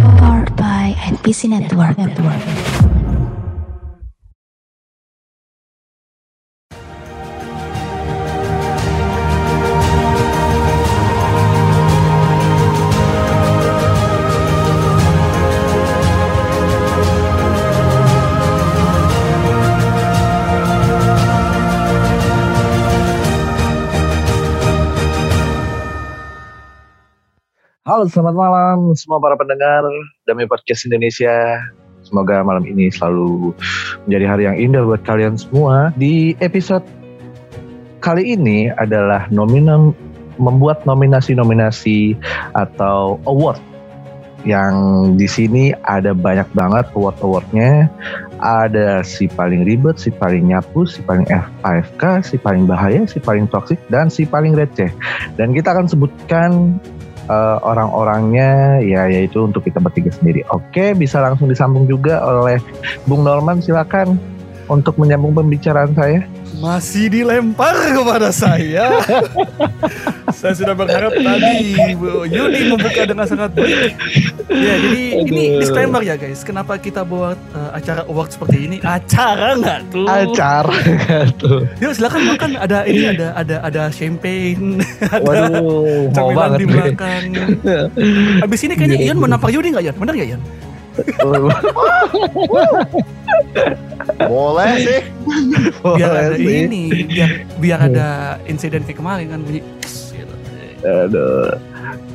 Powered 0.00 0.54
by 0.56 0.94
NPC 0.98 1.48
Network. 1.48 1.98
Network. 1.98 3.07
Halo, 27.98 28.06
selamat 28.06 28.36
malam 28.38 28.78
semua 28.94 29.18
para 29.18 29.34
pendengar 29.34 29.82
Dami 30.22 30.46
Podcast 30.46 30.86
Indonesia. 30.86 31.58
Semoga 32.06 32.46
malam 32.46 32.62
ini 32.62 32.94
selalu 32.94 33.50
menjadi 34.06 34.24
hari 34.30 34.42
yang 34.46 34.54
indah 34.54 34.86
buat 34.86 35.02
kalian 35.02 35.34
semua. 35.34 35.90
Di 35.98 36.38
episode 36.38 36.86
kali 37.98 38.38
ini 38.38 38.70
adalah 38.70 39.26
nominam 39.34 39.98
membuat 40.38 40.86
nominasi-nominasi 40.86 42.14
atau 42.54 43.18
award 43.26 43.58
yang 44.46 44.78
di 45.18 45.26
sini 45.26 45.74
ada 45.82 46.14
banyak 46.14 46.46
banget 46.54 46.86
award-awardnya. 46.94 47.90
Ada 48.38 49.02
si 49.02 49.26
paling 49.26 49.66
ribet, 49.66 49.98
si 49.98 50.14
paling 50.14 50.54
nyapu, 50.54 50.86
si 50.86 51.02
paling 51.02 51.26
F5K, 51.26 52.22
si 52.22 52.38
paling 52.38 52.62
bahaya, 52.70 53.02
si 53.10 53.18
paling 53.18 53.50
toksik, 53.50 53.82
dan 53.90 54.06
si 54.06 54.22
paling 54.22 54.54
receh. 54.54 54.94
Dan 55.34 55.50
kita 55.50 55.74
akan 55.74 55.90
sebutkan 55.90 56.78
uh, 57.28 57.62
orang-orangnya 57.62 58.82
ya 58.82 59.06
yaitu 59.06 59.44
untuk 59.44 59.64
kita 59.64 59.78
bertiga 59.78 60.10
sendiri. 60.10 60.42
Oke, 60.50 60.96
bisa 60.96 61.20
langsung 61.22 61.48
disambung 61.48 61.86
juga 61.86 62.20
oleh 62.24 62.58
Bung 63.06 63.22
Norman 63.22 63.62
silakan 63.62 64.18
untuk 64.68 64.96
menyambung 65.00 65.36
pembicaraan 65.36 65.92
saya. 65.96 66.24
Masih 66.56 67.12
dilempar 67.12 67.76
kepada 67.92 68.32
saya. 68.32 69.04
saya 70.32 70.52
sudah 70.56 70.72
berharap 70.72 71.12
tadi 71.12 71.92
Bu 71.92 72.24
Yuni 72.24 72.72
membuka 72.72 73.04
dengan 73.04 73.28
sangat 73.28 73.52
baik. 73.52 73.92
Ya, 74.48 74.74
jadi 74.80 75.02
ini 75.28 75.60
disclaimer 75.60 76.00
ya 76.00 76.16
guys. 76.16 76.40
Kenapa 76.40 76.80
kita 76.80 77.04
buat 77.04 77.36
uh, 77.52 77.70
acara 77.76 78.08
award 78.08 78.32
seperti 78.32 78.56
ini? 78.64 78.76
Acara 78.80 79.60
nggak 79.60 79.80
tuh? 79.92 80.06
Acara 80.08 80.72
nggak 80.72 81.26
tuh? 81.36 81.60
Yuk 81.84 81.92
silakan 81.92 82.22
makan. 82.32 82.50
Ada 82.56 82.88
ini 82.88 83.04
ada 83.12 83.28
ada 83.36 83.56
ada 83.60 83.82
champagne. 83.92 84.80
ada 85.14 85.20
Waduh, 85.20 86.08
mau 86.16 86.30
banget. 86.32 86.96
Abis 88.40 88.60
ini 88.64 88.72
kayaknya 88.72 88.98
Ian 89.04 89.20
mau 89.20 89.28
nampar 89.28 89.52
Yuni 89.52 89.76
nggak 89.76 89.84
Ian? 89.84 89.96
Bener 90.00 90.14
nggak 90.16 90.30
Ian? 90.32 90.42
Boleh 94.28 94.72
sih. 94.82 95.00
Biar 95.84 96.10
Boleh 96.10 96.24
ada 96.32 96.36
sih. 96.36 96.64
ini, 96.66 96.82
biar 97.06 97.30
biar 97.60 97.78
ada 97.92 98.06
insiden 98.50 98.82
kayak 98.84 98.98
kemarin 98.98 99.26
kan 99.30 99.40
bunyi. 99.44 99.60
Gitu. 99.84 100.34
Aduh. 100.84 101.54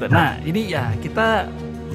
Nah, 0.09 0.35
ini 0.43 0.73
ya 0.73 0.91
kita 0.99 1.47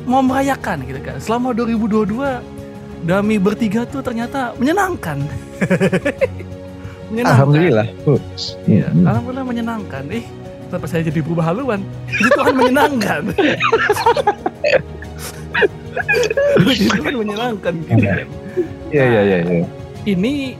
mau 0.08 0.24
merayakan 0.24 0.86
gitu 0.88 1.00
kan. 1.04 1.16
Selama 1.20 1.52
2022 1.52 2.58
Dami 2.98 3.38
bertiga 3.38 3.86
tuh 3.86 4.02
ternyata 4.02 4.58
menyenangkan. 4.58 5.22
menyenangkan. 7.14 7.38
Alhamdulillah. 7.38 7.86
Iya, 8.66 8.90
hmm. 8.90 9.06
alhamdulillah 9.06 9.46
menyenangkan. 9.46 10.02
Ih, 10.10 10.26
kenapa 10.66 10.86
saya 10.90 11.06
jadi 11.06 11.22
berubah 11.22 11.54
haluan? 11.54 11.80
Puji 12.10 12.30
Tuhan 12.34 12.54
menyenangkan. 12.58 13.22
Puji 16.58 16.88
Tuhan 16.90 17.14
menyenangkan 17.18 17.72
gitu 17.84 17.94
kan. 18.02 18.28
Iya 18.90 19.04
iya 19.04 19.20
iya. 19.22 19.38
iya. 19.44 19.66
Ini 20.08 20.56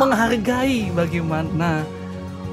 menghargai 0.00 0.90
bagaimana 0.96 1.84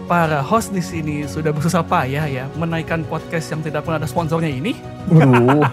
para 0.04 0.44
host 0.44 0.76
di 0.76 0.84
sini 0.84 1.24
sudah 1.24 1.56
bersusah 1.56 1.82
payah 1.82 2.28
ya 2.28 2.46
menaikkan 2.60 3.08
podcast 3.08 3.56
yang 3.56 3.64
tidak 3.64 3.88
pernah 3.88 4.04
ada 4.04 4.10
sponsornya 4.10 4.52
ini. 4.52 4.76
Waduh. 5.10 5.64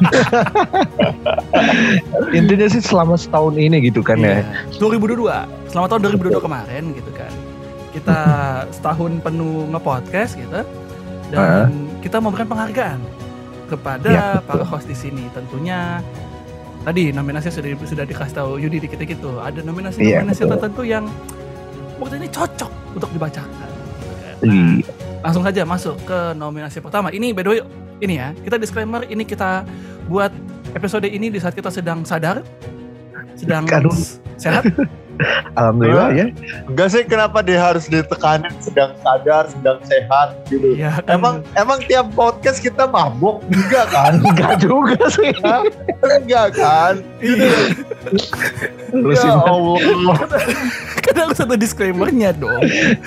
Intinya 2.39 2.67
sih 2.71 2.83
selama 2.83 3.19
setahun 3.19 3.59
ini 3.59 3.91
gitu 3.91 4.01
kan 4.01 4.19
ya. 4.23 4.43
Iya. 4.79 4.79
2022. 4.79 5.71
Selamat 5.71 5.89
tahun 5.97 6.01
2022 6.19 6.47
kemarin 6.47 6.83
gitu 6.95 7.11
kan. 7.15 7.33
Kita 7.91 8.19
setahun 8.71 9.19
penuh 9.23 9.67
nge-podcast 9.75 10.39
gitu. 10.39 10.63
Dan 11.31 11.91
kita 12.03 12.19
memberikan 12.19 12.49
penghargaan 12.51 12.99
kepada 13.71 14.43
betul. 14.43 14.47
para 14.51 14.65
host 14.67 14.87
di 14.91 14.97
sini. 14.99 15.31
Tentunya 15.31 16.03
tadi 16.83 17.15
nominasi 17.15 17.55
sudah 17.55 17.71
sudah 17.87 18.05
dikasih 18.05 18.35
tahu 18.35 18.51
Yudi 18.59 18.83
dikit 18.83 18.99
gitu. 18.99 19.39
Ada 19.39 19.63
nominasi-nominasi 19.63 20.43
betul. 20.43 20.53
tertentu 20.59 20.83
yang 20.83 21.05
waktu 22.03 22.19
ini 22.19 22.29
cocok 22.29 22.71
untuk 22.99 23.11
dibacakan. 23.15 23.71
kan. 23.71 23.71
Nah, 24.41 24.73
langsung 25.21 25.45
saja 25.45 25.63
masuk 25.69 25.97
ke 26.03 26.19
nominasi 26.35 26.83
pertama. 26.83 27.13
Ini 27.15 27.31
by 27.31 27.43
the 27.47 27.51
way, 27.55 27.61
ini 28.03 28.15
ya, 28.19 28.33
kita 28.41 28.57
disclaimer 28.57 29.05
ini 29.07 29.23
kita 29.23 29.63
buat 30.11 30.33
episode 30.75 31.07
ini 31.07 31.29
di 31.29 31.39
saat 31.39 31.53
kita 31.53 31.69
sedang 31.69 32.03
sadar, 32.03 32.43
sedang 33.37 33.69
Aduh. 33.69 33.95
sehat. 34.41 34.65
Alhamdulillah 35.59 36.09
ya. 36.17 36.27
Enggak 36.69 36.89
sih 36.93 37.03
kenapa 37.05 37.45
dia 37.45 37.61
harus 37.61 37.87
ditekanin 37.91 38.53
sedang 38.63 38.97
sadar, 39.05 39.45
sedang 39.53 39.79
sehat 39.85 40.29
gitu. 40.49 40.77
Ya, 40.77 41.01
kan? 41.05 41.21
Emang 41.21 41.35
emang 41.57 41.79
tiap 41.85 42.09
podcast 42.17 42.63
kita 42.63 42.89
mabuk 42.89 43.45
juga 43.53 43.85
kan? 43.91 44.21
Enggak 44.29 44.55
juga 44.63 45.01
sih. 45.13 45.31
Hah? 45.45 45.63
Enggak 46.21 46.47
kan? 46.57 46.95
iya, 47.21 47.53
Terusin. 48.91 49.31
Ya 49.31 49.41
Allah. 49.45 50.19
kan 51.05 51.15
harus 51.29 51.39
ada 51.43 51.57
disclaimernya 51.57 52.31
dong. 52.37 52.63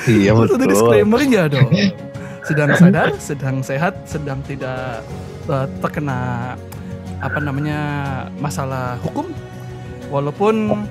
Iya 0.05 0.31
betul. 0.37 0.57
disclaimernya 0.69 1.41
dong. 1.49 1.71
Sedang 2.43 2.75
sadar, 2.75 3.09
sedang 3.17 3.63
sehat, 3.63 3.93
sedang 4.03 4.43
tidak 4.43 5.01
eh, 5.47 5.67
terkena 5.79 6.53
apa 7.23 7.39
namanya 7.39 7.79
masalah 8.37 8.99
hukum. 8.99 9.31
Walaupun 10.11 10.85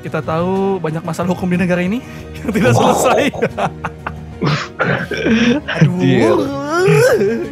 kita 0.00 0.20
tahu 0.20 0.80
banyak 0.80 1.02
masalah 1.04 1.28
hukum 1.30 1.48
di 1.48 1.58
negara 1.60 1.80
ini 1.80 2.00
yang 2.40 2.50
tidak 2.50 2.72
selesai. 2.72 3.22
Aduh. 5.76 6.48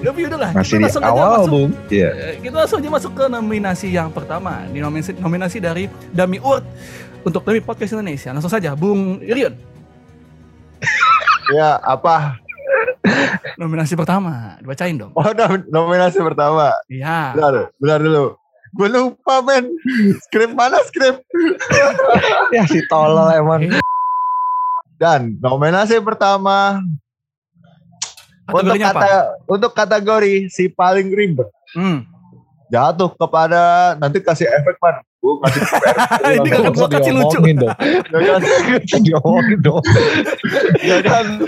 Tapi 0.00 0.20
udahlah, 0.24 0.50
Masih 0.56 0.80
kita 0.80 0.80
di 0.80 0.84
langsung 0.88 1.04
aja 1.04 1.12
awal, 1.12 1.28
masuk 1.36 1.52
Bung. 1.52 1.70
Iya. 1.92 2.08
Eh, 2.16 2.34
kita 2.40 2.54
langsung 2.64 2.78
aja 2.80 2.90
masuk 2.90 3.12
ke 3.12 3.24
nominasi 3.28 3.88
yang 3.92 4.08
pertama 4.08 4.64
di 4.72 4.80
nominasi, 4.80 5.12
nominasi 5.20 5.58
dari 5.60 5.84
Dami 6.10 6.40
Award 6.40 6.64
untuk 7.22 7.44
Dami 7.44 7.60
Podcast 7.60 7.92
Indonesia. 7.92 8.32
Langsung 8.32 8.48
saja, 8.48 8.72
Bung 8.72 9.20
Irion. 9.20 9.52
Ya 11.52 11.76
apa? 11.80 12.40
Nominasi 13.56 13.96
pertama, 13.96 14.56
dibacain 14.60 14.96
dong. 14.96 15.12
Oh 15.12 15.28
nom- 15.32 15.68
nominasi 15.68 16.20
pertama. 16.24 16.72
Iya. 16.88 17.36
Bentar, 17.36 17.54
bentar 17.76 17.98
dulu. 18.00 18.26
Gue 18.70 18.88
lupa 18.88 19.40
men. 19.40 19.72
Skrip 20.22 20.52
mana 20.52 20.78
skrip? 20.84 21.22
Ya 22.54 22.64
si 22.64 22.80
tolol 22.84 23.28
emang. 23.30 23.68
Dan 24.96 25.36
nominasi 25.38 26.00
pertama 26.00 26.80
untuk 28.48 28.74
Kategorinya 28.74 28.88
apa? 28.88 28.98
kata 28.98 29.12
untuk 29.44 29.72
kategori 29.72 30.34
si 30.48 30.66
paling 30.66 31.12
ribet 31.12 31.46
Hmm. 31.68 32.00
jatuh 32.66 33.12
kepada 33.12 33.92
nanti 33.94 34.18
kasih 34.18 34.48
efek 34.48 34.80
man. 34.80 35.04
Gue 35.18 35.36
kasih. 35.42 35.60
Ini 36.40 36.48
kan 36.48 36.60
gua 36.72 36.88
kecil 36.88 37.14
lucu. 37.14 37.36
Diomongin 37.36 37.56
dong. 37.58 37.76
Diomongin 39.04 39.58
dong. 39.60 39.82
Ya 40.88 40.98
kan? 41.00 41.44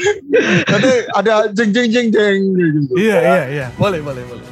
Nanti 0.67 0.93
ada 1.11 1.33
jeng 1.51 1.71
jeng 1.73 1.89
jeng 1.89 2.09
jeng. 2.11 2.41
Iya, 2.93 3.19
iya, 3.19 3.43
iya. 3.49 3.67
Boleh, 3.75 4.05
boleh, 4.05 4.21
boleh. 4.29 4.45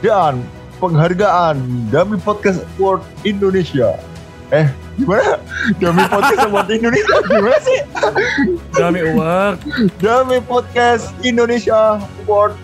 Dan 0.00 0.44
penghargaan 0.78 1.56
Dami 1.88 2.16
Podcast 2.20 2.62
Award 2.76 3.02
Indonesia. 3.22 3.96
Eh, 4.52 4.68
gimana? 5.00 5.40
Dami 5.80 6.02
Podcast 6.06 6.40
Award 6.46 6.68
Indonesia 6.70 7.16
gimana 7.26 7.58
sih? 7.62 7.78
Dami 8.76 9.00
Award. 9.12 9.56
Dami 9.98 10.36
Podcast 10.44 11.10
Indonesia 11.24 11.98
Award. 12.24 12.54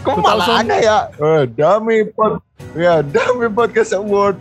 Kok 0.00 0.16
malah 0.24 0.46
2000. 0.48 0.62
ada 0.64 0.76
ya? 0.80 0.98
Eh, 1.12 1.42
Dami 1.52 2.08
Pod 2.08 2.40
ya 2.72 3.04
Dami 3.04 3.52
Podcast 3.52 3.92
Award 3.92 4.40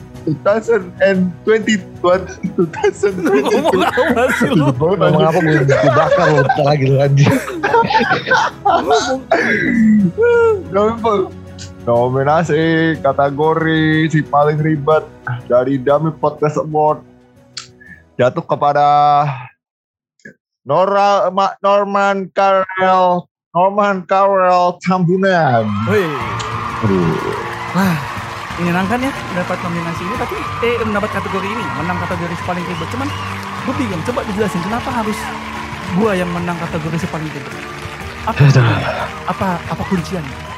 2020 1.43 1.43
2022. 1.43 3.17
Ngomong 3.17 3.81
apa 3.81 4.23
sih 4.37 4.49
lu? 4.51 4.69
Ngomong 4.77 5.23
apa 5.25 5.39
gue 5.41 5.65
dibakar 5.65 6.25
lu 6.29 6.43
bentar 6.45 6.63
lagi 6.63 6.83
lu 6.85 6.95
anjing. 7.01 7.33
Nominasi 11.87 12.95
kategori 12.99 14.11
si 14.11 14.19
paling 14.19 14.59
ribet 14.59 15.07
dari 15.47 15.79
Dami 15.79 16.11
Podcast 16.19 16.59
Award. 16.59 16.99
Jatuh 18.19 18.43
kepada 18.43 18.83
Nora 20.67 21.31
Ma- 21.31 21.55
Norman 21.63 22.27
Carell 22.35 23.23
Norman 23.55 24.03
Carell 24.03 24.75
Tambunan. 24.83 25.63
Wah, 27.71 27.95
menyenangkan 28.59 28.99
ya 28.99 29.11
dapat 29.39 29.57
nominasi 29.63 30.03
ini 30.03 30.15
tapi 30.19 30.35
eh 30.67 30.75
mendapat 30.83 31.15
kategori 31.15 31.47
ini 31.47 31.63
menang 31.79 31.95
kategori 32.03 32.35
paling 32.43 32.65
ribet. 32.67 32.87
Cuman 32.91 33.07
gue 33.63 33.73
bingung 33.79 34.03
coba 34.03 34.27
dijelasin 34.27 34.61
kenapa 34.67 34.89
harus 34.91 35.15
gua 35.95 36.11
yang 36.11 36.27
menang 36.35 36.59
kategori 36.59 37.07
paling 37.07 37.29
ribet? 37.31 37.55
Apa 38.27 38.39
apa 39.31 39.49
apa 39.63 39.83
kunciannya 39.87 40.48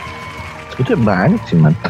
Itu 0.76 0.92
banyak 0.96 1.40
sih 1.46 1.56
man. 1.56 1.72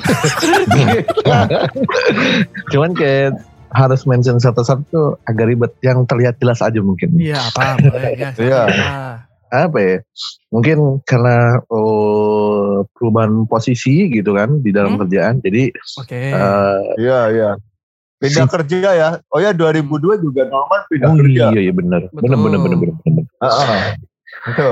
Cuman 2.72 2.92
kayak 2.92 3.40
harus 3.72 4.04
mention 4.04 4.36
satu-satu 4.36 4.82
tuh 4.86 5.08
agak 5.24 5.48
ribet 5.48 5.72
yang 5.80 6.04
terlihat 6.04 6.36
jelas 6.38 6.60
aja 6.60 6.78
mungkin. 6.78 7.16
iya 7.16 7.40
apa 7.40 7.80
boleh 7.80 8.12
ya 8.14 8.30
Iya. 8.36 8.62
apa? 9.64 9.78
Ya? 9.78 9.96
Mungkin 10.48 11.04
karena 11.04 11.60
oh, 11.68 12.84
perubahan 12.90 13.46
posisi 13.46 14.08
gitu 14.10 14.32
kan 14.32 14.60
di 14.60 14.70
dalam 14.70 14.96
Hmm. 14.96 15.00
kerjaan. 15.02 15.34
Jadi 15.40 15.70
oke 15.98 16.16
eh, 16.16 16.78
Iya, 16.98 17.20
iya. 17.32 17.50
Pindah 18.16 18.46
Si- 18.46 18.52
kerja 18.54 18.90
ya. 18.92 19.08
Oh 19.28 19.38
ya 19.38 19.50
2002 19.52 20.20
juga 20.20 20.42
Norman 20.46 20.80
pindah 20.88 21.08
oh 21.08 21.16
kerja. 21.18 21.42
iya 21.50 21.60
iya 21.62 21.72
benar. 21.72 22.02
Benar 22.12 22.38
benar 22.38 22.58
benar 22.60 22.78
benar. 22.78 22.96
Heeh. 23.40 23.80
Itu. 24.48 24.70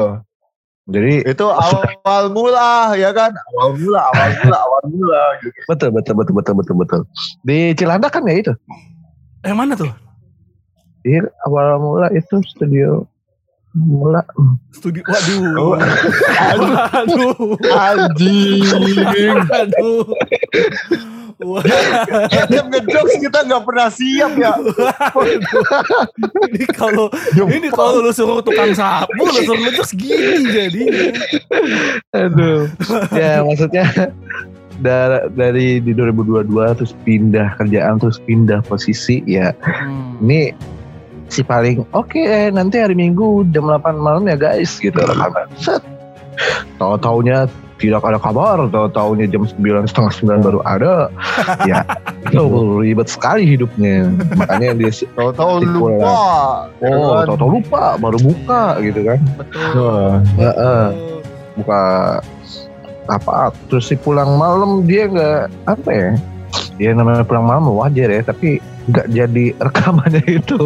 Jadi 0.89 1.21
Itu 1.24 1.45
awal 1.45 2.30
mula 2.30 2.94
ya 2.94 3.13
kan? 3.13 3.30
Awal 3.53 3.77
mula, 3.77 4.01
awal 4.09 4.30
mula, 4.41 4.57
awal 4.59 4.81
mula 4.88 5.21
gitu. 5.39 5.59
betul 5.68 5.89
betul 5.94 6.13
betul 6.15 6.33
betul 6.36 6.53
betul 6.56 6.75
betul. 6.75 7.01
Di 7.41 7.74
Cilandak 7.74 8.12
kan 8.12 8.25
ya 8.25 8.36
itu. 8.36 8.53
yang 9.39 9.56
mana 9.56 9.71
tuh 9.71 9.88
Iya 11.01 11.24
awal 11.45 11.77
mula 11.77 12.09
itu 12.12 12.41
studio 12.44 13.06
mula. 13.71 14.25
studi 14.71 15.00
waduh 15.06 15.45
Oh. 15.62 15.77
waduh 16.65 17.38
Anjing. 17.69 18.65
waduh 19.45 20.03
Wah, 20.09 20.18
Tiap 22.51 22.65
ngejokes 22.68 23.15
kita 23.24 23.39
nggak 23.47 23.63
pernah 23.63 23.88
siap 23.88 24.31
ya. 24.36 24.51
ini 26.51 26.65
kalau 26.75 27.07
ini 27.47 27.69
kalau 27.71 28.03
lu 28.03 28.12
suruh 28.12 28.44
tukang 28.44 28.75
sapu 28.75 29.24
lu 29.24 29.39
suruh 29.47 29.59
ngejok 29.63 29.86
segini 29.88 30.51
jadi 30.51 30.83
Aduh. 32.12 32.68
ya 33.15 33.39
maksudnya 33.47 33.86
dari, 34.83 35.19
dari 35.36 35.68
di 35.83 35.91
2022 35.95 36.77
terus 36.80 36.94
pindah 37.07 37.56
kerjaan 37.59 38.00
terus 38.00 38.19
pindah 38.24 38.59
posisi 38.68 39.24
ya 39.24 39.51
Hmm. 39.63 40.19
ini 40.24 40.51
si 41.30 41.45
paling 41.45 41.86
oke 41.95 42.19
eh, 42.19 42.50
nanti 42.51 42.81
hari 42.81 42.97
Minggu 42.97 43.47
jam 43.53 43.69
8 43.69 43.95
malam 43.95 44.27
ya 44.27 44.36
guys 44.36 44.75
gitu 44.81 44.97
rekaman 44.97 45.47
set 45.63 45.83
tahu 46.80 46.95
taunya 47.00 47.45
tidak 47.79 48.03
ada 48.03 48.19
kabar 48.19 48.67
tahu 48.67 48.87
taunya 48.91 49.25
jam 49.25 49.47
9 49.47 49.87
setengah 49.87 50.11
9 50.39 50.45
baru 50.45 50.59
ada 50.67 51.07
ya 51.69 51.81
itu 52.27 52.43
ribet 52.83 53.07
sekali 53.07 53.47
hidupnya 53.47 54.11
makanya 54.35 54.75
dia 54.75 54.91
Tahu-tahu 55.15 55.51
lupa. 55.63 55.89
ya 56.83 56.91
oh 56.91 57.15
kan? 57.15 57.25
tahu 57.25 57.37
tahu 57.39 57.49
lupa 57.57 57.83
baru 57.97 58.17
buka 58.19 58.63
gitu 58.83 58.99
kan 59.07 59.19
betul 59.39 59.79
Wah. 59.79 60.13
Heeh. 60.37 60.85
buka 61.57 61.81
apa 63.09 63.49
terus 63.71 63.89
si 63.89 63.95
pulang 63.97 64.37
malam 64.37 64.85
dia 64.85 65.09
nggak 65.09 65.49
apa 65.65 65.89
ya 65.89 66.09
ya 66.77 66.91
namanya 66.93 67.25
pulang 67.25 67.47
malam 67.47 67.65
wajar 67.73 68.11
ya 68.11 68.21
tapi 68.21 68.61
nggak 68.89 69.07
jadi 69.13 69.45
rekamannya 69.62 70.24
itu 70.41 70.59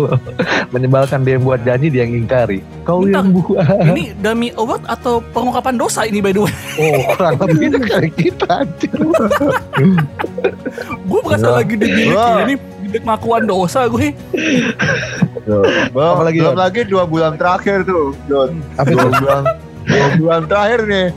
menyebalkan 0.71 1.27
dia 1.27 1.35
yang 1.35 1.43
buat 1.43 1.61
janji 1.67 1.87
dia 1.91 2.07
yang 2.07 2.13
ingkari 2.23 2.59
kau 2.87 3.03
Bentar. 3.03 3.19
yang 3.19 3.27
buat 3.35 3.67
ini 3.91 4.03
dummy 4.23 4.49
award 4.55 4.83
atau 4.87 5.19
pengungkapan 5.35 5.75
dosa 5.75 6.07
ini 6.07 6.23
by 6.23 6.31
the 6.31 6.41
way 6.47 6.53
oh 6.79 6.99
kurang 7.15 7.35
lebih 7.43 7.67
kayak 7.91 8.13
kita 8.15 8.47
anjir. 8.63 8.95
gue 11.03 11.19
berasa 11.19 11.49
lagi 11.51 11.73
di 11.75 11.87
bilik 11.87 12.15
Wah. 12.15 12.47
ini 12.47 12.55
bilik 12.57 13.01
pengakuan 13.03 13.43
dosa 13.43 13.85
gue 13.91 14.15
Belum, 15.43 15.67
Apalagi, 15.91 16.39
belum 16.39 16.55
lagi 16.55 16.81
dua 16.87 17.03
bulan 17.03 17.35
terakhir 17.35 17.83
tuh, 17.83 18.15
Don. 18.31 18.63
apa 18.79 18.87
Dua 18.87 19.11
bulan, 19.11 19.43
dua 19.83 20.07
bulan 20.15 20.41
terakhir 20.47 20.79
nih. 20.87 21.07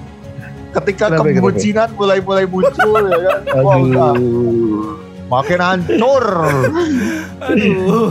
Ketika 0.74 1.14
Kenapa, 1.14 1.30
mulai-mulai 1.94 2.46
muncul 2.50 3.06
ya 3.06 3.18
kan. 3.22 3.62
Wah, 3.62 3.78
aduh 3.78 5.05
makin 5.26 5.58
hancur. 5.58 6.24
aduh 7.40 8.10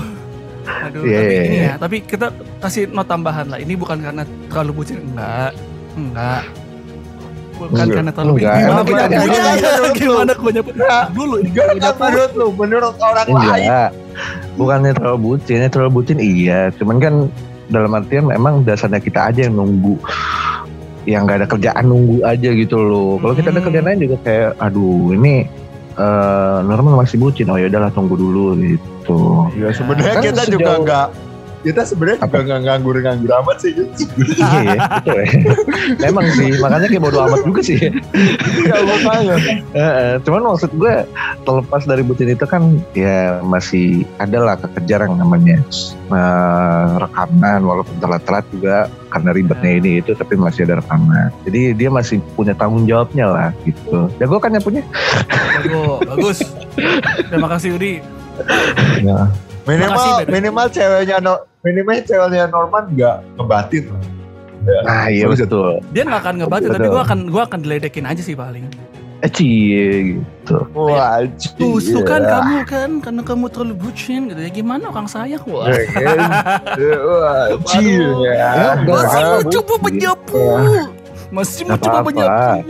aduh 0.66 1.04
Iya, 1.04 1.14
tapi 1.16 1.30
iya, 1.30 1.42
ini 1.42 1.56
iya. 1.56 1.64
ya 1.64 1.74
tapi 1.78 1.96
kita 2.02 2.28
kasih 2.60 2.90
not 2.90 3.06
tambahan 3.06 3.46
lah 3.46 3.58
ini 3.58 3.74
bukan 3.74 3.98
karena 4.00 4.22
terlalu 4.48 4.72
bucin 4.76 4.98
enggak 5.06 5.54
enggak 5.94 6.44
bukan 7.56 7.70
Enggak. 7.72 7.96
karena 7.96 8.12
terlalu 8.12 8.32
Enggak. 8.36 8.56
gimana 8.58 8.82
kita- 8.82 8.90
punya 9.06 9.06
Enggak. 9.06 9.94
gimana 9.96 10.34
gue 10.34 10.52
nyebut 10.52 10.74
Enggak. 10.76 11.04
dulu 11.12 11.36
kan 11.46 11.68
menurut 11.96 12.32
lu, 12.34 12.48
menurut 12.52 12.96
orang 13.00 13.28
lain. 13.28 13.46
enggak 13.62 13.90
bukannya 14.56 14.92
terlalu 14.92 15.18
bucin 15.22 15.58
ya 15.58 15.70
terlalu 15.70 15.92
bucin 15.94 16.18
iya 16.18 16.60
cuman 16.74 16.98
kan 16.98 17.14
dalam 17.66 17.92
artian 17.92 18.26
memang 18.26 18.54
dasarnya 18.62 18.98
kita 19.00 19.20
aja 19.24 19.46
yang 19.46 19.56
nunggu 19.56 19.96
yang 21.06 21.24
nggak 21.24 21.38
ada 21.40 21.48
kerjaan 21.48 21.84
nunggu 21.84 22.26
aja 22.26 22.50
gitu 22.52 22.76
loh 22.76 23.18
kalau 23.20 23.34
kita 23.34 23.48
ada 23.48 23.60
Hmm. 23.60 23.68
kerjaan 23.70 23.86
lain 23.86 24.00
juga 24.02 24.18
kayak 24.20 24.50
aduh 24.58 25.14
ini 25.14 25.46
eh 25.96 26.58
normal 26.62 27.00
masih 27.00 27.16
bucin. 27.16 27.48
Oh 27.48 27.56
ya 27.56 27.68
udahlah 27.68 27.90
tunggu 27.90 28.16
dulu 28.16 28.56
gitu. 28.58 29.20
Ya 29.56 29.72
sebenarnya 29.72 30.14
Kan 30.14 30.24
kita 30.24 30.44
sejauh- 30.44 30.54
juga 30.54 30.72
enggak 30.76 31.08
kita 31.66 31.82
sebenarnya 31.82 32.22
juga 32.22 32.40
nggak 32.46 32.62
nganggur-nganggur 32.62 33.32
amat 33.42 33.58
sih 33.58 33.72
gitu. 33.74 34.06
iya 34.38 34.62
ya 34.62 34.78
betul 35.02 35.18
ya 35.18 35.30
memang 36.06 36.26
sih 36.38 36.50
makanya 36.62 36.88
kayak 36.94 37.04
bodo 37.04 37.20
amat 37.26 37.42
juga 37.42 37.62
sih 37.66 37.78
Ya 38.66 38.82
makanya. 38.82 39.36
Heeh, 39.74 40.12
cuman 40.26 40.54
maksud 40.54 40.72
gue 40.78 41.06
terlepas 41.46 41.84
dari 41.86 42.02
bucin 42.02 42.30
itu 42.30 42.46
kan 42.46 42.82
ya 42.98 43.42
masih 43.42 44.06
ada 44.22 44.42
lah 44.42 44.56
kekejar 44.58 45.06
yang 45.06 45.18
namanya 45.18 45.58
eh, 46.10 46.88
rekaman 47.02 47.62
walaupun 47.66 47.96
telat-telat 47.98 48.46
juga 48.54 48.78
karena 49.10 49.30
ribetnya 49.32 49.72
ini 49.80 49.92
itu 50.04 50.12
tapi 50.12 50.36
masih 50.36 50.68
ada 50.68 50.84
rekaman 50.84 51.32
jadi 51.48 51.72
dia 51.72 51.90
masih 51.90 52.20
punya 52.36 52.52
tanggung 52.52 52.84
jawabnya 52.84 53.26
lah 53.32 53.50
gitu 53.64 54.12
jago 54.20 54.38
kan 54.38 54.52
yang 54.52 54.66
punya 54.66 54.84
Bagus, 55.56 56.04
bagus. 56.04 56.38
Terima 57.32 57.48
kasih 57.48 57.70
Udi. 57.80 57.94
Minimal 59.66 59.90
Makasih, 59.90 60.12
Beda. 60.22 60.30
minimal 60.32 60.68
ceweknya 60.70 61.18
no, 61.20 61.34
minimal 61.62 61.98
ceweknya 62.02 62.46
Norman 62.48 62.84
nggak 62.94 63.16
ngebatin. 63.36 63.84
nah 64.82 65.06
iya 65.06 65.26
betul 65.26 65.78
Dia 65.90 66.02
nggak 66.04 66.22
akan 66.22 66.36
ngebantu, 66.40 66.68
tapi 66.72 66.88
gue 66.88 67.02
akan 67.02 67.20
gue 67.30 67.42
akan 67.44 67.60
diledekin 67.62 68.06
aja 68.06 68.22
sih 68.22 68.34
paling. 68.34 68.66
eh 69.22 69.32
cie 69.32 69.90
gitu 70.12 70.58
Wah, 70.76 71.24
Tuh, 71.58 71.80
iya. 71.80 72.04
kan 72.04 72.22
kamu 72.22 72.56
kan 72.68 72.90
karena 73.00 73.22
kamu 73.24 73.46
terlalu 73.50 73.74
bucin 73.80 74.30
gitu 74.30 74.38
ya. 74.38 74.52
Gimana 74.52 74.92
orang 74.92 75.08
sayang 75.08 75.42
wah. 75.48 75.66
Ya? 75.66 76.14
Wah, 77.02 77.46
ya. 78.22 78.78
Masih 78.86 79.22
Ah, 79.24 79.30
mau 79.32 79.42
coba 79.50 79.74
menyapu. 79.82 80.44
Masih 81.32 81.62
mau 81.66 81.78
coba 81.80 82.00
menyapu. 82.06 82.62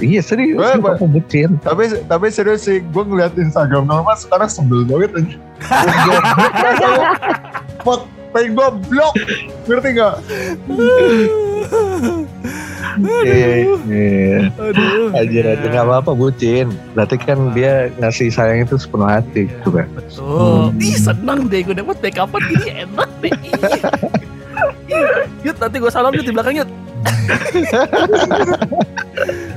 Iya 0.00 0.20
serius 0.20 0.60
gue 0.60 0.80
mau 0.80 1.08
bucin 1.08 1.56
tapi 1.64 1.88
tapi 2.04 2.26
serius 2.28 2.68
sih 2.68 2.84
gue 2.84 3.02
ngeliat 3.04 3.32
Instagram 3.36 3.88
Norman 3.88 4.16
sekarang 4.16 4.48
sebel 4.50 4.84
banget 4.84 5.10
anjir. 5.16 5.40
Fuck, 7.80 8.04
pengen 8.34 8.58
gue 8.58 8.68
blok 8.90 9.14
ngerti 9.64 9.88
gak? 9.96 10.14
Iya, 12.96 13.76
iya. 13.92 14.48
Aduh. 14.56 15.12
Aja 15.12 15.40
aja 15.52 15.66
nggak 15.68 15.84
apa-apa 15.84 16.16
bucin. 16.16 16.72
Berarti 16.96 17.20
kan 17.20 17.52
dia 17.52 17.92
ngasih 18.00 18.32
sayang 18.32 18.64
itu 18.64 18.80
sepenuh 18.80 19.08
hati, 19.08 19.52
gitu 19.52 19.68
kan. 19.68 19.84
Betul. 19.92 20.72
Ih 20.80 20.96
seneng 20.96 21.44
deh 21.52 21.60
gue 21.60 21.76
dapet 21.76 21.96
backupan 22.00 22.40
gini 22.48 22.88
enak 22.88 23.10
deh. 23.20 23.32
Yut 25.44 25.56
nanti 25.60 25.76
gue 25.76 25.92
salam 25.92 26.16
yut 26.16 26.24
di 26.24 26.32
belakang 26.32 26.64
yut. 26.64 26.70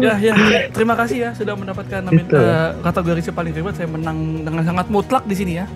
Ya 0.00 0.14
ya 0.18 0.32
terima 0.70 0.94
kasih 0.96 1.16
ya 1.18 1.30
sudah 1.32 1.54
mendapatkan 1.56 2.00
nomin, 2.02 2.24
Gitu. 2.24 2.36
eh, 2.36 2.70
kategori 2.80 3.20
si 3.20 3.30
paling 3.30 3.52
ribet 3.52 3.74
saya 3.74 3.88
menang 3.88 4.44
dengan 4.44 4.62
sangat 4.64 4.86
mutlak 4.88 5.24
di 5.24 5.34
sini 5.36 5.52
ya. 5.60 5.66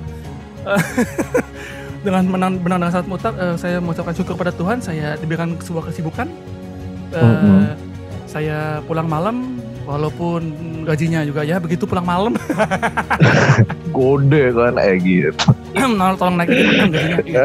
Dengan 2.04 2.28
menang 2.28 2.60
menang 2.60 2.84
dengan 2.84 2.92
sangat 2.92 3.08
mutlak 3.08 3.34
eh, 3.36 3.56
saya 3.56 3.80
mengucapkan 3.80 4.12
syukur 4.12 4.36
pada 4.36 4.52
Tuhan 4.52 4.76
saya 4.78 5.16
diberikan 5.16 5.56
sebuah 5.56 5.88
kesibukan. 5.88 6.28
Mhm. 7.10 7.80
Saya 8.28 8.82
pulang 8.84 9.08
malam 9.08 9.56
walaupun 9.84 10.42
gajinya 10.84 11.24
juga 11.24 11.44
ya 11.44 11.56
begitu 11.60 11.84
pulang 11.84 12.04
malam 12.04 12.32
Gode 13.94 14.50
kan, 14.52 14.74
eh 14.80 14.96
gitu. 14.98 15.48
Nah, 15.76 16.12
tolong 16.18 16.36
naikin 16.36 16.56
dikit 16.56 16.76
dong 16.76 16.90
gajinya. 16.92 17.18
Iya. 17.24 17.44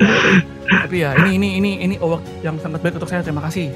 Tapi 0.84 0.96
ya 0.96 1.10
ini 1.22 1.36
ini 1.38 1.48
ini 1.60 1.70
ini 1.80 1.94
award 2.00 2.24
yang 2.42 2.56
sangat 2.58 2.80
baik 2.82 2.98
untuk 2.98 3.08
saya. 3.08 3.22
Terima 3.22 3.44
kasih. 3.46 3.70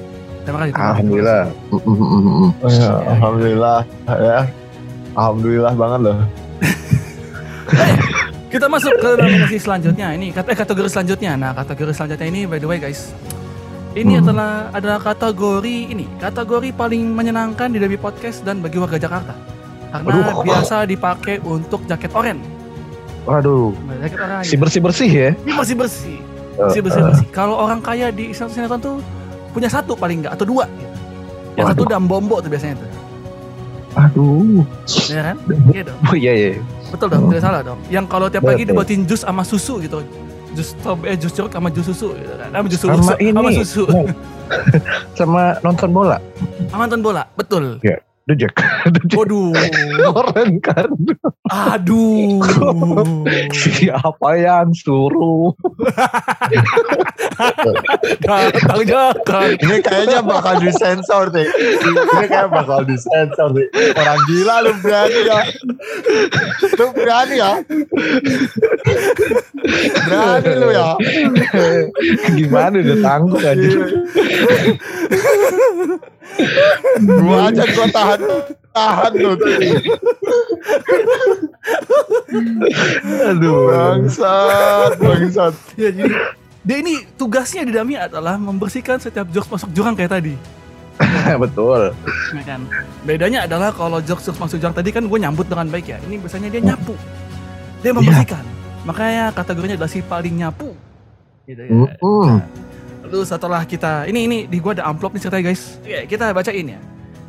Terima 0.45 0.59
kasih. 0.61 0.71
terima. 0.71 0.87
Alhamdulillah. 0.93 1.43
Mm, 1.67 1.81
mm, 1.81 1.97
mm, 1.97 2.23
mm. 2.23 2.51
Oh, 2.61 2.69
ya, 2.69 2.91
Alhamdulillah 3.11 3.79
ya. 4.07 4.39
Alhamdulillah 5.15 5.73
banget 5.75 6.01
loh. 6.03 6.17
Kita 8.53 8.67
masuk 8.71 8.93
ke 8.95 9.09
nominasi 9.19 9.57
selanjutnya. 9.59 10.15
Ini 10.15 10.31
kata 10.31 10.53
eh, 10.53 10.57
kategori 10.57 10.87
selanjutnya. 10.87 11.33
Nah, 11.35 11.51
kategori 11.53 11.91
selanjutnya 11.91 12.27
ini 12.29 12.41
by 12.47 12.57
the 12.57 12.67
way 12.67 12.79
guys. 12.79 13.11
Ini 13.95 14.13
Hmm. 14.13 14.23
adalah 14.27 14.53
adalah 14.71 14.99
kategori 15.01 15.77
ini, 15.89 16.05
kategori 16.19 16.75
paling 16.75 17.03
menyenangkan 17.09 17.71
di 17.71 17.79
Derby 17.79 17.95
Podcast 17.95 18.43
dan 18.43 18.59
bagi 18.59 18.79
warga 18.79 18.99
Jakarta. 18.99 19.33
Karena 19.91 20.27
Aduh. 20.27 20.43
biasa 20.43 20.83
dipakai 20.85 21.39
untuk 21.41 21.87
jaket 21.87 22.11
oranye. 22.11 22.43
Waduh, 23.23 23.71
Jaket 24.03 24.19
oranye. 24.19 24.45
si 24.45 24.55
bersih 24.59 24.81
bersih 24.83 25.09
ya. 25.09 25.31
Ini 25.41 25.53
masih 25.55 25.75
bersih. 25.79 26.19
Eh, 26.55 26.61
Masih 26.61 26.81
bersih 26.83 27.03
bersih. 27.03 27.27
Kalau 27.31 27.55
orang 27.57 27.79
kaya 27.79 28.11
di 28.11 28.31
sinetron 28.31 28.79
tuh 28.79 28.97
punya 29.55 29.71
satu 29.71 29.95
paling 29.95 30.21
enggak 30.21 30.35
atau 30.35 30.45
dua. 30.45 30.67
Yang 31.55 31.67
satu 31.71 31.81
udah 31.87 31.99
bombo 32.03 32.43
tuh 32.43 32.51
biasanya 32.51 32.75
tuh. 32.77 32.91
Aduh, 33.95 34.67
Ya 35.07 35.23
kan? 35.23 35.37
Iya 35.75 35.83
dong. 35.87 35.99
oh 36.03 36.15
iya 36.15 36.33
iya. 36.35 36.51
Betul 36.91 37.07
dong, 37.09 37.31
tidak 37.31 37.43
salah 37.43 37.61
dong. 37.63 37.79
Yang 37.87 38.05
kalau 38.11 38.27
tiap 38.27 38.43
pagi 38.43 38.67
dibuatin 38.67 39.07
jus 39.07 39.23
sama 39.23 39.47
susu 39.47 39.79
gitu. 39.79 40.03
Jus 40.55 40.75
eh 41.07 41.15
jus 41.15 41.31
jeruk 41.31 41.51
sama 41.51 41.71
jus 41.71 41.87
susu 41.87 42.11
gitu 42.15 42.35
kan. 42.35 42.51
Sama 42.51 42.67
jus 42.67 42.81
Sama 42.81 42.95
susu 42.97 43.15
ini. 43.19 43.31
sama 43.33 43.51
susu. 43.55 43.85
Sama 45.15 45.43
nonton 45.63 45.91
bola. 45.91 46.19
Sama 46.69 46.87
nonton 46.87 47.03
bola. 47.03 47.23
Betul. 47.35 47.79
The 48.25 48.35
Jack. 48.41 48.57
The 48.89 49.01
Jack. 49.05 49.21
Waduh. 49.21 49.53
Keren 50.01 50.51
kan? 50.65 50.91
Aduh. 51.53 52.41
Siapa 53.53 54.29
yang 54.41 54.73
suruh? 54.73 55.53
Datang 58.25 58.81
datang. 58.89 59.49
Ini 59.61 59.77
kayaknya 59.85 60.25
bakal 60.25 60.57
disensor 60.57 61.29
deh. 61.37 61.45
Ini 61.85 62.03
kayak 62.09 62.49
bakal 62.49 62.89
disensor 62.89 63.53
deh. 63.53 63.69
Orang 63.93 64.21
gila 64.25 64.57
lu 64.65 64.73
berani 64.81 65.21
ya. 65.29 65.41
Lu 66.81 66.87
berani 66.97 67.37
ya. 67.37 67.53
Berani 70.09 70.53
lu 70.65 70.69
ya. 70.73 70.89
Gimana 72.33 72.77
udah 72.81 72.99
tanggung 73.05 73.45
aja. 73.45 73.69
Gua 77.05 77.53
aja 77.53 77.65
gua 77.69 77.87
tahan 77.93 78.14
tahan 78.75 79.13
lu. 79.17 79.33
Aduh. 83.31 83.61
Bangsat, 83.71 84.91
bangsat. 84.99 85.55
Ya 85.79 85.91
jadi 85.95 86.15
dia 86.65 86.77
ini 86.81 87.05
tugasnya 87.21 87.69
di 87.69 87.73
Dami 87.77 87.95
adalah 88.01 88.41
membersihkan 88.41 88.97
setiap 88.97 89.29
jokes 89.29 89.53
masuk 89.53 89.69
jurang 89.77 89.93
kayak 89.93 90.17
tadi. 90.17 90.35
Betul. 91.43 91.93
Ya 92.33 92.43
kan? 92.47 92.61
Bedanya 93.05 93.45
adalah 93.45 93.71
kalau 93.75 94.01
jokes 94.01 94.25
jokes 94.25 94.41
masuk 94.41 94.59
jurang 94.63 94.73
tadi 94.73 94.89
kan 94.89 95.05
gue 95.05 95.19
nyambut 95.21 95.45
dengan 95.45 95.69
baik 95.69 95.93
ya. 95.93 95.99
Ini 96.09 96.17
biasanya 96.23 96.49
dia 96.49 96.63
nyapu. 96.65 96.97
Dia 97.85 97.93
membersihkan. 97.93 98.45
Makanya 98.89 99.33
kategorinya 99.33 99.77
adalah 99.77 99.93
si 99.93 100.01
paling 100.01 100.35
nyapu. 100.41 100.73
Gitu 101.45 101.61
ya. 101.61 101.73
Mm-mm. 101.73 102.41
Lalu 103.05 103.21
setelah 103.29 103.63
kita 103.69 104.09
ini 104.09 104.25
ini 104.25 104.39
di 104.49 104.57
gua 104.65 104.73
ada 104.73 104.89
amplop 104.89 105.13
nih 105.13 105.21
ceritanya 105.21 105.45
guys. 105.53 105.77
Oke, 105.85 106.09
kita 106.09 106.33
bacain 106.33 106.67
ya. 106.73 106.81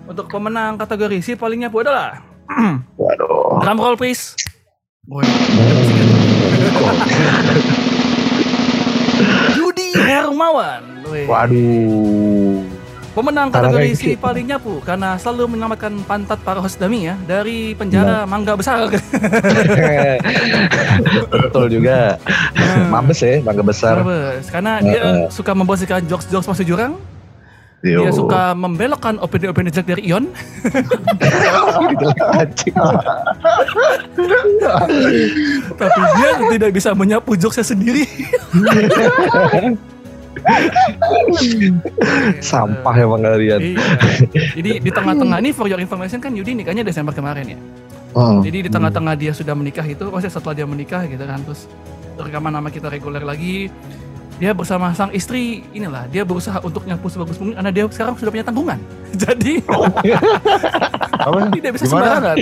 Untuk 0.06 0.30
pemenang 0.30 0.78
kategori 0.78 1.18
si 1.20 1.34
paling 1.34 1.66
nyapu 1.66 1.82
adalah 1.82 2.22
Waduh. 3.02 3.58
drum 3.62 3.78
roll 3.82 3.98
please. 3.98 4.38
Boy. 5.06 5.26
Yudi 9.58 9.90
Hermawan. 9.94 10.82
Wih. 11.10 11.26
Waduh. 11.26 12.62
Pemenang 13.16 13.48
kategori 13.48 13.96
si 13.96 14.12
paling 14.14 14.44
nyapu 14.44 14.84
karena 14.84 15.16
selalu 15.16 15.56
menyelamatkan 15.56 16.04
pantat 16.04 16.36
para 16.44 16.60
host 16.60 16.76
dami 16.76 17.08
ya 17.08 17.16
dari 17.24 17.72
penjara 17.72 18.28
mangga 18.28 18.60
besar. 18.60 18.92
Betul 21.32 21.72
juga. 21.72 22.20
Mabes 22.92 23.24
ya, 23.24 23.40
bangga 23.40 23.64
besar. 23.64 24.04
Mabes. 24.04 24.52
Karena 24.52 24.84
dia 24.84 25.00
Heeh. 25.00 25.32
suka 25.32 25.56
membersihkan 25.56 26.04
jokes-jokes 26.12 26.44
masuk 26.44 26.68
jurang. 26.68 27.00
Yo. 27.84 28.08
Dia 28.08 28.12
suka 28.16 28.56
membelokkan 28.56 29.20
opini-opini 29.20 29.70
jelek 29.70 29.88
dari 29.92 30.04
Ion. 30.10 30.32
Tapi 35.76 36.02
dia 36.18 36.30
tidak 36.56 36.72
bisa 36.74 36.96
menyapu 36.96 37.36
jokesnya 37.36 37.68
sendiri. 37.76 38.08
Sampah 42.42 42.96
emang 42.96 43.22
kalian. 43.22 43.60
Iya. 43.62 43.86
Jadi 44.56 44.72
di 44.82 44.92
tengah-tengah 44.94 45.38
ini 45.42 45.52
for 45.54 45.68
your 45.70 45.82
information 45.82 46.22
kan 46.22 46.34
Yudi 46.34 46.54
nikahnya 46.54 46.86
Desember 46.86 47.14
kemarin 47.14 47.58
ya. 47.58 47.60
Hmm. 48.16 48.40
Jadi 48.40 48.66
di 48.66 48.70
tengah-tengah 48.72 49.14
dia 49.20 49.36
sudah 49.36 49.52
menikah 49.52 49.84
itu, 49.84 50.08
maksudnya 50.08 50.32
setelah 50.32 50.56
dia 50.56 50.64
menikah 50.64 51.04
gitu 51.04 51.20
kan, 51.28 51.44
terus 51.44 51.68
rekaman 52.16 52.56
nama 52.56 52.72
kita 52.72 52.88
reguler 52.88 53.20
lagi. 53.20 53.68
Dia 54.36 54.52
bersama 54.52 54.92
sang 54.92 55.16
istri 55.16 55.64
inilah 55.72 56.12
dia 56.12 56.28
berusaha 56.28 56.60
untuk 56.60 56.84
nyapu 56.84 57.08
sebagus 57.08 57.40
mungkin 57.40 57.56
karena 57.56 57.72
dia 57.72 57.84
sekarang 57.88 58.20
sudah 58.20 58.32
punya 58.32 58.44
tanggungan. 58.44 58.80
Jadi 59.24 59.64
Apa? 59.64 61.38
tidak 61.56 61.72
bisa 61.80 61.84
Gimana? 61.88 62.04
sembarangan. 62.04 62.38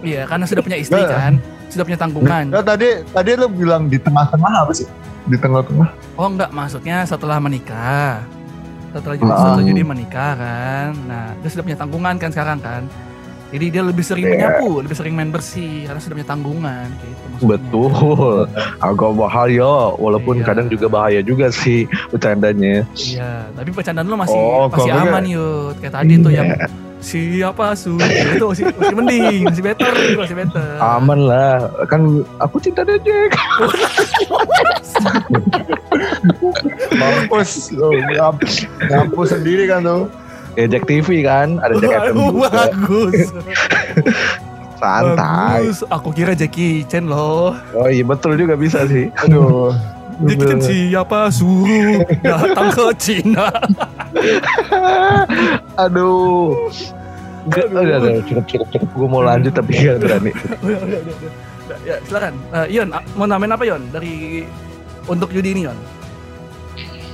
Iya, 0.00 0.22
karena 0.26 0.44
sudah 0.48 0.62
punya 0.64 0.78
istri 0.80 0.96
Nah. 0.96 1.12
kan, 1.12 1.32
sudah 1.68 1.84
punya 1.84 1.98
tanggungan. 2.00 2.44
Ya, 2.50 2.60
tadi 2.64 2.88
tadi 3.06 3.30
lu 3.36 3.46
bilang 3.46 3.86
di 3.86 4.00
tengah-tengah 4.00 4.64
apa 4.64 4.72
sih? 4.74 4.88
Di 5.28 5.36
tengah-tengah. 5.36 5.88
Oh 6.16 6.26
enggak, 6.26 6.50
maksudnya 6.50 7.04
setelah 7.04 7.38
menikah. 7.38 8.24
Setelah 8.90 9.14
Ah. 9.22 9.38
setelah 9.54 9.62
Judi 9.62 9.82
menikah 9.86 10.32
kan. 10.34 10.90
Nah, 11.06 11.30
dia 11.38 11.48
sudah 11.48 11.62
punya 11.62 11.78
tanggungan 11.78 12.14
kan 12.18 12.30
sekarang 12.32 12.58
kan. 12.58 12.82
Jadi 13.50 13.66
dia 13.66 13.82
lebih 13.82 14.00
sering 14.00 14.24
Iya. 14.24 14.32
menyapu, 14.32 14.78
lebih 14.78 14.94
sering 14.94 15.14
main 15.14 15.28
bersih 15.28 15.82
karena 15.82 15.98
sudah 15.98 16.14
punya 16.14 16.28
tanggungan 16.28 16.86
gitu 17.02 17.22
maksudnya. 17.26 17.50
Betul. 17.50 18.46
Agak 18.88 19.10
bahaya, 19.12 19.72
walaupun 19.98 20.34
Iya. 20.38 20.46
kadang 20.46 20.66
juga 20.70 20.86
bahaya 20.86 21.20
juga 21.20 21.50
sih 21.50 21.84
bercandanya. 22.08 22.86
Iya, 22.94 23.50
tapi 23.50 23.70
bercandaan 23.70 24.06
lu 24.06 24.14
masih 24.14 24.38
Oh, 24.38 24.70
masih 24.70 24.90
aman 24.92 25.24
yud. 25.26 25.74
Kayak 25.82 25.94
tadi 25.96 26.14
tuh 26.16 26.30
yang 26.30 26.48
Iya. 26.48 26.66
siapa 27.00 27.72
su 27.74 27.96
itu 27.96 28.44
masih, 28.44 28.64
masih 28.70 28.94
mending, 28.94 29.40
masih 29.48 29.62
better, 29.64 29.92
masih 30.14 30.36
better. 30.36 30.70
Aman 30.78 31.18
lah, 31.26 31.58
kan 31.90 32.06
aku 32.38 32.60
cinta 32.60 32.86
ada 32.86 33.02
Jack. 33.02 33.34
Mampus. 36.92 37.72
Nyampu, 37.74 38.46
nyampu 38.86 39.20
sendiri 39.24 39.64
kan 39.64 39.82
tuh. 39.82 40.02
Ya 40.58 40.66
Jack 40.66 40.84
TV 40.90 41.22
kan, 41.22 41.62
ada 41.62 41.78
Jack 41.78 42.10
FM 42.10 42.16
juga. 42.18 42.48
bagus. 42.50 43.18
Santai. 44.80 45.68
Bagus. 45.68 45.78
Aku 45.92 46.08
kira 46.10 46.32
Jackie 46.32 46.82
Chan 46.88 47.04
loh. 47.04 47.52
Oh 47.76 47.88
iya 47.88 48.02
betul 48.02 48.34
juga 48.34 48.56
bisa 48.56 48.88
sih. 48.88 49.12
Aduh. 49.28 49.76
Jackie 50.24 50.46
Chan 50.48 50.60
siapa 50.64 51.28
suruh 51.28 52.02
datang 52.24 52.68
ke 52.72 52.84
Cina. 52.96 53.46
Aduh. 55.84 56.56
Gak, 57.48 57.72
udah, 57.72 57.96
udah, 58.04 58.20
cukup, 58.28 58.44
cukup, 58.44 58.68
cukup. 58.68 58.88
Gue 58.92 59.08
mau 59.08 59.24
lanjut 59.24 59.52
tapi 59.56 59.72
gak 59.80 59.96
berani. 60.04 60.32
Udah, 60.60 60.76
udah, 60.84 60.98
udah, 61.00 61.14
udah. 61.16 61.32
Ya, 61.88 61.96
silakan. 62.04 62.34
Eh, 62.52 62.66
Ion, 62.76 62.88
ah, 62.92 63.00
mau 63.16 63.24
namain 63.24 63.52
apa 63.52 63.64
Ion 63.64 63.82
dari 63.88 64.44
untuk 65.08 65.32
Yudi 65.32 65.56
ini 65.56 65.64
Ion? 65.64 65.78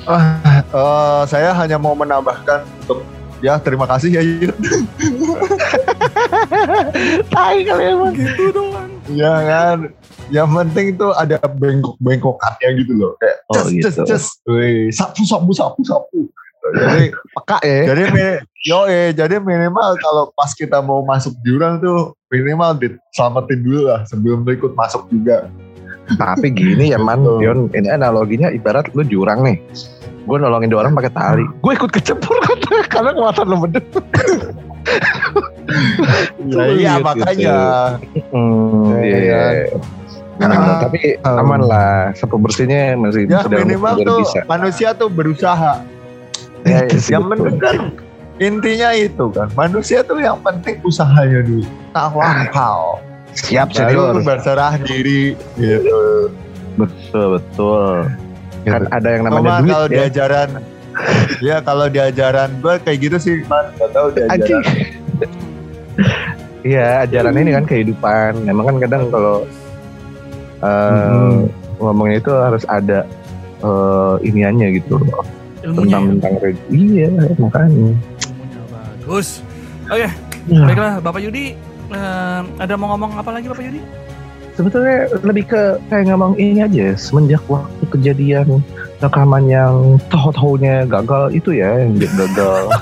Eh, 0.06 1.22
saya 1.30 1.50
hanya 1.54 1.78
mau 1.78 1.94
menambahkan 1.94 2.62
untuk 2.86 3.06
ya 3.44 3.60
terima 3.60 3.84
kasih 3.88 4.10
ya 4.16 4.22
Yud. 4.24 4.56
Tai 7.32 7.58
kali 7.62 7.84
emang. 7.92 8.12
Gitu 8.16 8.44
doang. 8.52 8.90
Ya 9.12 9.34
kan. 9.44 9.78
Yang 10.32 10.48
penting 10.50 10.86
tuh 10.98 11.12
ada 11.14 11.38
bengkok-bengkokannya 11.38 12.68
gitu 12.82 12.92
loh. 12.98 13.12
Kayak 13.22 13.36
Oh, 13.46 13.54
just, 13.54 13.70
gitu. 13.70 13.82
just, 13.86 13.98
just. 14.08 14.28
Wih, 14.50 14.90
sapu, 14.90 15.22
sapu, 15.22 15.50
sapu, 15.54 15.80
sapu. 15.86 16.20
Jadi, 16.66 17.14
Peka 17.14 17.62
ya. 17.62 17.94
jadi 17.94 18.02
yo 18.66 18.90
eh, 18.90 19.14
jadi 19.14 19.38
minimal 19.38 19.94
kalau 20.02 20.34
pas 20.34 20.50
kita 20.50 20.82
mau 20.82 20.98
masuk 21.06 21.30
jurang 21.46 21.78
tuh 21.78 22.18
minimal 22.26 22.74
diselamatin 22.74 23.62
dulu 23.62 23.86
lah 23.86 24.02
sebelum 24.10 24.42
lu 24.42 24.50
ikut 24.50 24.74
masuk 24.74 25.06
juga. 25.06 25.46
Tapi 26.18 26.50
gini 26.50 26.90
ya 26.90 26.98
man. 26.98 27.22
Yon, 27.22 27.70
ini 27.70 27.86
analoginya 27.86 28.50
ibarat 28.50 28.90
lu 28.98 29.06
jurang 29.06 29.46
nih. 29.46 29.62
Gue 30.26 30.36
nolongin 30.36 30.68
dua 30.68 30.82
orang 30.82 30.94
pakai 30.94 31.12
tali. 31.14 31.46
Gue 31.62 31.72
ikut 31.72 31.90
kecebur 31.90 32.36
karena 32.90 33.14
kekuatan 33.14 33.46
lu 33.46 33.56
bener. 33.62 33.82
Ya, 36.46 36.64
iya 36.70 36.92
makanya. 36.98 37.58
Hmm, 38.30 38.94
Iya, 38.98 39.16
iya. 39.18 39.42
Nah, 40.36 40.52
Nah, 40.52 40.78
tapi 40.84 41.16
um, 41.24 41.40
aman 41.40 41.62
lah. 41.64 42.12
Sapu 42.12 42.36
bersihnya 42.36 42.92
masih 42.94 43.24
Ya 43.24 43.40
sudah 43.40 43.64
minimal 43.64 43.94
tuh 43.98 44.18
bisa. 44.20 44.40
manusia 44.44 44.88
tuh 44.92 45.08
berusaha. 45.08 45.80
Ya, 46.66 46.82
sih, 46.92 47.14
yang 47.14 47.30
kan 47.62 47.94
intinya 48.36 48.90
itu 48.92 49.30
kan 49.30 49.48
manusia 49.54 50.02
tuh 50.02 50.18
yang 50.18 50.36
penting 50.42 50.76
usahanya 50.82 51.40
dulu. 51.40 51.64
Tawakal. 51.94 53.00
Siap 53.32 53.70
Baru 53.72 54.12
senior. 54.12 54.24
berserah 54.26 54.74
diri 54.82 55.32
gitu. 55.56 56.28
Betul 56.76 57.40
betul. 57.40 58.10
Kan 58.66 58.82
Gitu. 58.82 58.90
ada 58.92 59.08
yang 59.08 59.22
namanya 59.24 59.52
duit 59.56 59.70
kalau 59.70 59.86
ya. 59.86 59.92
diajaran 59.96 60.48
ya 61.40 61.56
kalau 61.60 61.86
diajaran 61.86 62.50
gue 62.56 62.74
kayak 62.82 62.98
gitu 63.00 63.16
sih 63.16 63.36
man 63.46 63.70
gak 63.74 63.90
tahu 63.90 64.06
Anjing. 64.26 64.60
diajaran 64.60 64.74
Iya, 66.60 67.06
ajaran 67.06 67.34
ini 67.36 67.50
kan 67.52 67.64
kehidupan. 67.64 68.42
Emang 68.44 68.66
kan 68.66 68.76
kadang 68.78 69.06
kalau 69.06 69.46
eh, 70.58 70.90
Mhm. 70.90 71.46
ngomongin 71.78 72.18
itu 72.18 72.32
harus 72.32 72.66
ada 72.66 73.06
eh, 73.58 74.14
iniannya 74.22 74.66
gitu 74.74 74.98
loh. 74.98 75.22
ilmunya 75.58 75.94
ya. 75.94 76.10
tentang 76.12 76.34
iya 76.68 77.08
makanya 77.36 77.90
Ilmunya 78.20 78.60
bagus. 78.68 79.42
Oke, 79.86 80.06
Ya, 80.46 80.60
baiklah 80.60 80.94
Bapak 81.00 81.20
Yudi. 81.20 81.54
eh, 81.88 82.40
ada 82.56 82.74
mau 82.74 82.90
ngomong 82.92 83.14
apa 83.14 83.30
lagi 83.30 83.46
Bapak 83.46 83.62
Yudi? 83.62 83.80
Sebetulnya 84.56 85.06
lebih 85.20 85.44
ke 85.52 85.76
kayak 85.92 86.08
ngomong 86.08 86.34
ini 86.40 86.64
aja 86.64 86.96
semenjak 86.96 87.44
waktu 87.46 87.84
kejadian 87.92 88.64
rekaman 89.04 89.44
yang 89.46 90.00
tahu-tahunya 90.08 90.88
gagal 90.88 91.28
itu 91.36 91.60
ya 91.60 91.84
yang 91.84 92.00
gagal 92.00 92.72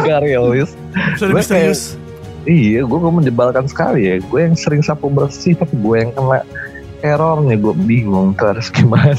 gagal 0.00 0.20
realis 0.24 0.72
Sudah 1.16 1.32
Gue 1.32 1.40
misterius. 1.40 1.96
Iya, 2.42 2.82
gue, 2.82 2.98
gue 2.98 3.12
menjebalkan 3.22 3.70
sekali 3.70 4.10
ya. 4.10 4.14
Gue 4.18 4.50
yang 4.50 4.58
sering 4.58 4.82
sapu 4.82 5.06
bersih, 5.06 5.54
tapi 5.54 5.78
gue 5.78 5.96
yang 6.02 6.10
kena 6.10 6.42
errornya. 7.06 7.54
Gue 7.54 7.74
bingung 7.86 8.34
tuh 8.34 8.50
harus 8.50 8.66
gimana. 8.74 9.14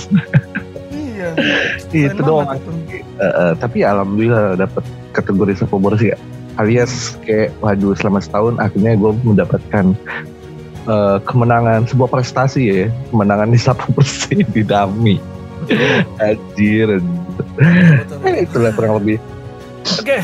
Iya. 0.92 1.32
itu 2.12 2.20
doang. 2.20 2.60
eh, 3.24 3.54
tapi 3.58 3.88
alhamdulillah 3.88 4.60
dapet 4.60 4.84
kategori 5.16 5.64
sapu 5.64 5.80
bersih. 5.80 6.20
Alias 6.60 7.18
kayak, 7.26 7.56
waduh 7.64 7.96
selama 7.98 8.20
setahun 8.22 8.60
akhirnya 8.62 8.94
gue 9.00 9.12
mendapatkan 9.26 9.96
eh, 10.88 11.18
kemenangan 11.24 11.88
sebuah 11.88 12.10
prestasi 12.12 12.62
ya. 12.64 12.86
Kemenangan 13.12 13.50
di 13.52 13.60
sapu 13.60 13.92
bersih 13.96 14.44
di 14.44 14.62
Dami. 14.64 15.18
Anjir. 16.20 17.00
Eh, 18.24 18.36
itulah 18.44 18.72
kurang 18.76 19.00
lebih. 19.00 19.18
Oke, 20.00 20.20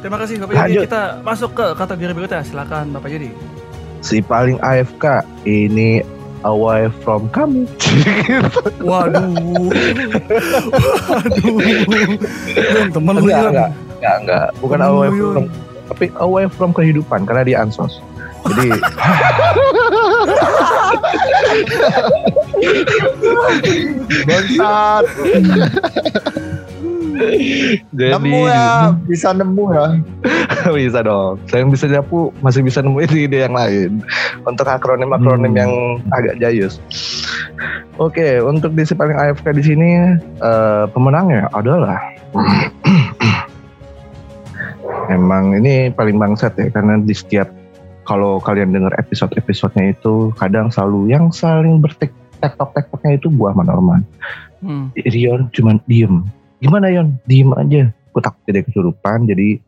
terima 0.00 0.16
kasih 0.20 0.40
Bapak 0.40 0.52
Yudi. 0.52 0.60
Lanjut. 0.60 0.82
Kita 0.88 1.02
masuk 1.20 1.50
ke 1.56 1.66
kategori 1.76 2.12
berikutnya. 2.16 2.42
Silakan 2.44 2.92
Bapak 2.92 3.08
Yudi. 3.12 3.30
Si 4.04 4.20
paling 4.20 4.60
AFK 4.60 5.24
ini 5.48 6.04
away 6.44 6.92
from 7.02 7.26
kamu. 7.32 7.64
Waduh, 8.84 9.32
waduh, 11.08 11.56
temen 12.92 13.14
lu 13.16 13.28
enggak, 13.32 13.72
enggak, 13.96 14.16
enggak. 14.20 14.46
Bukan 14.60 14.80
away 14.84 15.08
from, 15.08 15.44
tapi 15.88 16.06
away 16.20 16.44
from 16.52 16.70
kehidupan 16.76 17.24
karena 17.24 17.42
dia 17.48 17.56
ansos. 17.64 18.04
Jadi 18.44 18.76
Bangsat. 24.24 25.04
jadi 27.94 28.10
Nemu 28.18 28.40
ya, 28.50 28.90
bisa 29.06 29.30
nemu 29.30 29.64
ya. 29.70 29.86
bisa 30.76 30.98
dong. 31.06 31.38
Saya 31.46 31.62
yang 31.62 31.70
bisa 31.70 31.86
nyapu 31.86 32.34
masih 32.42 32.66
bisa 32.66 32.82
nemuin 32.82 33.10
ide 33.14 33.46
yang 33.46 33.54
lain. 33.54 34.02
Untuk 34.42 34.66
akronim-akronim 34.66 35.54
Hmm. 35.54 35.60
yang 35.60 35.72
agak 36.10 36.42
jayus. 36.42 36.82
Oke, 38.02 38.42
untuk 38.42 38.74
di 38.74 38.82
si 38.82 38.98
paling 38.98 39.14
AFK 39.14 39.54
di 39.54 39.62
sini 39.62 40.18
eh, 40.42 40.84
pemenangnya 40.90 41.46
adalah 41.54 42.02
Emang 45.12 45.52
ini 45.54 45.92
paling 45.92 46.16
bangsat 46.16 46.56
ya 46.56 46.72
karena 46.72 46.96
di 46.98 47.12
setiap 47.14 47.46
kalau 48.04 48.38
kalian 48.40 48.72
dengar 48.72 48.92
episode-episodenya 49.00 49.96
itu 49.96 50.30
kadang 50.36 50.68
selalu 50.68 51.10
yang 51.12 51.32
saling 51.32 51.80
bertek 51.80 52.12
tektok 52.38 52.76
tektoknya 52.76 53.16
itu 53.16 53.32
gua 53.32 53.56
sama 53.56 53.64
Norman. 53.64 54.00
Hmm. 54.64 54.92
Rion 54.96 55.48
cuman 55.52 55.80
diem. 55.88 56.24
Gimana 56.60 56.88
Yon? 56.88 57.20
Diem 57.28 57.52
aja. 57.52 57.92
Gue 58.14 58.22
takut 58.22 58.40
jadi 58.46 58.62
kesurupan. 58.64 59.26
Jadi 59.28 59.58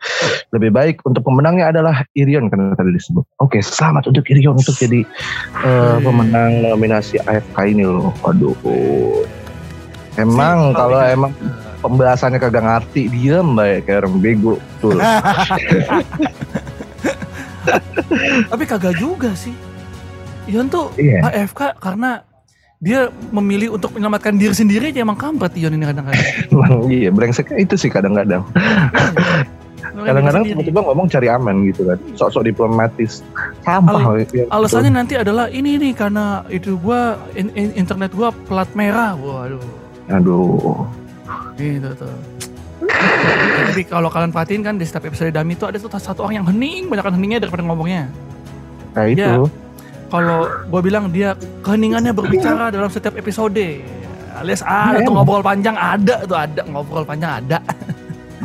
lebih 0.55 0.71
baik 0.73 1.02
untuk 1.05 1.26
pemenangnya 1.26 1.75
adalah 1.75 2.07
Irion 2.14 2.49
karena 2.49 2.73
tadi 2.78 2.95
disebut. 2.95 3.26
Oke, 3.43 3.59
selamat 3.61 4.09
untuk 4.14 4.25
Irion 4.31 4.57
untuk 4.57 4.73
jadi 4.78 5.02
Wih. 5.02 5.99
pemenang 6.00 6.62
nominasi 6.64 7.21
AFK 7.26 7.76
ini 7.76 7.85
loh. 7.85 8.14
Waduh. 8.23 8.57
Emang 10.16 10.73
Si 10.73 10.76
kalau 10.81 11.00
emang 11.05 11.33
pembahasannya 11.85 12.40
kagak 12.40 12.64
ngerti 12.64 13.12
diem 13.12 13.52
baik 13.52 13.85
kayak 13.85 14.07
orang 14.07 14.16
bego 14.23 14.57
tuh. 14.81 14.97
Tapi 18.53 18.65
kagak 18.65 18.95
juga 18.97 19.31
sih. 19.33 19.55
Ion 20.47 20.67
tuh 20.67 20.95
Iya. 20.95 21.27
AFK 21.27 21.75
karena 21.76 22.23
dia 22.76 23.09
memilih 23.33 23.75
untuk 23.75 23.91
menyelamatkan 23.91 24.37
diri 24.37 24.52
sendiri 24.52 24.89
aja 24.89 25.00
emang 25.00 25.17
kampret 25.17 25.57
Ion 25.57 25.73
ini 25.73 25.85
kadang-kadang. 25.85 26.26
Iya 26.93 27.11
brengseknya 27.11 27.59
itu 27.59 27.75
sih 27.75 27.89
kadang-kadang. 27.89 28.47
Kadang-kadang 29.97 30.45
Sendiri. 30.45 30.61
tiba-tiba 30.61 30.81
ngomong 30.85 31.09
cari 31.09 31.26
aman 31.26 31.65
gitu 31.65 31.89
kan. 31.89 31.99
Sok-sok 32.15 32.45
diplomatis. 32.45 33.25
Sampah. 33.63 34.21
gitu. 34.21 34.45
Alasannya 34.47 34.93
nanti 34.93 35.17
adalah 35.17 35.49
ini 35.49 35.81
nih 35.81 35.93
karena 35.97 36.45
itu 36.47 36.76
gua 36.76 37.17
in- 37.33 37.55
in- 37.55 37.73
internet 37.75 38.13
gua 38.13 38.29
plat 38.45 38.69
merah. 38.76 39.17
Waduh. 39.17 39.63
Aduh. 40.13 40.85
Gitu 41.57 41.89
tuh. 41.97 42.13
Tapi 43.73 43.82
kalau 43.86 44.08
kalian 44.08 44.32
perhatiin 44.32 44.62
kan 44.64 44.75
di 44.76 44.84
setiap 44.88 45.08
episode 45.08 45.32
Dami 45.32 45.52
itu 45.56 45.64
ada 45.69 45.76
tuh 45.76 45.90
satu 45.92 46.25
orang 46.25 46.42
yang 46.42 46.47
hening, 46.49 46.88
banyak 46.88 47.04
heningnya 47.12 47.38
daripada 47.45 47.62
ngomongnya. 47.64 48.08
Nah 48.97 49.04
itu. 49.08 49.21
Iya. 49.21 49.45
Kalau 50.06 50.47
gue 50.47 50.80
bilang 50.86 51.10
dia 51.10 51.34
keheningannya 51.66 52.14
berbicara 52.14 52.71
dalam 52.71 52.88
setiap 52.88 53.19
episode. 53.19 53.82
Alias 54.36 54.60
ada 54.60 55.00
tuh 55.00 55.16
Emang. 55.16 55.25
ngobrol 55.25 55.40
panjang 55.40 55.76
ada 55.80 56.21
tuh 56.28 56.36
ada 56.36 56.60
ngobrol 56.69 57.08
panjang 57.08 57.40
ada 57.40 57.56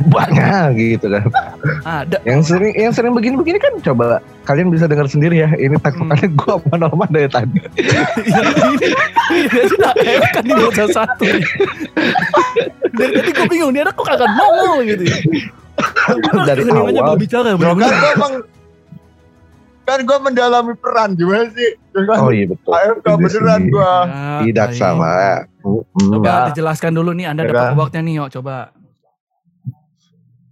banyak 0.04 0.68
gitu 0.74 1.06
kan. 1.08 1.24
ada. 1.84 2.18
Yang 2.24 2.42
sering 2.48 2.74
yang 2.74 2.90
sering 2.90 3.12
begini-begini 3.12 3.58
kan 3.58 3.74
coba 3.82 4.18
kalian 4.44 4.70
bisa 4.70 4.86
dengar 4.86 5.06
sendiri 5.06 5.38
ya. 5.38 5.50
Ini 5.52 5.78
takutnya 5.78 6.16
gua 6.34 6.58
sama 6.60 6.76
Norman 6.80 7.10
dari 7.10 7.28
tadi. 7.28 7.60
Iya, 7.76 8.42
ini 9.32 9.46
dia 9.48 9.66
sudah 9.68 9.92
F 9.96 10.24
kan 10.32 10.44
di 10.44 10.52
bawah 10.52 10.74
satu. 10.88 11.26
Dari 12.92 13.12
tadi 13.14 13.30
gue 13.32 13.46
bingung 13.48 13.72
dia 13.72 13.86
kok 13.86 14.02
kagak 14.02 14.30
nongol 14.30 14.80
gitu. 14.86 15.04
Dari 16.44 16.62
Keheningannya 16.62 17.00
awal. 17.00 17.10
berbicara 17.12 17.50
Bro, 17.52 17.74
kan 17.74 17.76
bener-bener. 17.76 17.96
gue 17.96 18.12
emang 18.14 18.34
kan 19.82 20.00
gue 20.00 20.18
mendalami 20.22 20.74
peran 20.76 21.10
gimana 21.14 21.46
sih? 21.50 21.70
Ya 21.92 22.02
kan? 22.06 22.18
Oh 22.20 22.30
iya 22.30 22.46
betul. 22.46 22.70
AFK 22.70 23.08
beneran 23.18 23.62
gue. 23.68 23.94
Ya, 24.06 24.40
Tidak 24.46 24.70
sama. 24.74 25.12
Coba 25.92 26.24
Ya. 26.24 26.38
dijelaskan 26.50 26.92
dulu 26.92 27.12
nih 27.12 27.26
Anda 27.28 27.42
Ya 27.42 27.48
dapat 27.50 27.62
kan? 27.62 27.74
awardnya 27.76 28.02
nih, 28.02 28.14
yuk 28.16 28.30
coba. 28.32 28.56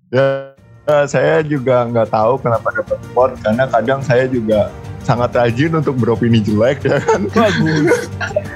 Ya, 0.09 0.57
ya, 0.89 1.05
saya 1.05 1.45
juga 1.45 1.85
nggak 1.85 2.09
tahu 2.09 2.41
kenapa 2.41 2.73
dapat 2.73 2.97
award 3.13 3.37
karena 3.45 3.63
kadang 3.69 4.01
saya 4.01 4.25
juga 4.25 4.73
sangat 5.05 5.37
rajin 5.37 5.77
untuk 5.77 5.93
beropini 6.01 6.41
jelek 6.41 6.81
ya 6.81 6.97
kan, 6.97 7.29
Bagus. 7.29 8.09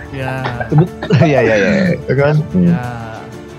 ya, 0.09 0.41
Iya 1.29 1.39
iya 1.45 1.55
iya. 1.55 1.71
ya 2.09 2.13
kan. 2.17 2.35
Hmm. 2.53 2.73
ya. 2.73 2.81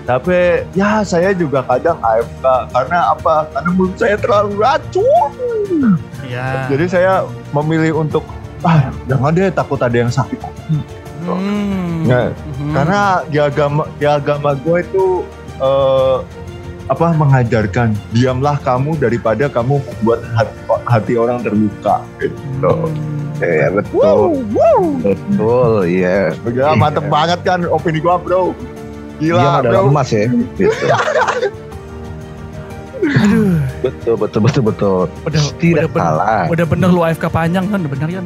Tapi 0.05 0.37
ya 0.77 1.01
saya 1.01 1.33
juga 1.33 1.65
kadang 1.65 1.97
AFK 1.97 2.45
karena 2.69 3.15
apa? 3.15 3.49
Karena 3.49 3.69
mulut 3.73 3.95
saya 3.97 4.19
terlalu 4.21 4.53
racun. 4.59 5.31
Ya. 6.27 6.67
Jadi 6.69 6.85
saya 6.85 7.25
memilih 7.55 8.05
untuk 8.05 8.21
ah 8.61 8.91
jangan 9.09 9.33
deh 9.33 9.49
takut 9.49 9.79
ada 9.81 9.95
yang 9.95 10.11
sakit. 10.11 10.37
Hmm. 11.25 12.05
Nggak, 12.05 12.37
Mhm. 12.37 12.69
Karena 12.75 13.01
di 13.25 13.37
agama 13.41 13.83
di 13.97 14.05
agama 14.05 14.53
gue 14.53 14.77
itu 14.83 15.05
eh, 15.57 16.17
apa 16.85 17.17
mengajarkan 17.17 17.97
diamlah 18.11 18.61
kamu 18.61 18.93
daripada 18.95 19.49
kamu 19.49 19.81
membuat 19.81 20.21
hati, 20.33 20.53
hati 20.85 21.13
orang 21.17 21.41
terluka. 21.41 22.05
Gitu. 22.19 22.37
Hmm. 22.61 23.41
Iya 23.41 23.67
betul. 23.73 24.45
Betul 25.01 25.71
iya. 25.85 26.29
Ya, 26.45 26.71
Iya. 26.71 26.77
mantep 26.77 27.05
banget 27.07 27.39
kan 27.41 27.65
opini 27.65 27.99
gua 27.99 28.15
bro. 28.15 28.53
Dia 29.17 29.33
Gila 29.33 29.43
mah 29.43 29.61
bro. 29.61 29.81
emas 29.89 30.09
ya. 30.09 30.25
Gitu. 30.55 30.71
Aduh, 33.05 33.61
betul 33.85 34.15
betul 34.17 34.41
betul 34.41 34.63
betul. 34.65 35.05
udah 35.25 35.41
Tidak 35.61 35.77
udah 35.77 35.89
bener, 35.89 36.09
salah. 36.09 36.43
udah 36.49 36.65
bener 36.65 36.89
lu 36.89 37.01
AFK 37.01 37.25
panjang 37.27 37.65
kan, 37.69 37.77
udah 37.77 37.91
bener 37.91 38.09
kan? 38.11 38.25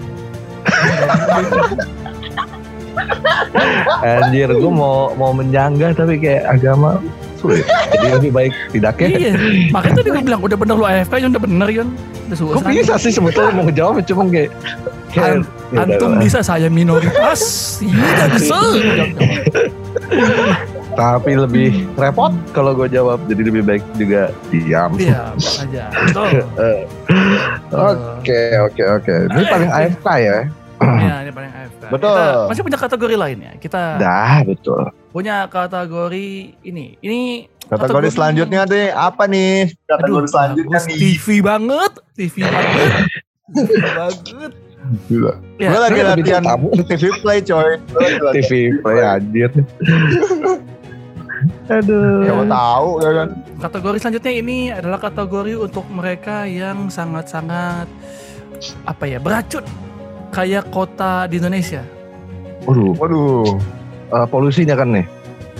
Anjir 4.01 4.49
gue 4.49 4.71
mau 4.71 5.11
mau 5.15 5.31
menyanggah 5.31 5.91
tapi 5.93 6.15
kayak 6.17 6.47
agama 6.49 6.99
sulit. 7.39 7.65
Jadi 7.95 8.07
lebih 8.19 8.31
baik 8.35 8.53
tidak 8.75 8.95
ya. 8.99 9.07
iya, 9.07 9.31
makanya 9.71 9.95
tadi 10.03 10.09
gue 10.11 10.23
bilang 10.23 10.41
udah 10.43 10.57
bener 10.59 10.75
lu 10.75 10.85
AFK, 10.85 11.13
Yon 11.23 11.31
udah 11.31 11.43
bener 11.47 11.69
Yon. 11.71 11.89
Kok 12.29 12.61
bisa 12.67 12.93
sih 13.01 13.11
sebetulnya 13.15 13.51
mau 13.55 13.63
ngejawab 13.65 14.05
cuma 14.05 14.27
kayak 14.29 14.51
kayak 15.09 15.41
ya 15.73 15.81
Antum 15.81 16.21
bisa 16.21 16.39
saya 16.45 16.69
minoritas, 16.69 17.41
tidak 17.81 18.27
bisa. 18.37 18.59
tapi 20.99 21.31
lebih 21.37 21.87
repot 21.95 22.33
kalau 22.51 22.75
gue 22.75 22.91
jawab 22.91 23.23
jadi 23.31 23.41
lebih 23.47 23.63
baik 23.63 23.83
juga 23.95 24.35
diam. 24.51 24.91
Iya, 24.99 25.31
aja. 25.37 25.85
Oke 28.19 28.41
oke 28.59 28.83
oke. 28.99 29.15
Ini 29.31 29.43
paling 29.47 29.69
AFK 29.71 30.07
ya. 30.19 30.37
Iya, 30.79 31.15
ini 31.23 31.31
paling 31.31 31.51
AFK. 31.53 31.78
Betul. 31.89 32.13
Kita 32.13 32.49
masih 32.49 32.63
punya 32.65 32.79
kategori 32.79 33.15
lain 33.17 33.37
ya. 33.41 33.53
Kita 33.57 33.81
Dah 33.97 34.41
betul. 34.45 34.81
punya 35.09 35.45
kategori 35.49 36.29
ini. 36.61 36.97
Ini 37.01 37.19
Kategori 37.69 38.09
selanjutnya 38.09 38.65
deh 38.65 38.89
apa 38.89 39.29
nih? 39.29 39.69
Kategori 39.85 40.25
Aduh, 40.25 40.33
selanjutnya 40.33 40.79
nih. 40.89 40.97
TV 40.97 41.25
banget, 41.45 41.91
TV 42.17 42.35
banget. 42.41 43.05
TV 43.53 43.69
banget. 43.77 44.51
Gila. 45.05 45.33
Ya, 45.61 45.67
gue 45.69 45.81
lagi 45.85 45.99
ini 46.01 46.09
latihan. 46.09 46.43
TV 46.89 47.03
play 47.21 47.39
coy. 47.45 47.69
TV 48.33 48.51
play 48.81 48.97
anjir. 49.05 49.51
Aduh. 51.69 52.25
Siapa 52.25 52.43
tahu 52.49 52.89
ya 53.05 53.11
kan. 53.13 53.27
Kategori 53.61 53.97
selanjutnya 54.01 54.33
ini 54.33 54.57
adalah 54.73 54.97
kategori 54.97 55.53
untuk 55.61 55.85
mereka 55.93 56.49
yang 56.49 56.89
sangat-sangat 56.89 57.85
apa 58.83 59.03
ya 59.07 59.21
beracun 59.21 59.63
kayak 60.29 60.69
kota 60.69 61.25
di 61.25 61.37
Indonesia. 61.37 61.81
Waduh, 62.63 62.93
Waduh. 62.95 63.57
eh, 64.09 64.25
polusinya 64.27 64.75
kan 64.75 64.89
nih. 64.91 65.05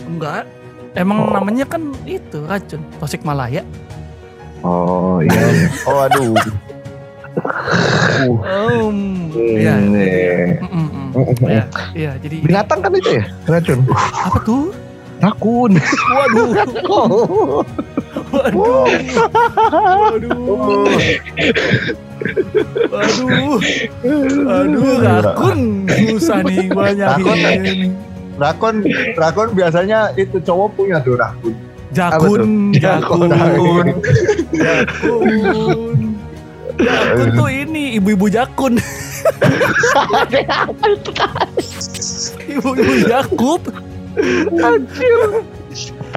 Enggak. 0.06 0.44
Emang 0.94 1.22
Oh. 1.22 1.32
namanya 1.32 1.66
kan 1.66 1.94
itu 2.04 2.42
racun 2.44 2.82
Tasik 2.98 3.22
Malaya. 3.22 3.62
Oh 4.62 5.22
iya. 5.22 5.70
Oh 5.88 6.00
aduh. 6.02 6.34
Um, 8.20 9.32
iya. 9.32 9.80
Ini. 9.80 10.60
Iya, 11.40 11.64
iya, 11.96 12.12
jadi 12.20 12.36
Binatang 12.44 12.84
kan 12.84 12.92
itu 12.92 13.16
ya 13.16 13.24
racun. 13.48 13.80
apa 13.96 14.38
tuh? 14.44 14.76
Rakun. 15.20 15.72
Waduh, 16.16 16.48
waduh, 16.52 17.64
waduh, 20.12 20.80
waduh, 22.92 23.60
aduh, 24.48 24.96
rakun 25.02 25.60
susah 25.88 26.40
nih 26.46 26.68
banyak 26.70 27.10
Rakun. 27.20 27.38
ini. 27.38 27.92
Rakon, 28.40 28.76
rakon 29.20 29.52
biasanya 29.52 30.16
itu 30.16 30.40
cowok 30.40 30.80
punya 30.80 31.04
tuh 31.04 31.20
rakun. 31.20 31.52
Jakun, 31.90 32.72
jakun, 32.78 33.30
Rakun. 33.34 33.88
jakun. 34.56 35.98
Jakun 36.80 37.28
tuh 37.36 37.50
ini 37.52 38.00
ibu-ibu 38.00 38.32
jakun. 38.32 38.80
Ibu-ibu 42.50 42.94
Yakub 43.06 43.62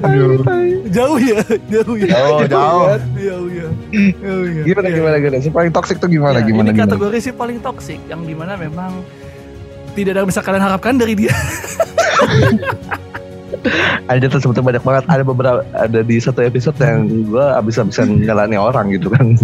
Aduh. 0.03 0.41
jauh 0.89 1.17
ya, 1.17 1.39
jauh 1.69 1.95
ya. 1.95 2.09
Oh, 2.19 2.41
jauh. 2.43 2.85
Jauh 3.15 3.47
ya. 3.47 3.67
Jauh 4.17 4.45
ya. 4.49 4.63
Gimana 4.63 4.87
Iya. 4.87 4.97
gimana 4.97 5.15
gimana? 5.17 5.37
Si 5.39 5.49
paling 5.49 5.71
toksik 5.71 5.97
tuh 5.97 6.09
gimana 6.09 6.41
Ya, 6.41 6.45
gimana 6.45 6.69
ini 6.69 6.75
gimana? 6.75 6.89
kategori 6.89 7.17
sih 7.21 7.33
paling 7.33 7.57
toksik 7.59 7.99
yang 8.05 8.21
di 8.21 8.33
mana 8.33 8.53
memang 8.55 9.05
tidak 9.93 10.11
ada 10.11 10.19
yang 10.21 10.29
bisa 10.29 10.41
kalian 10.41 10.63
harapkan 10.63 10.97
dari 10.97 11.13
dia. 11.13 11.33
Ada 14.03 14.27
tuh 14.27 14.43
sebetulnya 14.43 14.75
banyak 14.75 14.83
banget. 14.83 15.03
Ada 15.07 15.23
beberapa 15.23 15.61
ada 15.71 15.99
di 16.03 16.19
satu 16.19 16.43
episode 16.43 16.75
yang 16.77 17.07
gue 17.23 17.45
abis-abisan 17.55 18.19
nyalani 18.19 18.59
orang 18.59 18.91
gitu 18.91 19.07
kan. 19.07 19.39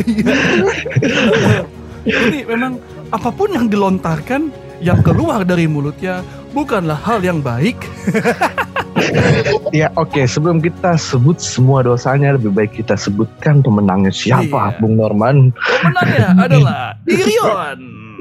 ini 2.04 2.44
memang 2.44 2.76
apa 3.10 3.30
pun 3.32 3.48
yang 3.50 3.72
dilontarkan 3.72 4.52
yang 4.80 5.00
keluar 5.00 5.44
dari 5.44 5.68
mulutnya 5.68 6.24
bukanlah 6.52 6.98
hal 6.98 7.20
yang 7.20 7.40
baik. 7.40 7.78
ya 9.72 9.88
oke 9.96 10.22
sebelum 10.26 10.60
kita 10.60 11.00
sebut 11.00 11.40
semua 11.40 11.82
dosanya 11.82 12.36
lebih 12.36 12.52
baik 12.52 12.76
kita 12.76 13.00
sebutkan 13.00 13.64
pemenangnya 13.64 14.12
siapa 14.12 14.76
Iya. 14.76 14.78
Bung 14.80 14.96
Norman. 15.00 15.52
Pemenangnya 15.56 16.28
adalah 16.46 16.82
Irion. 17.06 17.80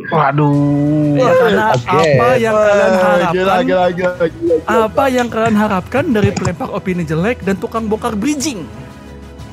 Waduh. 0.09 1.19
Ya, 1.21 1.31
karena 1.37 1.65
Oke. 1.75 2.01
apa 2.01 2.29
yang 2.39 2.55
kalian 2.57 2.95
harapkan 2.97 3.35
Gila, 3.35 3.57
gila, 3.61 3.87
gila, 3.93 4.13
gila. 4.25 4.53
apa 4.65 5.05
yang 5.11 5.27
kalian 5.29 5.57
harapkan 5.59 6.05
dari 6.09 6.31
pelempar 6.33 6.69
opini 6.73 7.03
jelek 7.05 7.45
dan 7.45 7.61
tukang 7.61 7.91
bongkar 7.91 8.17
bridging? 8.17 8.65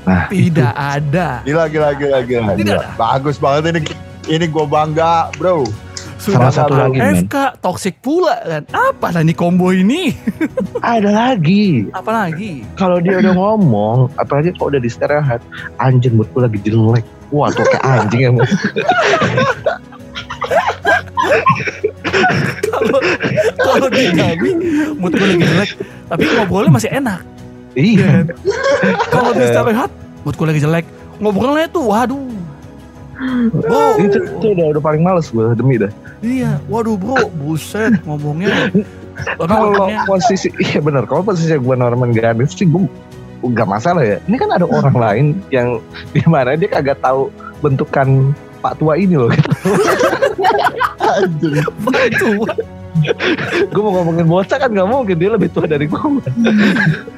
Nah, 0.06 0.30
Tidak 0.30 0.72
ada. 0.72 1.42
Gila, 1.44 1.66
gila, 1.68 1.90
gila, 1.98 2.20
gila. 2.24 2.54
Tidak 2.56 2.78
gila. 2.78 2.96
Bagus 2.96 3.36
banget 3.36 3.74
ini. 3.74 3.82
Ini 4.26 4.46
gue 4.48 4.66
bangga, 4.66 5.34
bro. 5.36 5.66
Sama 6.16 6.48
Sudah 6.48 6.52
satu 6.52 6.74
bro. 6.74 6.82
lagi 6.88 6.98
men. 6.98 7.28
FK 7.28 7.36
toxic 7.60 7.96
pula 8.00 8.40
kan. 8.42 8.64
Apa 8.72 9.12
lah 9.12 9.22
nih 9.22 9.36
combo 9.36 9.76
ini? 9.76 10.16
Ada 10.96 11.12
lagi. 11.12 11.92
Apalagi? 11.92 12.64
Kalau 12.80 13.04
dia 13.04 13.20
udah 13.20 13.36
ngomong, 13.36 14.10
apalagi 14.16 14.56
kalau 14.56 14.72
udah 14.72 14.82
diistirahat, 14.82 15.44
anjing 15.78 16.16
moodku 16.16 16.40
lagi 16.40 16.58
jelek. 16.64 17.04
Wah, 17.36 17.52
tuh 17.52 17.68
kayak 17.68 17.84
anjing 17.84 18.32
emang. 18.32 18.48
Kalau 22.66 23.00
kalau 23.58 23.88
di 23.90 24.04
kami 24.14 24.52
mood 25.00 25.14
gue 25.16 25.26
lagi 25.26 25.42
jelek, 25.42 25.70
tapi 26.08 26.24
ngobrolnya 26.28 26.72
masih 26.72 26.92
enak. 26.92 27.22
Iya. 27.76 28.24
kan? 28.24 28.26
Kalau 29.12 29.32
di 29.36 29.42
istirahat, 29.44 29.92
mood 30.24 30.36
gue 30.36 30.48
lagi 30.48 30.62
jelek, 30.64 30.86
ngobrolnya 31.20 31.68
tuh 31.72 31.84
waduh. 31.88 32.35
Bro, 33.16 33.96
Itu, 34.04 34.18
itu 34.20 34.48
udah, 34.60 34.76
udah 34.76 34.82
paling 34.84 35.00
males 35.00 35.32
gue 35.32 35.56
demi 35.56 35.80
dah. 35.80 35.92
iya, 36.20 36.60
waduh 36.68 37.00
bro, 37.00 37.32
buset 37.40 37.96
ngomongnya. 38.04 38.52
Kalau 39.40 39.72
Ngomongnya, 39.72 40.04
posisi, 40.04 40.52
iya 40.60 40.84
benar. 40.84 41.08
Kalau 41.08 41.24
posisi 41.24 41.56
gue 41.56 41.76
Norman 41.80 42.12
Ganis 42.12 42.52
sih 42.52 42.68
gue 42.68 42.84
nggak 43.40 43.68
masalah 43.72 44.04
ya. 44.04 44.18
Ini 44.28 44.36
kan 44.36 44.50
ada 44.52 44.68
orang 44.68 44.96
lain 44.96 45.26
yang 45.48 45.80
di 46.12 46.20
mana 46.28 46.60
dia 46.60 46.68
kagak 46.68 47.00
tahu 47.00 47.32
bentukan 47.64 48.36
Pak 48.60 48.82
tua 48.82 48.98
ini 49.00 49.16
loh. 49.16 49.32
Anjir. 51.22 51.64
tuh, 52.20 52.44
gue 53.66 53.82
mau 53.82 53.92
ngomongin 53.94 54.24
bocah 54.24 54.58
kan 54.58 54.70
nggak 54.70 54.88
mungkin 54.88 55.16
dia 55.16 55.30
lebih 55.30 55.52
tua 55.52 55.66
dari 55.66 55.86
gue. 55.86 56.00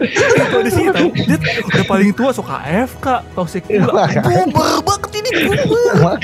itu 0.02 0.58
di 0.64 0.72
sini 0.72 0.90
tahu. 0.90 1.10
Dia 1.14 1.38
udah 1.64 1.86
paling 1.86 2.10
tua 2.12 2.32
suka 2.34 2.58
AFK, 2.62 3.06
toxic 3.34 3.64
pula. 3.64 4.10
Boomer 4.22 4.82
banget 4.82 5.12
ini 5.22 5.30
boomer. 5.70 6.18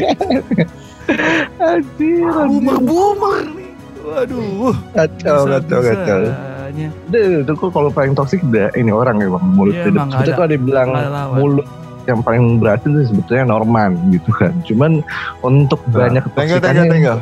Anjir, 1.60 2.24
Boomer 2.48 2.78
boomer 2.80 3.38
nih. 3.52 3.70
Waduh. 4.04 4.74
Kacau, 4.92 5.40
kacau, 5.48 5.80
kacau. 5.82 6.20
Deh, 7.08 7.46
itu 7.46 7.54
kok 7.54 7.70
kalau 7.70 7.94
paling 7.94 8.18
toksik 8.18 8.42
udah 8.42 8.74
ini 8.74 8.90
orang 8.90 9.22
mulut 9.54 9.78
Iya, 9.78 9.88
hidup. 9.88 9.94
emang 9.94 10.08
nggak 10.10 10.20
Sebetulnya 10.20 10.26
ada- 10.26 10.36
kalau 10.36 10.50
dibilang 10.50 10.90
mulut 11.38 11.68
yang 12.04 12.20
paling 12.20 12.44
berarti 12.60 12.88
itu 12.90 13.02
sebetulnya 13.08 13.44
Norman 13.48 13.92
gitu 14.10 14.32
kan. 14.34 14.52
Cuman 14.66 14.92
untuk 15.40 15.80
banyak 15.88 16.26
Tengah, 16.34 16.58
tengah, 16.60 16.84
toksikannya. 16.84 17.16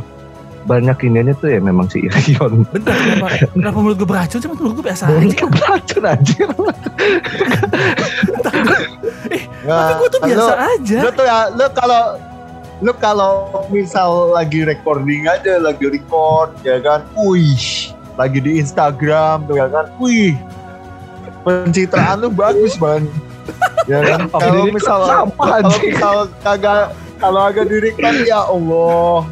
Banyak 0.62 0.98
ininya 1.10 1.34
tuh 1.38 1.50
ya 1.50 1.60
memang 1.60 1.90
si 1.90 2.06
Irion. 2.06 2.64
Bentar, 2.70 2.94
kenapa, 2.94 3.28
kenapa 3.50 3.78
mulut 3.82 3.98
gue 3.98 4.10
beracun 4.10 4.38
sih? 4.38 4.50
Menurut 4.50 4.74
gue 4.78 4.86
biasa 4.86 5.04
Mulut 5.10 5.34
aja. 5.34 5.46
beracun 5.50 6.04
anjir. 6.06 6.50
Tapi 9.66 9.94
gue 9.98 10.10
tuh 10.10 10.22
biasa 10.22 10.54
aja. 10.78 11.00
Lu 11.02 11.10
tuh 11.14 11.26
ya, 11.26 11.40
lu 11.54 11.66
kalau 11.74 12.04
lu 12.82 12.94
kalau 12.98 13.34
misal 13.70 14.34
lagi 14.34 14.66
recording 14.66 15.30
aja, 15.30 15.62
lagi 15.62 15.86
record 15.86 16.58
ya 16.66 16.82
kan, 16.82 17.06
wih, 17.14 17.94
lagi 18.18 18.42
di 18.42 18.58
Instagram 18.58 19.46
tuh 19.46 19.58
ya 19.58 19.70
kan, 19.70 19.86
wih, 20.02 20.34
pencitraan 21.46 22.26
lu 22.26 22.30
bagus 22.34 22.74
banget. 22.82 23.10
Ya 23.90 24.02
kan, 24.06 24.30
kalau 24.30 24.70
misal 24.70 25.00
sampah, 25.06 25.46
kalau 25.46 25.70
anjing. 25.70 25.94
misal 25.94 26.16
kagak 26.42 26.94
kalau 27.22 27.42
agak 27.50 27.70
di 27.70 27.78
record 27.78 28.18
ya 28.26 28.42
Allah, 28.50 29.30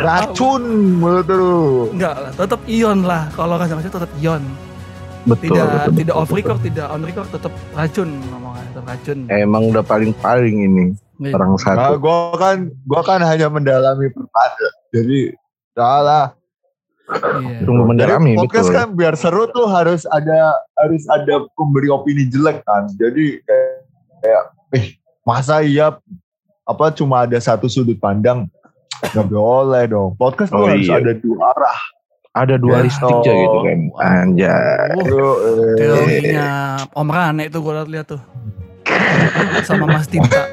racun 0.00 0.62
menurut 0.96 1.28
lu. 1.28 1.60
Enggak 1.92 2.14
lah, 2.16 2.32
tetap 2.32 2.60
Ion 2.64 2.98
lah. 3.04 3.28
Kalau 3.36 3.60
kasih 3.60 3.92
tetap 3.92 4.12
Ion. 4.22 4.42
Betul. 5.22 5.54
Tidak 5.54 5.66
betul, 5.70 5.92
tidak 6.02 6.14
betul, 6.18 6.22
off 6.26 6.30
record, 6.34 6.58
betul. 6.58 6.66
tidak 6.72 6.86
on 6.90 7.02
record, 7.06 7.28
tetap 7.30 7.52
racun 7.78 8.08
ngomongnya, 8.32 8.64
tetap 8.74 8.84
racun. 8.90 9.18
Emang 9.30 9.62
udah 9.70 9.84
paling 9.86 10.10
paling 10.18 10.56
ini 10.66 10.86
Iya. 11.22 11.38
orang 11.38 11.54
Nah, 11.54 11.62
satu. 11.62 11.92
gua 12.02 12.34
kan 12.34 12.56
gua 12.82 13.02
kan 13.06 13.20
hanya 13.22 13.46
mendalami 13.46 14.10
perkara. 14.10 14.68
Jadi 14.90 15.30
salah. 15.70 16.34
Iya. 17.06 17.62
Tunggu 17.62 17.84
mendalami 17.86 18.34
Jadi 18.34 18.40
podcast 18.42 18.68
betul. 18.72 18.78
kan 18.82 18.88
biar 18.98 19.14
seru 19.14 19.44
tuh 19.54 19.70
harus 19.70 20.02
ada 20.10 20.58
harus 20.82 21.06
ada 21.14 21.46
pemberi 21.54 21.86
opini 21.86 22.26
jelek 22.26 22.66
kan. 22.66 22.90
Jadi 22.98 23.38
kayak, 23.46 23.70
kayak 24.24 24.42
eh 24.74 24.84
masa 25.22 25.62
iya 25.62 25.94
apa 26.66 26.90
cuma 26.90 27.22
ada 27.22 27.38
satu 27.38 27.70
sudut 27.70 27.98
pandang 28.02 28.50
nggak 29.04 29.26
boleh 29.26 29.82
dong. 29.84 30.14
Podcast 30.14 30.48
tuh 30.48 30.58
Oh, 30.58 30.68
harus 30.68 30.84
iya. 30.84 30.96
ada 30.96 31.12
dua 31.14 31.50
arah. 31.50 31.80
Ada 32.32 32.54
dualistik 32.56 33.04
Ya, 33.04 33.20
aja 33.20 33.32
gitu 33.34 33.58
kan. 33.60 33.78
oh. 33.84 34.00
Anjay. 34.00 34.88
Oh, 34.96 35.36
eh, 35.36 35.74
teorinya 35.76 36.48
Om 36.90 37.08
Rane 37.08 37.44
tuh 37.46 37.60
gue 37.60 37.72
lihat 37.90 38.06
tuh. 38.08 38.22
Sama 39.62 39.84
Mas 39.86 40.06
Tinta. 40.06 40.48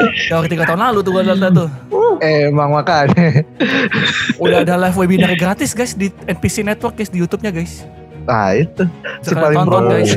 Teori 0.00 0.48
tiga 0.48 0.64
tahun 0.64 0.80
lalu 0.80 0.98
tuh 1.02 1.12
gue 1.12 1.22
lihat 1.22 1.52
tuh. 1.52 1.68
Emang 2.20 2.72
makanya. 2.72 3.44
Udah 4.38 4.64
ada 4.64 4.74
live 4.78 4.96
webinar 4.96 5.36
gratis 5.36 5.72
guys 5.72 5.92
di 5.92 6.08
NPC 6.24 6.62
Network 6.62 6.96
guys 6.96 7.08
di 7.08 7.20
YouTube-nya 7.20 7.52
guys. 7.52 7.84
Nah 8.24 8.52
itu. 8.54 8.84
Si 9.20 9.32
paling 9.34 9.56
tonton 9.58 9.68
pro. 9.82 9.92
guys. 9.92 10.12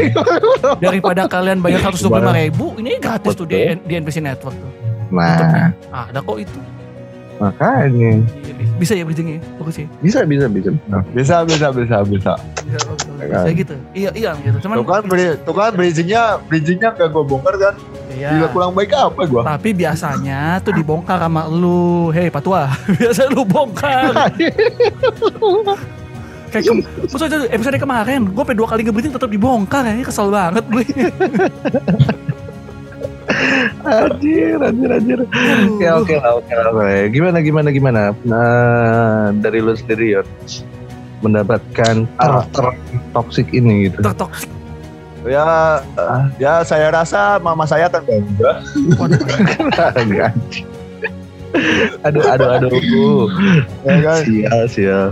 Daripada 0.80 1.28
kalian 1.28 1.60
bayar 1.60 1.84
125 1.86 2.08
ribu, 2.38 2.66
ini 2.78 2.96
gratis 2.98 3.34
tuh 3.34 3.44
di, 3.44 3.60
di 3.78 3.94
NPC 3.94 4.20
Network 4.20 4.56
tuh. 4.56 4.72
Nah 5.12 5.72
Ah, 5.92 6.08
ada 6.08 6.20
kok 6.20 6.40
itu. 6.40 6.60
Makanya. 7.38 8.22
Bisa 8.74 8.98
ya 8.98 9.06
bridgingnya, 9.06 9.38
bagus 9.62 9.78
ya. 9.78 9.88
Bisa 10.02 10.26
bisa 10.26 10.50
bisa. 10.50 10.70
bisa 11.14 11.36
bisa 11.46 11.68
bisa 11.72 11.98
bisa. 12.04 12.34
Bisa, 12.66 12.80
bagus. 12.90 13.06
Kan. 13.06 13.30
Bisa 13.30 13.50
gitu. 13.54 13.76
Iya, 13.94 14.10
iya 14.18 14.32
gitu. 14.42 14.58
Cuman 14.66 14.76
Tuh 14.82 14.88
kan 14.90 15.02
tuh 15.46 15.54
kan 15.56 15.72
bridgingnya 15.72 16.42
bridgingnya 16.50 16.90
gak 16.92 17.10
gue 17.14 17.24
bongkar 17.24 17.56
kan. 17.62 17.76
iya. 18.10 18.34
Gila 18.34 18.48
kurang 18.50 18.72
baik 18.74 18.92
apa 18.92 19.22
gue? 19.24 19.42
Tapi 19.46 19.70
biasanya 19.72 20.58
tuh 20.62 20.74
dibongkar 20.74 21.22
sama 21.22 21.46
lu. 21.46 22.10
Hei, 22.10 22.34
Patua. 22.34 22.74
Biasa 23.00 23.30
lu 23.30 23.46
bongkar. 23.46 24.12
Kayak 26.54 26.70
kem- 26.70 26.86
maksudnya 27.10 27.50
episode 27.50 27.82
kemarin, 27.82 28.30
gue 28.30 28.38
sampai 28.38 28.54
dua 28.54 28.68
kali 28.70 28.86
ngebreathing 28.86 29.10
tetap 29.10 29.26
dibongkar 29.26 29.90
ya, 29.90 30.06
kesel 30.06 30.30
banget 30.30 30.62
gue. 30.70 30.86
Anjir, 33.84 34.58
anjir, 34.60 34.90
anjir. 34.90 35.20
Oke, 35.70 35.88
oke 35.88 36.16
lah, 36.16 36.34
oke 36.38 36.52
lah. 36.52 36.66
oke. 36.72 36.94
Gimana, 37.10 37.38
gimana, 37.40 37.70
gimana? 37.70 38.02
Nah, 38.24 39.32
dari 39.36 39.60
lu 39.60 39.74
sendiri, 39.74 40.20
Yon. 40.20 40.28
Mendapatkan 41.20 42.04
Ah. 42.16 42.44
karakter 42.44 42.66
toxic 43.12 43.48
ini 43.52 43.88
gitu. 43.88 44.04
Tertoksik. 44.04 44.52
Ya, 45.24 45.80
ya 46.36 46.68
saya 46.68 46.92
rasa 46.92 47.40
mama 47.40 47.64
saya. 47.64 47.88
Anjir. 47.88 48.44
aduh, 52.04 52.24
aduh, 52.26 52.50
aduh. 52.58 53.30
Ya 53.86 53.96
kan? 54.02 54.20
Sial, 54.26 54.62
sial. 54.68 55.06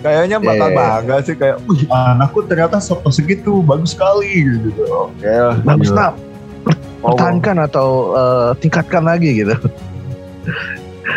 Kayaknya 0.00 0.38
bakal 0.38 0.68
Iya. 0.70 0.76
bangga 0.78 1.16
sih 1.20 1.34
kayak, 1.34 1.56
wih 1.66 1.82
anakku 1.90 2.46
ternyata 2.46 2.78
sok 2.78 3.02
segitu 3.10 3.60
bagus 3.60 3.92
sekali 3.92 4.46
gitu. 4.62 4.86
Oke, 4.88 5.26
Bagus, 5.66 5.90
lanjut. 5.90 6.31
Oh, 7.02 7.12
Pertahankan 7.12 7.56
atau 7.60 7.88
eh, 8.14 8.50
tingkatkan 8.62 9.02
lagi 9.02 9.42
gitu. 9.42 9.56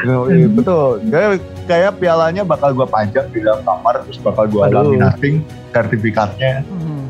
iya, 0.03 0.47
betul. 0.49 0.97
Kayak 1.07 1.29
kayak 1.65 1.91
pialanya 1.97 2.41
bakal 2.41 2.73
gua 2.73 2.85
pajang 2.85 3.29
di 3.29 3.41
dalam 3.41 3.61
kamar 3.61 4.01
terus 4.01 4.17
bakal 4.17 4.49
gua 4.49 4.65
Aduh. 4.65 4.81
laminating 4.81 5.45
sertifikatnya. 5.69 6.65
Hmm. 6.65 7.05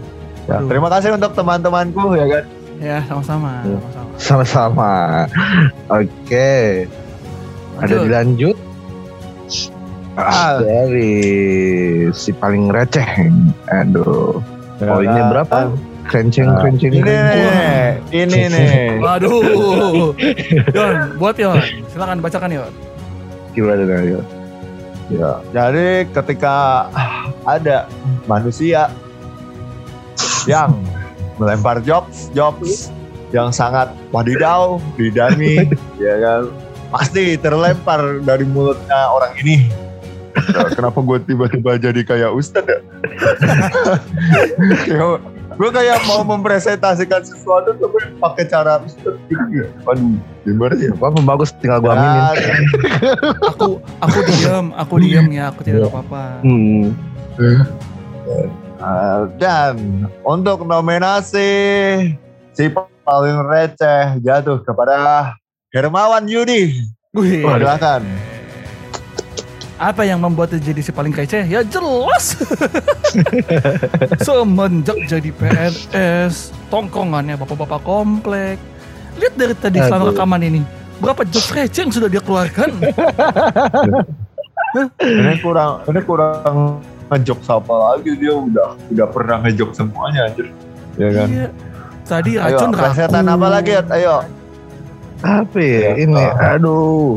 Ya, 0.46 0.60
Aduh. 0.60 0.68
terima 0.68 0.92
kasih 0.92 1.16
untuk 1.16 1.32
teman-temanku 1.32 2.16
ya 2.16 2.26
kan. 2.28 2.44
Ya, 2.76 2.98
sama-sama. 3.08 3.64
Iya. 3.64 3.78
sama-sama. 3.80 4.12
Sama-sama. 4.20 4.94
Oke. 5.90 6.52
Ada 7.80 7.88
Lanjut. 7.88 8.04
dilanjut 8.04 8.58
Ah, 10.16 10.64
dari 10.64 11.12
si 12.12 12.32
paling 12.32 12.72
receh. 12.72 13.04
Aduh. 13.68 14.40
Poinnya 14.80 15.24
ya 15.24 15.32
berapa? 15.32 15.52
kan. 15.52 15.68
Kencing, 16.06 16.46
Nah, 16.46 16.62
kencing, 16.62 16.94
Ini 16.94 17.02
kencing. 17.02 17.26
nih, 17.26 17.90
ini 18.14 18.42
nih. 18.46 19.02
Waduh. 19.02 20.14
Yon, 20.78 21.18
buat 21.18 21.36
Yon. 21.36 21.58
Silakan 21.90 22.22
bacakan 22.22 22.54
Yon. 22.54 22.72
Gimana 23.52 23.84
nih? 23.84 24.14
Yon? 24.14 24.26
Ya, 25.06 25.38
jadi 25.54 26.10
ketika 26.10 26.90
ada 27.46 27.86
manusia 28.26 28.90
yang 30.46 30.74
melempar 31.38 31.82
jokes, 31.82 32.30
jokes 32.34 32.90
yang 33.30 33.50
sangat 33.50 33.90
wadidaw, 34.10 34.82
didami, 34.98 35.70
ya 36.02 36.16
kan, 36.22 36.42
pasti 36.90 37.36
terlempar 37.36 38.22
dari 38.22 38.46
mulutnya 38.46 39.10
orang 39.10 39.34
ini. 39.42 39.70
Ya, 40.52 40.68
kenapa 40.68 41.00
gue 41.00 41.18
tiba-tiba 41.24 41.78
jadi 41.78 42.02
kayak 42.02 42.32
Ustadz 42.34 42.68
ya? 42.68 42.80
gue 45.56 45.70
kayak 45.72 46.04
mau 46.04 46.22
mempresentasikan 46.22 47.24
sesuatu 47.24 47.72
tapi 47.76 47.98
pakai 48.20 48.44
cara 48.46 48.84
gitu 48.84 49.16
ya. 49.56 49.68
Waduh, 49.88 50.20
gimana 50.44 50.76
ya? 50.76 50.92
Apa 50.92 51.20
bagus 51.24 51.56
tinggal 51.64 51.80
gua 51.80 51.96
aminin. 51.96 52.22
Dan- 52.36 52.68
Aku 53.56 53.68
aku 54.04 54.20
diam, 54.28 54.66
aku 54.76 54.96
diam 55.00 55.28
ya, 55.32 55.50
aku 55.50 55.64
tidak 55.64 55.88
apa-apa. 55.88 56.44
Hmm. 56.44 56.92
Uh, 58.76 59.32
dan 59.40 59.80
untuk 60.28 60.68
nominasi 60.68 61.48
si 62.52 62.64
paling 63.08 63.40
receh 63.48 64.20
jatuh 64.20 64.60
kepada 64.60 65.32
Hermawan 65.72 66.28
Yudi. 66.28 66.84
Wih, 67.16 67.48
Silakan. 67.48 68.04
Apa 69.76 70.08
yang 70.08 70.24
membuat 70.24 70.56
dia 70.56 70.72
jadi 70.72 70.82
si 70.82 70.92
paling 70.96 71.12
kece? 71.12 71.44
Ya 71.52 71.62
jelas. 71.68 72.40
Semenjak 74.26 74.98
jadi 75.08 75.30
PNS, 75.36 76.56
tongkongannya 76.72 77.36
bapak-bapak 77.36 77.84
komplek. 77.84 78.58
Lihat 79.20 79.34
dari 79.36 79.56
tadi 79.56 79.80
Aduh. 79.80 79.88
selama 79.92 80.04
rekaman 80.12 80.42
ini, 80.44 80.62
berapa 81.00 81.24
jokes 81.28 81.52
receh 81.52 81.88
yang 81.88 81.92
sudah 81.92 82.08
dia 82.08 82.24
keluarkan? 82.24 82.72
Ini 85.00 85.40
kurang 85.40 85.88
ini 85.88 86.04
kurang 86.04 86.84
ngejok 87.08 87.40
apa 87.48 87.74
lagi 87.80 88.12
dia 88.20 88.36
udah 88.36 88.76
udah 88.92 89.08
pernah 89.08 89.40
ngejok 89.48 89.72
semuanya 89.72 90.28
anjir. 90.28 90.52
Ya 91.00 91.10
kan? 91.16 91.28
Iya. 91.32 91.48
Tadi 92.06 92.32
Ayo, 92.36 92.44
racun 92.44 92.72
raku. 92.76 92.82
presetan 92.84 93.26
apa 93.32 93.48
lagi? 93.48 93.72
Ayo. 93.88 94.16
Apa 95.24 95.58
ya? 95.64 95.96
Ini, 95.96 96.24
aduh. 96.38 97.16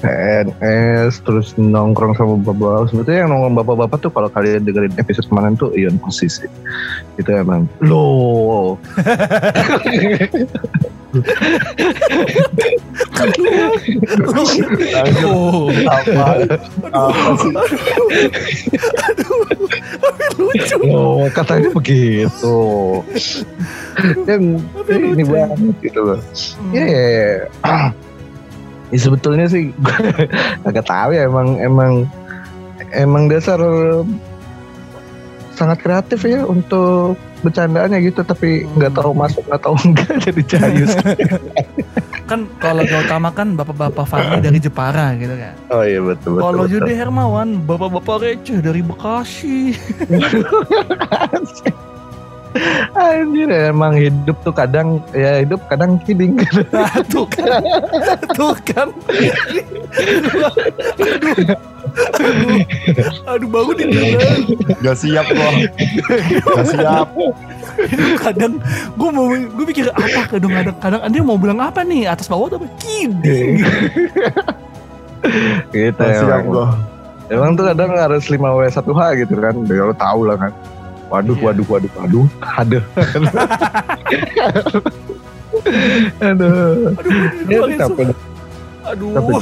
PNS 0.00 1.20
terus 1.22 1.52
nongkrong 1.54 2.16
sama 2.16 2.40
bapak 2.40 2.88
sebetulnya 2.88 3.24
yang 3.24 3.30
nongkrong 3.30 3.56
bapak-bapak 3.60 3.98
tuh 4.00 4.10
kalau 4.12 4.28
kalian 4.32 4.64
dengerin 4.64 4.96
episode 4.96 5.28
kemarin 5.28 5.54
tuh 5.54 5.70
Ion 5.76 6.00
posisi 6.00 6.48
itu 7.20 7.30
emang 7.30 7.68
Apa? 15.84 16.46
Apa 16.94 17.30
sih? 17.42 17.54
lucu. 20.38 20.78
katanya 21.34 21.68
begitu 21.74 22.56
kan 24.24 24.40
ini 24.88 25.24
banget 25.26 25.74
gitu 25.82 26.00
loh 26.00 26.20
Hmm. 26.60 26.72
ya 26.74 27.50
ya 28.90 28.98
sebetulnya 28.98 29.46
sih 29.46 29.70
gue 29.84 29.98
agak 30.66 30.86
tahu 30.86 31.10
ya 31.14 31.26
emang 31.26 31.58
emang 31.62 31.92
emang 32.94 33.30
dasar 33.30 33.58
sangat 35.54 35.78
kreatif 35.84 36.24
ya 36.24 36.42
untuk 36.48 37.20
bercandaannya 37.40 38.00
gitu 38.04 38.20
tapi 38.24 38.64
nggak 38.76 38.96
tahu 38.96 39.12
masuk 39.16 39.44
nggak 39.48 39.62
tahu 39.64 39.76
enggak 39.86 40.12
jadi 40.24 40.42
jayus 40.44 40.92
Kan 42.30 42.46
kalau 42.62 42.86
Gautama 42.86 43.34
kan 43.34 43.58
bapak-bapak 43.58 44.06
Fahri 44.06 44.38
dari 44.38 44.62
Jepara 44.62 45.18
gitu 45.18 45.34
kan. 45.34 45.50
oh 45.74 45.82
iya 45.82 45.98
betul 45.98 46.38
betul, 46.38 46.46
Kalau. 46.46 46.64
Yudi 46.70 46.94
Hermawan, 46.94 47.58
bapak-bapak 47.66 48.22
receh 48.22 48.62
dari 48.62 48.86
Bekasi. 48.86 49.74
Anjir 52.92 53.46
emang 53.46 53.94
hidup 53.94 54.34
tuh 54.42 54.50
kadang 54.50 54.98
ya 55.14 55.40
hidup 55.40 55.62
kadang 55.66 56.02
kidding 56.02 56.34
Nah, 56.74 56.90
tuh 57.12 57.22
kan. 57.26 57.62
Tuh 58.34 58.54
kan. 58.66 58.88
aduh. 60.98 61.56
Aduh, 61.90 62.62
aduh 63.26 63.48
bangun 63.50 63.74
nih 63.82 64.14
Gak 64.78 64.96
siap 64.96 65.26
gua. 65.26 65.50
Gak 66.54 66.66
siap. 66.70 67.08
Ini 67.80 68.14
kadang 68.18 68.52
gue 68.94 69.08
mau 69.10 69.26
gue 69.30 69.64
mikir 69.66 69.90
apa 69.90 70.26
kadang 70.28 70.50
kadang 70.50 70.76
kadang 70.78 71.00
dia 71.08 71.22
mau 71.22 71.38
bilang 71.38 71.58
apa 71.58 71.82
nih 71.82 72.06
atas 72.06 72.26
bawah 72.26 72.50
tuh 72.50 72.58
apa 72.62 72.68
kidding 72.78 73.62
gitu 75.70 75.98
Gak 75.98 76.14
siap 76.18 76.42
emang. 76.42 76.50
gua. 76.50 76.66
emang 77.30 77.50
tuh 77.54 77.64
kadang 77.70 77.90
harus 77.94 78.26
5 78.26 78.38
w 78.42 78.60
1 78.66 78.74
h 78.74 79.00
gitu 79.22 79.34
kan 79.38 79.54
ya 79.66 79.84
lo 79.86 79.94
tau 79.94 80.20
lah 80.24 80.34
kan 80.36 80.52
waduh 81.10 81.34
Iya. 81.34 81.44
waduh 81.44 81.66
waduh 81.66 81.90
waduh. 81.92 82.26
Aduh. 82.40 82.82
Aduh 86.20 86.94
aduh 86.94 87.12
Ya, 87.46 87.58
aduh, 87.58 87.76
capek. 87.76 88.06
aduh. 88.84 89.12
Tapi 89.12 89.32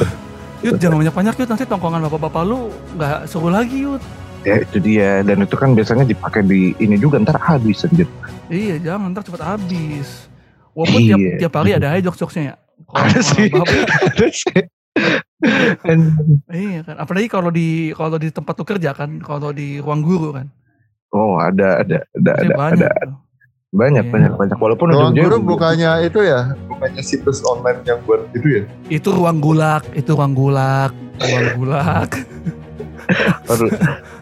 Yud 0.58 0.74
jangan 0.76 0.96
banyak 0.98 1.14
banyak 1.14 1.34
Yud. 1.36 1.48
Nanti 1.48 1.64
tongkongan 1.64 2.00
bapak-bapak 2.02 2.42
lu 2.42 2.58
nggak 2.96 3.18
seru 3.24 3.48
lagi 3.48 3.84
Yud. 3.84 4.02
Ya 4.42 4.58
itu 4.58 4.78
dia. 4.78 5.22
Dan 5.22 5.44
itu 5.44 5.54
kan 5.54 5.70
biasanya 5.72 6.02
dipakai 6.02 6.42
di 6.42 6.74
ini 6.76 6.96
juga. 6.96 7.18
Ntar 7.18 7.38
habis 7.38 7.84
anjir. 7.84 8.08
Iya 8.48 8.80
jangan. 8.82 9.12
Ntar 9.12 9.22
cepet 9.22 9.38
habis. 9.40 10.26
Walaupun 10.72 11.00
tiap, 11.00 11.18
Iya. 11.18 11.34
tiap 11.38 11.54
hari 11.54 11.70
ada 11.72 11.88
aja 11.90 12.02
jokes-jokesnya 12.02 12.44
ya. 12.44 12.56
Ada 12.94 13.20
sih. 13.20 13.46
bapak- 13.50 14.70
Dan- 15.78 16.42
iya 16.48 16.80
kan. 16.82 16.96
Apalagi 16.96 17.28
kalau 17.28 17.50
di 17.50 17.68
kalau 17.92 18.16
di 18.16 18.28
tempat 18.28 18.54
lu 18.54 18.64
kerja 18.64 18.90
kan. 18.92 19.18
Kalau 19.20 19.50
di 19.50 19.78
ruang 19.78 20.00
guru 20.00 20.32
kan 20.32 20.48
oh 21.10 21.36
ada 21.36 21.80
ada 21.80 21.98
ada 22.12 22.30
ada 22.34 22.54
banyak 22.54 22.78
ada 22.78 22.88
banyak 23.68 24.00
Iya. 24.00 24.10
banyak 24.10 24.32
banyak 24.34 24.56
walaupun 24.56 24.88
Ruang 24.88 25.12
guru 25.12 25.44
bukannya 25.44 26.00
itu 26.02 26.24
ya? 26.24 26.56
Bukannya 26.66 27.02
situs 27.02 27.44
online 27.44 27.84
yang 27.84 28.00
buat 28.02 28.24
itu 28.32 28.48
ya? 28.48 28.62
itu 28.88 29.08
ruang 29.08 29.38
gulak 29.38 29.84
itu 29.92 30.08
ruang 30.10 30.32
gulak 30.32 30.96
ruang 31.18 31.48
gulak 31.54 32.10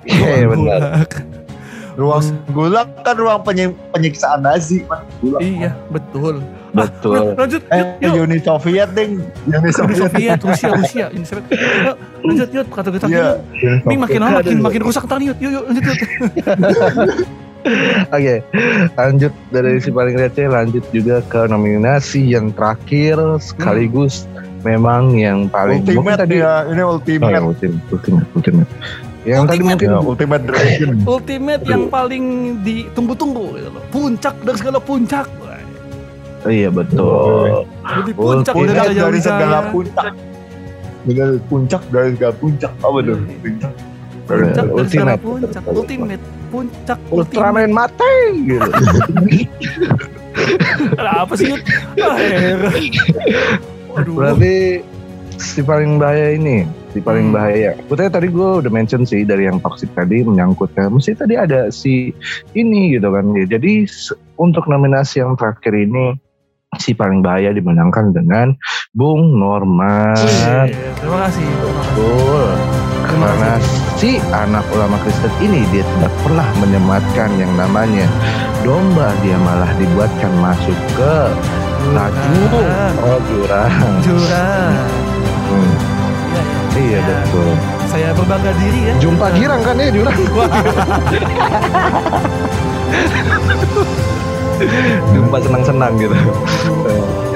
iya 0.04 0.42
ruang 0.42 0.50
benar 0.50 0.82
gulak 0.82 1.10
Ruang 1.96 2.24
gulak 2.50 2.88
kan 3.00 3.16
ruang 3.16 3.40
penyi- 3.40 3.72
penyiksaan 3.88 4.42
Nazi. 4.42 4.84
Man. 4.84 5.00
Gulak. 5.18 5.40
iya 5.40 5.72
betul 5.88 6.42
betul 6.70 7.34
lanjut 7.34 7.60
Eh, 7.68 7.82
yuk, 8.00 8.12
yuk. 8.12 8.22
Uni 8.24 8.36
Soviet 8.38 8.88
ding. 8.92 9.10
Uni 9.44 9.54
Uni 9.56 9.70
Soviet. 9.70 9.96
Soviet, 10.00 10.38
Rusia, 10.40 10.68
Rusia, 10.78 11.04
Uni 11.10 11.22
Soviet. 11.22 11.46
Yuk, 11.52 11.96
lanjut, 12.22 12.48
yuk, 12.50 12.66
kata 12.68 12.88
kita 12.90 13.04
Iya. 13.06 13.28
Ini 13.82 13.94
makin 13.96 14.18
lama 14.18 14.30
makin 14.38 14.56
makin 14.60 14.80
rusak 14.82 15.02
ntar 15.04 15.16
nih, 15.18 15.30
yuk, 15.30 15.36
yuk, 15.38 15.50
yuk, 15.52 15.62
lanjut, 15.66 15.84
yuk. 15.84 15.98
Oke, 18.08 18.34
lanjut 18.94 19.32
dari 19.50 19.70
si 19.76 19.90
paling 19.90 20.14
receh 20.14 20.46
lanjut 20.46 20.82
juga 20.90 21.18
ke 21.26 21.40
nominasi 21.46 22.22
yang 22.22 22.54
terakhir 22.54 23.18
sekaligus 23.42 24.24
memang 24.62 25.14
yang 25.14 25.46
paling 25.46 25.82
mungkin 25.82 25.98
Ultimate 25.98 26.18
tadi 26.20 26.36
ya, 26.38 26.52
ini 26.64 26.80
Oh, 26.80 26.94
ultimate. 26.94 27.28
ya, 27.28 27.38
ultimate, 27.42 27.82
ultimate, 27.90 28.26
ultimate. 28.32 28.70
Yang 29.26 29.42
tadi 29.42 29.58
Ultimate. 29.58 29.66
mungkin 29.66 29.88
Ya, 29.90 29.98
Ultimate 29.98 30.42
Dragon. 30.46 30.94
Ultimate 31.02 31.62
yang 31.66 31.82
paling 31.90 32.24
ditunggu-tunggu 32.62 33.44
gitu 33.58 33.68
loh. 33.74 33.82
Puncak 33.90 34.34
dari 34.38 34.54
segala 34.54 34.78
puncak. 34.78 35.26
Iya 36.42 36.68
betul. 36.68 37.64
Lebih 37.82 38.14
puncak 38.14 38.52
dari 38.52 38.66
Puncak 38.66 38.86
dari 38.88 38.98
Wijaya. 39.12 39.22
segala 39.22 39.58
puncak. 39.70 40.12
Dengan 41.02 41.28
puncak 41.46 41.82
dari 41.88 42.10
segala 42.12 42.34
puncak. 42.34 42.72
Apa 42.78 42.98
tuh? 43.00 43.16
Puncak. 43.40 43.72
Puncak 44.26 44.66
dari 44.66 44.88
segala 44.88 45.12
Ultimate. 45.14 45.22
puncak. 45.22 45.62
Ultimate. 45.66 46.24
Puncak. 46.46 46.98
Ultraman 47.08 47.70
mati 47.70 48.14
gitu. 48.48 48.70
Apa 50.98 51.34
sih? 51.34 51.50
Waduh. 53.88 54.12
Berarti 54.12 54.54
si 55.36 55.60
paling 55.60 55.96
bahaya 55.96 56.32
ini, 56.32 56.64
si 56.90 56.98
paling 56.98 57.30
Hmm. 57.30 57.34
bahaya. 57.34 57.70
Kutanya 57.86 58.12
tadi 58.12 58.28
gue 58.28 58.48
udah 58.60 58.68
mention 58.68 59.04
sih 59.04 59.22
dari 59.22 59.44
yang 59.44 59.58
toxic 59.58 59.88
tadi 59.92 60.20
menyangkut 60.20 60.72
kan. 60.72 60.88
Mesti 60.88 61.14
tadi 61.14 61.34
ada 61.34 61.68
si 61.68 62.12
ini 62.52 62.92
gitu 62.92 63.08
kan. 63.08 63.24
Ya, 63.32 63.44
jadi 63.48 63.88
untuk 64.36 64.66
nominasi 64.66 65.20
yang 65.20 65.34
terakhir 65.34 65.72
ini 65.72 66.16
si 66.74 66.92
paling 66.92 67.22
bahaya 67.22 67.54
dimenangkan 67.54 68.10
dengan 68.10 68.50
Bung 68.90 69.38
Norman. 69.38 70.18
Wih, 70.18 70.26
Terima 70.26 70.66
kasih. 70.66 70.92
Terima 70.98 71.18
kasih. 71.30 71.46
Betul. 71.62 72.44
Terima 73.06 73.22
Karena 73.30 73.52
si 73.96 74.10
anak 74.34 74.66
ulama 74.74 74.98
Kristen 75.00 75.30
ini 75.38 75.62
dia 75.70 75.86
tidak 75.86 76.12
pernah 76.26 76.48
menyematkan 76.58 77.30
yang 77.38 77.52
namanya 77.54 78.10
domba, 78.66 79.14
dia 79.22 79.38
malah 79.38 79.70
dibuatkan 79.78 80.32
masuk 80.42 80.74
ke 80.98 81.14
lajur 81.94 82.50
Jurang. 82.50 82.94
oh 82.98 83.18
jurang. 83.30 83.70
Jurang. 84.02 84.74
Hmm, 85.46 85.70
Iya, 86.74 86.82
iya. 86.82 86.98
iya 86.98 86.98
Ya, 86.98 87.00
betul. 87.22 87.54
Saya 87.86 88.10
berbangga 88.10 88.52
diri 88.58 88.80
ya. 88.90 88.94
Jumpa 88.98 89.26
girang 89.38 89.62
kan 89.62 89.78
ya 89.78 89.88
jurang. 89.94 90.18
Jumpa 95.12 95.36
senang-senang 95.42 95.92
gitu. 96.00 96.16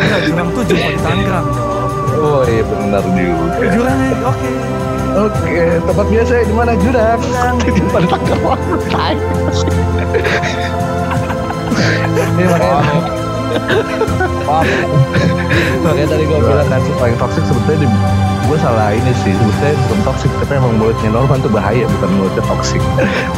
Ya, 0.00 0.16
jurang 0.24 0.48
tuh 0.56 0.62
jumpa 0.64 0.88
di 0.94 1.00
Tangerang. 1.04 1.48
Oh 2.20 2.42
iya 2.48 2.62
benar 2.64 3.04
juga. 3.12 3.64
Jurang 3.72 3.98
ya, 4.00 4.14
oke. 4.24 4.50
Oke, 5.10 5.62
tempat 5.84 6.06
biasa 6.06 6.32
di 6.46 6.54
mana 6.54 6.72
jurang? 6.80 7.20
Di 7.60 7.82
Tangerang. 8.08 8.60
Ini 12.10 12.44
makanya 12.46 12.82
Makanya 15.80 16.06
tadi 16.06 16.24
gue 16.26 16.38
bilang 16.38 16.68
kan 16.70 16.82
paling 17.00 17.16
toxic 17.18 17.42
sebetulnya 17.46 17.86
di 17.86 17.88
gue 18.50 18.58
salah 18.58 18.90
ini 18.90 19.12
sih 19.22 19.30
sebetulnya 19.30 19.78
bukan 19.86 19.98
toxic 20.10 20.30
tapi 20.42 20.58
emang 20.58 20.74
mulutnya 20.74 21.08
Norman 21.14 21.38
tuh 21.38 21.52
bahaya 21.54 21.86
bukan 21.86 22.10
mulutnya 22.18 22.42
toxic 22.50 22.82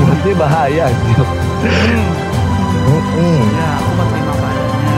mulutnya 0.00 0.32
bahaya 0.40 0.84
gitu 0.88 1.24
Hmm. 2.82 3.42
Ya, 3.52 3.68
aku 3.78 3.90
mau 3.94 4.06
terima 4.06 4.34
padanya. 4.34 4.96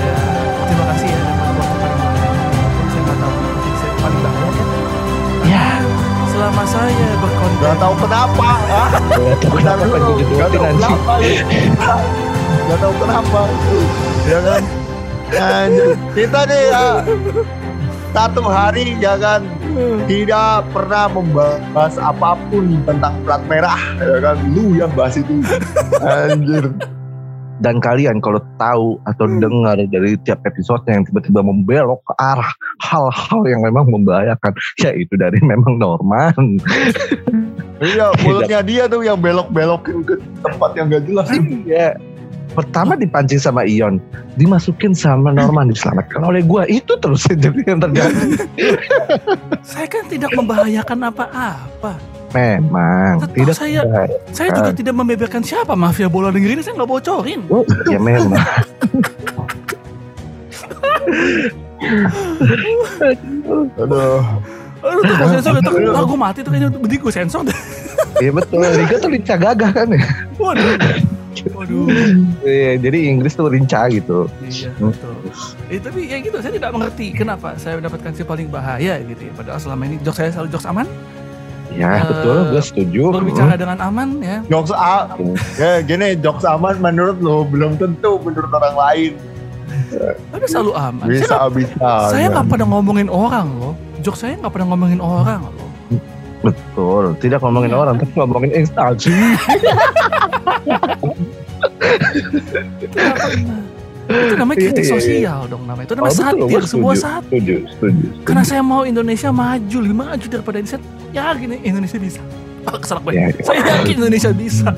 Ya, 0.00 0.18
terima 0.64 0.84
kasih 0.88 1.06
ya 1.06 1.18
dapat 1.20 1.48
waktu 1.52 1.76
paling 1.76 2.00
bahaya. 2.00 2.30
Walaupun 2.50 2.86
saya 2.88 3.00
nggak 3.00 3.18
tahu 3.18 3.32
kenapa 3.34 3.70
saya 3.74 3.92
paling 3.94 4.20
bahaya 4.20 4.50
ya. 4.50 4.64
ya 5.46 5.66
Selama 6.26 6.62
saya 6.64 7.08
berkonten. 7.18 7.60
Gak 7.60 7.76
tahu 7.76 7.94
kenapa. 7.98 8.50
Ah, 8.70 8.88
Gak 8.90 9.40
tau 9.42 9.50
Bentar 9.52 9.76
kenapa 9.76 9.96
dulu. 9.98 10.12
kan 10.14 10.24
gue 10.24 10.38
Gak 10.38 10.48
tahu 10.48 10.62
nanti 10.62 10.78
kenapa. 10.80 11.14
Gak 12.60 12.78
tahu 12.78 12.94
kenapa. 12.96 13.40
Ya 14.24 14.38
kan. 14.40 14.62
Anjir. 15.30 15.88
Kita 16.10 16.40
nih 16.42 16.62
ya, 16.66 16.86
satu 18.10 18.42
hari 18.42 18.98
ya 18.98 19.14
kan 19.14 19.40
tidak 20.04 20.66
pernah 20.74 21.06
membahas 21.06 21.94
apa 21.94 22.34
pun 22.50 22.82
tentang 22.82 23.14
plat 23.22 23.38
merah 23.46 23.78
ya 23.96 24.18
kan 24.18 24.36
lu 24.50 24.74
yang 24.74 24.90
bahas 24.90 25.14
itu 25.14 25.38
anjir 26.02 26.66
dan 27.60 27.78
kalian 27.78 28.18
kalau 28.24 28.40
tahu 28.56 28.96
atau 29.04 29.24
dengar 29.28 29.76
dari 29.76 30.16
tiap 30.24 30.40
episode 30.48 30.80
yang 30.88 31.04
tiba-tiba 31.04 31.44
membelok 31.44 32.00
ke 32.08 32.14
arah 32.16 32.52
hal-hal 32.80 33.40
yang 33.44 33.60
memang 33.60 33.86
membahayakan 33.88 34.52
ya 34.80 34.90
itu 34.96 35.12
dari 35.14 35.36
memang 35.52 35.76
Norman 35.76 36.58
iya 37.84 38.12
mulutnya 38.24 38.60
dia 38.64 38.84
tuh 38.88 39.04
yang 39.04 39.20
belok-belokin 39.20 40.04
ke 40.04 40.16
tempat 40.40 40.70
yang 40.76 40.88
gak 40.90 41.04
jelas 41.06 41.28
Iya. 41.64 41.96
Pertama 42.50 42.98
dipancing 42.98 43.38
sama 43.38 43.62
Ion, 43.62 44.02
dimasukin 44.34 44.90
sama 44.90 45.30
Norman, 45.30 45.70
diselamatkan 45.70 46.18
oleh 46.26 46.42
gua. 46.42 46.66
Itu 46.66 46.98
terus 46.98 47.22
jadi 47.46 47.62
yang 47.62 47.78
terjadi. 47.78 48.42
Saya 49.62 49.86
kan 49.86 50.10
tidak 50.10 50.34
membahayakan 50.34 51.14
apa-apa. 51.14 51.94
Memang 52.30 53.18
Tetap 53.18 53.32
tidak 53.34 53.54
saya- 53.58 53.86
baik. 53.86 54.10
Saya 54.30 54.48
juga 54.54 54.70
tidak 54.70 54.94
membeberkan 54.94 55.42
siapa 55.42 55.74
mafia 55.74 56.06
bola 56.06 56.30
negeri 56.30 56.58
ini. 56.58 56.62
Saya 56.62 56.78
nggak 56.78 56.90
bocorin. 56.90 57.40
Oh, 57.50 57.66
ya 57.90 57.98
memang. 57.98 58.30
aduh 63.80 64.22
Aduh, 64.80 65.02
tuh 65.04 65.28
sensor 65.28 65.60
itu. 65.60 65.70
Ntar 65.92 66.04
gue 66.08 66.16
mati 66.18 66.38
tuh 66.40 66.50
kayaknya. 66.56 66.72
Mending 66.72 67.00
gue 67.04 67.12
sensor 67.12 67.44
deh. 67.44 67.58
Iya 68.16 68.32
betul. 68.32 68.64
Liga 68.64 68.96
tuh 68.96 69.10
lincah 69.12 69.36
gagah 69.36 69.70
kan 69.76 69.92
ya. 69.92 70.00
Waduh. 70.40 70.72
Waduh. 71.52 71.84
Iya, 72.40 72.80
jadi 72.80 72.98
Inggris 73.12 73.36
tuh 73.36 73.52
lincah 73.52 73.92
gitu. 73.92 74.24
Iya, 74.40 74.72
betul. 74.80 75.12
Eh, 75.68 75.76
tapi 75.84 76.08
ya 76.08 76.16
gitu, 76.24 76.40
saya 76.40 76.56
tidak 76.56 76.72
mengerti 76.72 77.12
kenapa 77.12 77.60
saya 77.60 77.76
mendapatkan 77.76 78.08
si 78.16 78.24
paling 78.24 78.48
bahaya 78.48 78.96
gitu 79.04 79.28
ya. 79.28 79.32
Padahal 79.36 79.60
selama 79.60 79.84
ini 79.84 80.00
jok 80.00 80.16
saya 80.16 80.32
selalu 80.32 80.48
jokes 80.48 80.64
aman, 80.64 80.88
Ya 81.70 81.92
Eh, 81.92 82.02
betul, 82.04 82.36
gue 82.50 82.60
setuju. 82.60 83.02
berbicara 83.12 83.54
dengan 83.54 83.78
aman 83.80 84.18
ya. 84.18 84.42
jokes 84.44 84.70
A 84.70 85.06
ya 85.54 85.80
gini 85.80 86.14
jokes 86.14 86.42
aman 86.42 86.76
menurut 86.76 87.18
lo 87.18 87.42
belum 87.42 87.76
tentu 87.76 88.18
menurut 88.18 88.50
orang 88.50 88.76
lain 88.76 89.12
Tapi 90.28 90.44
selalu 90.44 90.72
aman. 90.72 91.04
Saya 91.04 91.16
bisa 91.16 91.36
nggak- 91.36 91.52
bisa 91.52 91.88
saya 92.08 92.24
nggak 92.28 92.46
pernah 92.48 92.66
ngomongin 92.68 93.06
orang 93.06 93.46
loh. 93.56 93.72
Jok 94.00 94.14
saya 94.14 94.32
nggak 94.36 94.50
pernah 94.50 94.66
ngomongin 94.68 94.98
orang 94.98 95.40
loh. 95.44 95.68
Betul, 96.40 97.12
tidak 97.18 97.40
ngomongin 97.40 97.68
Iya. 97.68 97.76
orang, 97.76 97.94
tapi 97.96 98.12
ngomongin 98.14 98.50
instansi. 98.56 99.12
Itu 104.10 104.34
namanya 104.36 104.58
kritik 104.60 104.74
Iya, 104.76 104.84
iya, 104.84 104.90
iya. 104.90 105.00
sosial 105.00 105.40
dong 105.46 105.62
namanya. 105.64 105.86
Itu 105.86 105.94
namanya 105.94 106.10
Oh, 106.10 106.16
betul, 106.16 106.26
satir, 106.26 106.42
gua 106.50 106.60
sebuah 106.66 106.94
setuju, 106.94 107.00
satir. 107.00 107.30
Setuju, 107.30 107.54
setuju. 107.70 108.04
Karena 108.22 108.42
saya 108.42 108.62
mau 108.62 108.82
Indonesia 108.82 109.30
maju, 109.30 109.76
lebih 109.78 109.96
maju 109.96 110.26
daripada 110.26 110.56
Indonesia. 110.58 110.80
Ya 111.10 111.24
gini, 111.32 111.56
Indonesia 111.62 111.98
bisa. 111.98 112.22
Ah, 112.62 112.76
keselak 112.76 113.02
gue. 113.02 113.12
Ya, 113.12 113.24
ya. 113.26 113.40
Saya 113.40 113.60
yakin 113.62 113.94
Indonesia 113.96 114.30
bisa. 114.32 114.68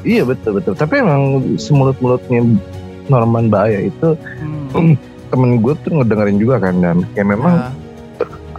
Iya 0.00 0.22
betul 0.22 0.56
betul. 0.56 0.72
Tapi 0.72 0.94
emang 0.96 1.22
semulut-mulutnya 1.56 2.40
Norman 3.04 3.46
Bahaya 3.46 3.82
itu 3.82 4.14
Hmm. 4.72 4.94
temen 5.32 5.58
gue 5.58 5.74
tuh 5.80 5.90
ngedengerin 5.92 6.36
juga 6.36 6.60
kan 6.60 6.76
dan 6.78 6.96
kayak 7.12 7.28
memang 7.30 7.54
Ya. 7.56 7.68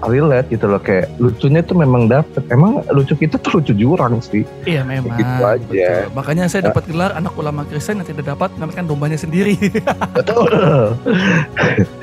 Relate 0.05 0.47
gitu 0.47 0.65
loh 0.65 0.77
kayak 0.77 1.07
lucunya 1.17 1.59
tuh 1.59 1.75
memang 1.75 2.05
dapet 2.05 2.43
emang 2.47 2.81
lucu 2.89 3.13
kita 3.13 3.37
tuh 3.37 3.57
lucu 3.57 3.73
jurang 3.73 4.19
sih 4.19 4.43
Iya 4.63 4.81
memang. 4.83 5.13
Gitu 5.13 5.33
aja. 5.39 5.59
betul. 5.61 6.13
Makanya 6.13 6.43
saya 6.45 6.67
dapat 6.67 6.83
gelar 6.85 7.11
anak 7.11 7.33
ulama 7.33 7.63
Kristen 7.63 7.99
yang 7.99 8.07
tidak 8.07 8.25
dapat 8.29 8.49
mendapatkan 8.55 8.85
dombanya 8.85 9.15
sendiri. 9.15 9.55
betul 10.17 10.49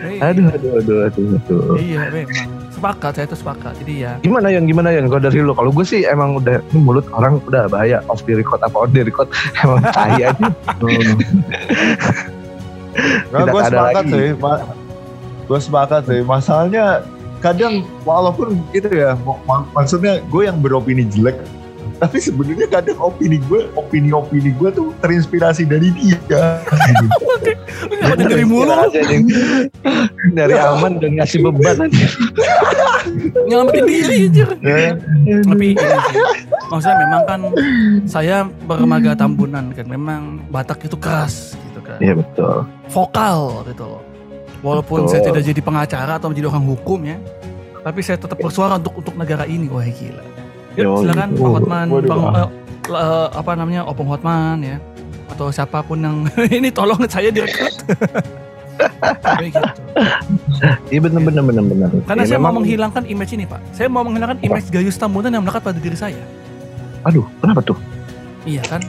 Iya. 0.01 0.21
aduh 0.27 0.47
aduh 0.49 0.71
aduh 0.77 0.99
aduh 1.07 1.27
aduh 1.37 1.63
Iya 1.77 2.01
memang. 2.11 2.49
Sepakat 2.71 3.13
saya 3.13 3.27
itu 3.27 3.37
sepakat. 3.37 3.73
Jadi 3.79 3.95
ya. 4.01 4.13
gimana 4.21 4.49
yang 4.49 4.65
gimana 4.65 4.89
yang 4.89 5.05
kalau 5.07 5.21
dari 5.21 5.39
lu 5.39 5.53
kalau 5.53 5.71
gue 5.71 5.83
sih 5.83 6.05
emang 6.05 6.37
udah 6.37 6.61
ini 6.67 6.79
mulut 6.79 7.05
orang 7.11 7.37
udah 7.45 7.67
bahaya 7.67 8.01
off 8.07 8.25
the 8.25 8.33
record 8.33 8.61
apa 8.61 8.77
on 8.77 8.91
the 8.91 9.03
record 9.03 9.29
emang 9.63 9.81
tai 9.91 10.23
aja. 10.23 10.33
Nah, 13.31 13.47
Tidak 13.47 13.55
gue 13.55 13.63
ada 13.63 13.71
sepakat 13.71 14.03
lagi. 14.03 14.13
sih, 14.13 14.29
gue 15.47 15.59
sepakat 15.63 16.03
sih. 16.05 16.21
Masalahnya 16.21 16.85
kadang 17.41 17.83
walaupun 18.05 18.61
gitu 18.71 18.89
ya, 18.93 19.17
mak- 19.25 19.43
mak- 19.49 19.69
maksudnya 19.73 20.21
gue 20.29 20.43
yang 20.45 20.61
beropini 20.61 21.09
jelek, 21.09 21.41
tapi 22.01 22.17
sebenarnya 22.17 22.65
kadang 22.65 22.97
opini 22.97 23.37
gue, 23.45 23.69
opini-opini 23.77 24.57
gue 24.57 24.73
tuh 24.73 24.97
terinspirasi 25.05 25.69
dari 25.69 25.93
dia. 25.93 26.17
Nyamatin 28.01 28.27
dari 28.29 28.45
mulu. 28.49 28.73
Aja, 28.73 29.01
dari 30.33 30.57
aman 30.57 30.97
dan 30.97 31.21
ngasih 31.21 31.45
beban 31.45 31.85
aja. 31.85 32.07
Nyelamatin 33.49 33.85
diri. 33.85 34.19
Ya, 34.65 34.97
Tapi 35.45 35.77
maksudnya 36.73 36.97
memang 37.05 37.23
kan 37.29 37.41
saya 38.09 38.37
bermaga 38.65 39.13
tambunan 39.13 39.69
kan. 39.77 39.85
Memang 39.85 40.41
Batak 40.49 40.89
itu 40.89 40.97
keras 40.97 41.53
gitu 41.69 41.81
kan. 41.85 42.01
Iya 42.01 42.17
betul. 42.17 42.65
Vokal 42.89 43.65
gitu 43.69 43.85
loh. 43.85 44.03
Walaupun 44.61 45.09
Betul. 45.09 45.11
saya 45.13 45.21
tidak 45.25 45.43
jadi 45.45 45.61
pengacara 45.65 46.13
atau 46.21 46.29
menjadi 46.29 46.53
orang 46.53 46.65
hukum 46.69 47.01
ya. 47.05 47.17
Tapi 47.81 48.01
saya 48.05 48.21
tetap 48.21 48.37
bersuara 48.37 48.77
untuk 48.77 48.93
untuk 49.01 49.15
negara 49.17 49.49
ini. 49.49 49.67
Wah 49.73 49.85
gila. 49.89 50.25
Yuk 50.77 50.85
Yo, 50.85 50.91
silakan 51.03 51.29
gitu. 51.33 51.41
Pak 51.43 51.51
Hotman, 51.57 51.87
Waduh, 51.91 52.09
Bang 52.09 52.23
ah. 52.29 52.49
eh, 52.93 53.29
apa 53.35 53.51
namanya 53.57 53.83
Opung 53.89 54.09
Hotman 54.13 54.59
ya. 54.61 54.77
Atau 55.33 55.49
siapa 55.49 55.81
pun 55.81 55.99
yang 55.99 56.17
ini 56.59 56.69
tolong 56.69 57.01
saya 57.09 57.33
direkrut. 57.33 57.75
Gitu. 59.41 59.61
Iya 60.89 61.01
bener 61.05 61.21
bener 61.21 61.43
bener 61.45 61.65
bener. 61.69 61.89
Karena 62.09 62.25
Ya, 62.25 62.29
saya 62.33 62.41
mau 62.41 62.53
menghilangkan 62.57 63.05
image 63.05 63.33
ini 63.37 63.45
Pak. 63.45 63.61
Saya 63.77 63.93
mau 63.93 64.01
menghilangkan 64.01 64.41
image 64.41 64.73
Gayus 64.73 64.97
Tambunan 64.97 65.29
yang 65.29 65.45
melekat 65.45 65.69
pada 65.69 65.77
diri 65.77 65.93
saya. 65.93 66.21
Aduh, 67.05 67.29
kenapa 67.45 67.61
tuh? 67.61 67.77
Iya 68.49 68.65
kan? 68.65 68.81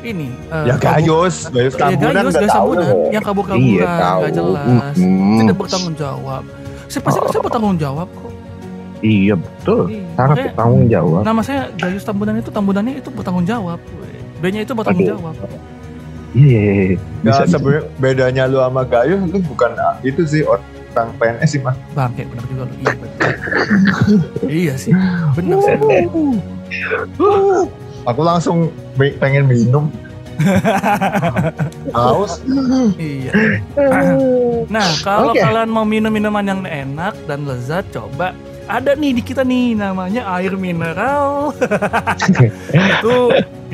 Ini 0.00 0.26
eh, 0.48 0.64
Ya 0.64 0.74
kabur- 0.74 0.80
Gayus, 0.80 1.36
Gayus 1.46 1.74
Ya, 1.74 1.80
Tambunan 1.86 2.12
Gayus. 2.24 2.34
Tambunan 2.48 2.94
yang 3.10 3.20
kabur-kaburan, 3.22 3.60
Iya, 3.60 3.88
nggak 4.16 4.32
jelas, 4.32 4.94
Mm-mm. 4.96 5.38
tidak 5.38 5.56
bertanggung 5.56 5.94
jawab. 5.94 6.42
Saya 6.86 7.02
pasti 7.04 7.18
saya 7.22 7.42
bertanggung 7.42 7.76
jawab 7.76 8.08
kok. 8.10 8.32
Iya 9.00 9.34
betul. 9.34 9.82
Iya, 9.88 10.04
Sangat 10.10 10.28
makanya 10.30 10.48
bertanggung 10.50 10.84
jawab. 10.88 11.22
Nama 11.22 11.40
saya 11.40 11.62
Gayus 11.74 12.02
Tambunan 12.02 12.34
itu 12.34 12.50
Tambunannya 12.50 12.94
itu 12.96 13.08
bertanggung 13.08 13.44
jawab. 13.44 13.78
B-nya 14.40 14.60
itu 14.60 14.72
bertanggung 14.72 15.04
Aduh. 15.04 15.12
jawab. 15.14 15.34
Iya, 16.30 16.46
iya, 16.58 16.72
iya. 16.86 16.96
Nggak, 17.20 17.24
Bisa, 17.26 17.42
bisa. 17.42 17.52
sebenarnya 17.52 17.82
bedanya 17.96 18.42
lu 18.46 18.58
sama 18.58 18.82
Gayus 18.82 19.20
lu 19.26 19.38
bukan 19.44 19.70
ah, 19.76 19.94
itu 20.00 20.22
sih 20.24 20.42
orang 20.42 20.64
PNS 21.16 21.48
sih 21.48 21.60
mas. 21.60 21.76
Bangke 21.92 22.24
benar 22.24 22.44
juga 22.46 22.62
lu. 22.64 22.74
Iya 22.78 22.92
betul. 22.96 23.30
iya 24.48 24.74
sih. 24.74 24.92
Benar 25.34 25.58
sih. 25.60 25.76
Aku 28.08 28.20
langsung 28.24 28.72
pengen 28.96 29.44
minum. 29.48 29.92
Haus. 31.96 32.40
iya. 32.96 33.32
Nah, 34.70 34.86
kalau 35.02 35.32
Oke. 35.34 35.40
kalian 35.42 35.66
mau 35.72 35.82
minum 35.82 36.12
minuman 36.12 36.44
yang 36.44 36.60
enak 36.62 37.16
dan 37.26 37.42
lezat, 37.48 37.82
coba 37.90 38.36
ada 38.70 38.94
nih 38.94 39.18
di 39.18 39.22
kita 39.24 39.42
nih 39.42 39.74
namanya 39.74 40.22
air 40.38 40.54
mineral. 40.54 41.50
itu 42.70 43.16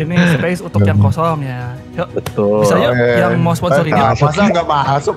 ini 0.01 0.17
space 0.39 0.65
untuk 0.65 0.81
yang 0.89 0.97
kosong 0.97 1.45
ya. 1.45 1.77
Yuk, 2.01 2.09
Betul. 2.17 2.65
bisa 2.65 2.75
yuk 2.81 2.95
yang 2.97 3.37
mau 3.45 3.53
sponsor 3.53 3.85
ini. 3.85 3.99
Masa 4.01 4.49
nggak 4.49 4.67
masuk? 4.67 5.17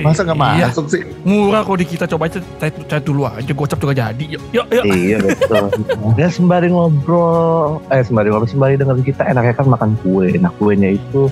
Masa 0.00 0.24
nggak 0.24 0.38
iya, 0.56 0.72
masuk 0.72 0.88
sih? 0.88 1.04
murah 1.28 1.60
kok 1.60 1.76
di 1.76 1.84
kita 1.84 2.08
coba 2.08 2.32
aja 2.32 2.40
chat, 2.56 2.72
chat 2.88 3.02
dulu 3.04 3.28
aja 3.28 3.52
gocap 3.52 3.76
juga 3.76 3.92
jadi. 3.92 4.24
Yuk, 4.24 4.42
yuk, 4.56 4.66
yuk. 4.72 4.84
Iya 4.88 5.16
betul. 5.20 5.64
Ya 6.20 6.28
sembari 6.32 6.72
ngobrol, 6.72 7.84
eh 7.92 8.00
sembari 8.00 8.32
ngobrol, 8.32 8.48
sembari 8.48 8.80
dengar 8.80 8.96
kita 9.02 9.28
enaknya 9.28 9.52
kan 9.52 9.66
makan 9.68 9.90
kue. 10.00 10.32
Nah 10.40 10.48
kuenya 10.56 10.96
itu, 10.96 11.28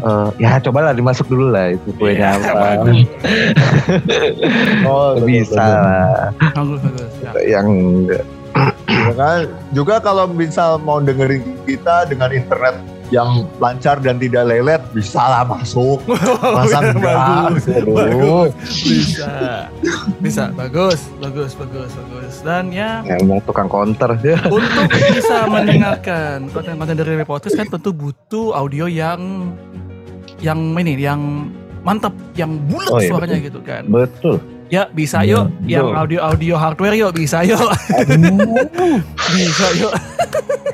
eh, 0.00 0.28
ya 0.40 0.56
cobalah 0.62 0.96
dimasuk 0.96 1.28
dulu 1.28 1.52
lah 1.52 1.76
itu 1.76 1.92
kuenya 2.00 2.38
Iya, 2.38 2.40
apa. 2.40 2.60
bagus. 2.80 2.96
Oh 4.88 5.18
Bisa 5.20 5.60
lah. 5.60 6.30
Bagus, 6.54 6.80
bagus. 6.80 7.10
Ya. 7.20 7.30
Yang 7.58 7.66
Ya 8.92 9.12
kan? 9.16 9.40
Juga 9.72 9.96
kalau 9.98 10.28
misal 10.28 10.76
mau 10.78 11.00
dengerin 11.00 11.40
kita 11.64 12.04
dengan 12.06 12.28
internet 12.30 12.76
yang 13.12 13.44
lancar 13.60 14.00
dan 14.00 14.16
tidak 14.16 14.48
lelet, 14.48 14.80
bisa 14.96 15.20
lah 15.20 15.44
masuk. 15.44 16.00
Masa 16.56 16.78
enggak? 16.80 17.04
bagus, 17.04 17.64
bagus, 17.68 18.50
bisa, 18.88 19.32
bisa, 20.24 20.44
bagus, 20.56 21.00
bagus, 21.20 21.52
bagus, 21.52 21.90
bagus. 21.92 22.34
Dan 22.40 22.72
ya 22.72 23.04
Emang 23.04 23.44
tukang 23.44 23.68
counter 23.68 24.16
ya. 24.24 24.40
untuk 24.48 24.88
bisa 25.14 25.44
mendengarkan 25.44 26.48
konten-konten 26.48 26.96
dari 26.96 27.20
Podcast 27.28 27.54
kan 27.60 27.68
tentu 27.68 27.92
butuh 27.92 28.56
audio 28.56 28.88
yang 28.88 29.52
yang 30.40 30.58
ini, 30.74 30.96
yang 30.96 31.52
mantap, 31.84 32.16
yang 32.34 32.56
bulat 32.66 32.90
Oh, 32.90 32.98
iya, 32.98 33.08
suaranya 33.12 33.38
gitu 33.38 33.60
kan. 33.60 33.86
Betul. 33.86 34.40
Ya 34.72 34.88
bisa 34.88 35.20
yuk, 35.20 35.52
Betul. 35.60 35.68
yang 35.68 35.86
audio-audio 35.92 36.56
hardware 36.56 36.96
yuk 36.96 37.12
bisa 37.12 37.44
yuk, 37.44 37.60
bisa 39.36 39.66
yuk. 39.76 39.92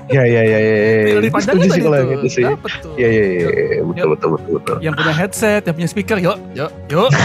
Ya 0.09 0.25
ya 0.25 0.41
ya 0.41 0.59
ya. 0.59 0.59
ya. 0.59 1.15
Lebih 1.21 1.33
panjang 1.37 1.55
Setuju 1.57 1.69
tadi 1.69 1.77
sih 1.77 1.83
kalau 1.85 1.97
yang 2.01 2.09
tuh. 2.09 2.17
itu 2.17 2.29
sih. 2.33 2.43
Ya. 2.45 2.51
Iya 2.97 3.09
iya 3.09 3.25
iya 3.29 3.49
iya. 3.53 3.83
betul 3.85 4.09
betul 4.17 4.29
betul 4.37 4.51
betul. 4.57 4.77
Yang 4.81 4.95
punya 4.97 5.15
headset, 5.15 5.63
yang 5.69 5.75
punya 5.77 5.89
speaker, 5.89 6.17
yuk, 6.17 6.37
yuk, 6.57 6.71
yuk. 6.89 7.11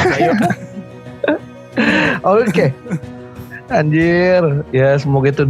Oke. 2.27 2.75
Anjir, 3.71 4.43
ya 4.75 4.99
semoga 4.99 5.33
itu 5.33 5.43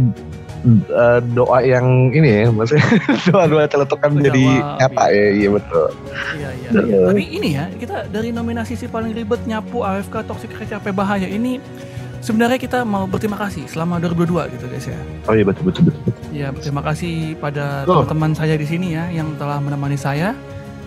uh, 0.88 1.20
doa 1.34 1.58
yang 1.60 2.14
ini 2.14 2.46
ya, 2.46 2.48
maksudnya 2.48 2.86
doa-doa 3.28 3.68
teletukan 3.68 4.10
menjadi 4.14 4.42
nyata 4.80 5.04
ya, 5.12 5.26
iya 5.34 5.48
betul. 5.50 5.86
Iya 6.38 6.48
iya. 6.54 6.68
Iya. 6.72 6.98
Tapi 7.10 7.22
ini 7.28 7.48
ya 7.58 7.64
kita 7.76 8.08
dari 8.08 8.32
nominasi 8.32 8.78
si 8.78 8.86
paling 8.88 9.12
ribet 9.12 9.42
nyapu 9.44 9.84
AFK 9.84 10.24
toxic 10.24 10.50
capek 10.54 10.94
bahaya 10.94 11.28
ini 11.28 11.60
sebenarnya 12.24 12.56
kita 12.56 12.88
mau 12.88 13.04
berterima 13.04 13.36
kasih 13.36 13.68
selama 13.68 14.00
2022 14.00 14.56
gitu 14.56 14.64
guys 14.72 14.88
ya. 14.88 14.96
Oh 15.28 15.36
iya 15.36 15.44
betul 15.44 15.68
betul 15.68 15.92
betul. 15.92 16.00
betul. 16.08 16.24
Ya 16.32 16.48
terima 16.56 16.80
kasih 16.80 17.36
pada 17.36 17.84
Loh. 17.84 18.00
teman-teman 18.00 18.32
saya 18.32 18.56
di 18.56 18.64
sini 18.64 18.96
ya 18.96 19.12
yang 19.12 19.36
telah 19.36 19.60
menemani 19.60 20.00
saya. 20.00 20.32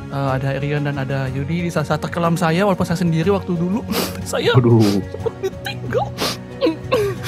Eh, 0.07 0.29
ada 0.39 0.55
Rian 0.57 0.88
dan 0.88 0.95
ada 0.97 1.27
Yudi 1.29 1.67
di 1.67 1.69
saat-saat 1.69 1.99
terkelam 2.01 2.33
saya 2.39 2.63
walaupun 2.65 2.88
saya 2.88 2.97
sendiri 2.97 3.29
waktu 3.29 3.53
dulu 3.53 3.85
saya 4.33 4.57
Aduh, 4.57 4.81
sempat 4.81 5.33
ditinggal. 5.45 6.07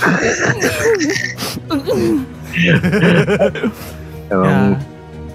ya. 4.34 4.74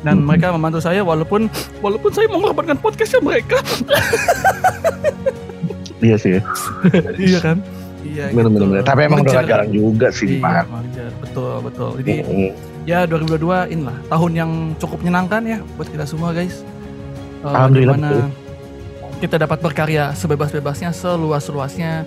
Dan 0.05 0.21
mereka 0.21 0.53
membantu 0.53 0.81
saya 0.83 1.01
walaupun 1.01 1.49
walaupun 1.81 2.13
saya 2.13 2.29
mengorbankan 2.29 2.77
podcastnya 2.81 3.21
mereka. 3.23 3.57
iya 6.05 6.17
sih. 6.19 6.37
ya. 6.37 6.43
iya 7.33 7.41
kan? 7.41 7.63
Iya. 8.05 8.25
Bener 8.31 8.47
gitu. 8.47 8.55
bener 8.55 8.67
bener. 8.69 8.85
Tapi 8.85 9.01
emang 9.09 9.19
udah 9.25 9.45
jarang 9.45 9.71
juga 9.73 10.09
sih, 10.13 10.39
Iya, 10.39 10.63
betul 11.19 11.55
betul. 11.65 11.91
Jadi 12.05 12.15
Mm-mm. 12.23 12.51
ya 12.85 13.09
2022 13.09 13.73
inilah 13.75 13.97
tahun 14.13 14.33
yang 14.37 14.51
cukup 14.77 15.01
menyenangkan 15.01 15.43
ya 15.49 15.59
buat 15.75 15.89
kita 15.89 16.05
semua 16.05 16.31
guys. 16.37 16.61
Eh, 16.61 17.49
Alhamdulillah, 17.49 17.97
di 17.97 18.03
mana 18.05 18.11
kita 19.19 19.37
dapat 19.41 19.59
berkarya 19.65 20.13
sebebas-bebasnya, 20.13 20.93
seluas-luasnya 20.93 22.05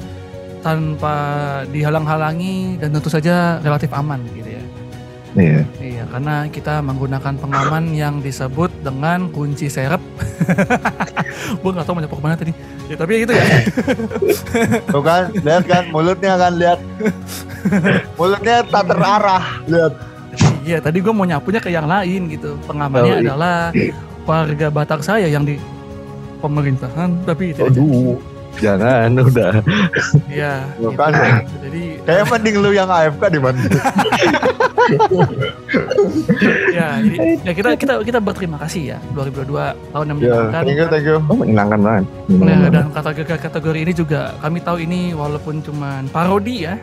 tanpa 0.62 1.16
dihalang-halangi 1.70 2.78
dan 2.82 2.94
tentu 2.94 3.10
saja 3.10 3.58
relatif 3.62 3.90
aman 3.94 4.22
gitu 4.38 4.50
ya. 4.54 4.64
Iya. 5.38 5.62
Iya, 5.78 6.04
karena 6.10 6.36
kita 6.50 6.82
menggunakan 6.82 7.38
pengaman 7.38 7.94
yang 7.94 8.26
disebut 8.26 8.74
dengan 8.82 9.30
kunci 9.30 9.70
serep. 9.70 10.02
Gue 11.60 11.72
gak 11.74 11.86
tau 11.86 11.94
mau 11.94 12.02
nyapa 12.02 12.16
ke 12.16 12.24
mana 12.24 12.36
tadi. 12.36 12.54
Ya 12.88 12.96
tapi 12.96 13.24
gitu 13.24 13.34
ya. 13.36 13.46
Tuh 14.94 15.04
kan, 15.04 15.30
lihat 15.34 15.64
kan 15.68 15.84
mulutnya 15.92 16.34
kan 16.40 16.54
lihat. 16.56 16.80
Mulutnya 18.16 18.64
tak 18.68 18.84
terarah. 18.88 19.46
Lihat. 19.68 19.94
Iya, 20.68 20.78
tadi 20.84 21.00
gue 21.00 21.14
mau 21.16 21.24
nyapunya 21.24 21.60
ke 21.64 21.72
yang 21.72 21.88
lain 21.88 22.28
gitu. 22.28 22.60
Pengamannya 22.68 23.14
Oh, 23.14 23.24
adalah 23.24 23.58
warga 24.28 24.68
Batak 24.68 25.02
saya 25.02 25.28
yang 25.32 25.48
di 25.48 25.56
pemerintahan, 26.44 27.24
tapi 27.24 27.56
tidak 27.56 27.74
jadi. 27.74 27.88
Jangan 28.58 29.10
udah. 29.16 29.52
Iya, 30.28 30.54
Tuh 30.76 30.90
gitu. 30.90 30.98
kan. 30.98 31.14
Jadi 31.62 31.84
Kayak 32.04 32.26
mending 32.30 32.56
lu 32.58 32.70
yang 32.72 32.88
AFK 32.88 33.24
dibanding. 33.30 33.74
ya, 36.70 36.88
jadi 36.98 37.18
ya 37.44 37.52
kita 37.52 37.70
kita 37.76 37.94
kita 38.02 38.20
berterima 38.20 38.58
kasih 38.58 38.96
ya 38.96 39.00
2022 39.12 39.52
tahun 39.92 40.06
yang 40.06 40.18
Ya, 40.18 40.24
menyenangkan. 40.24 40.62
thank 40.64 40.78
you, 40.78 40.88
thank 40.88 41.06
you. 41.06 41.18
Oh 41.22 41.36
menyenangkan 41.36 41.80
banget. 41.80 42.04
Nah, 42.30 42.70
dan 42.70 42.86
kategori 42.92 43.28
kategori 43.42 43.80
ini 43.82 43.94
juga 43.94 44.20
kami 44.40 44.60
tahu 44.60 44.78
ini 44.80 45.12
walaupun 45.12 45.60
cuman 45.60 46.08
parodi 46.08 46.64
ya, 46.64 46.80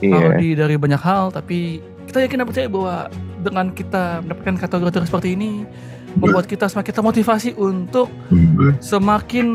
Iya. 0.00 0.12
parodi 0.12 0.48
dari 0.52 0.74
banyak 0.76 1.00
hal, 1.00 1.32
tapi 1.32 1.80
kita 2.04 2.20
yakin 2.20 2.36
dan 2.36 2.46
percaya 2.46 2.68
bahwa 2.68 2.94
dengan 3.40 3.66
kita 3.70 4.02
mendapatkan 4.20 4.54
kategori 4.58 5.06
seperti 5.06 5.28
ini 5.32 5.64
membuat 6.12 6.44
kita 6.44 6.66
semakin 6.66 6.92
termotivasi 6.92 7.50
untuk 7.54 8.10
semakin 8.80 9.54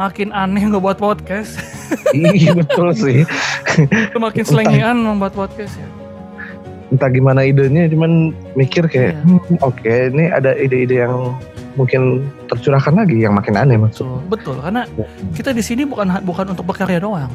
makin 0.00 0.28
aneh 0.32 0.64
ngebuat 0.64 0.96
podcast, 0.96 1.60
Iya 2.16 2.56
betul 2.56 2.96
sih. 2.96 3.28
semakin 4.10 4.42
selengean 4.42 4.96
membuat 4.96 5.36
podcast 5.36 5.76
ya. 5.76 5.88
Entah 6.90 7.06
gimana 7.06 7.44
idenya, 7.44 7.86
cuman 7.86 8.32
mikir 8.56 8.88
kayak, 8.88 9.14
Iya. 9.14 9.22
hmm, 9.22 9.60
oke 9.62 9.92
ini 10.10 10.26
ada 10.26 10.56
ide-ide 10.56 11.04
yang 11.04 11.36
mungkin 11.78 12.26
tercurahkan 12.50 12.96
lagi 12.96 13.22
yang 13.22 13.36
makin 13.36 13.54
aneh 13.54 13.78
maksud. 13.78 14.26
Betul, 14.26 14.56
betul. 14.56 14.56
Karena 14.64 14.82
kita 15.36 15.52
di 15.52 15.62
sini 15.62 15.86
bukan 15.86 16.24
bukan 16.24 16.50
untuk 16.50 16.66
berkarya 16.66 16.98
doang, 16.98 17.30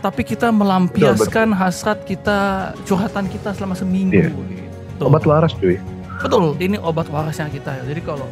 tapi 0.00 0.26
kita 0.26 0.50
melampiaskan 0.50 1.54
hasrat 1.54 2.02
kita, 2.02 2.72
curhatan 2.82 3.30
kita 3.30 3.54
selama 3.54 3.76
seminggu. 3.76 4.26
Iya. 4.26 4.32
Gitu. 4.32 5.02
Obat 5.04 5.22
waras 5.22 5.54
cuy. 5.54 5.78
Betul, 6.18 6.56
ini 6.58 6.80
obat 6.80 7.06
warasnya 7.06 7.46
kita 7.46 7.78
ya. 7.78 7.82
Jadi 7.84 8.00
kalau 8.00 8.26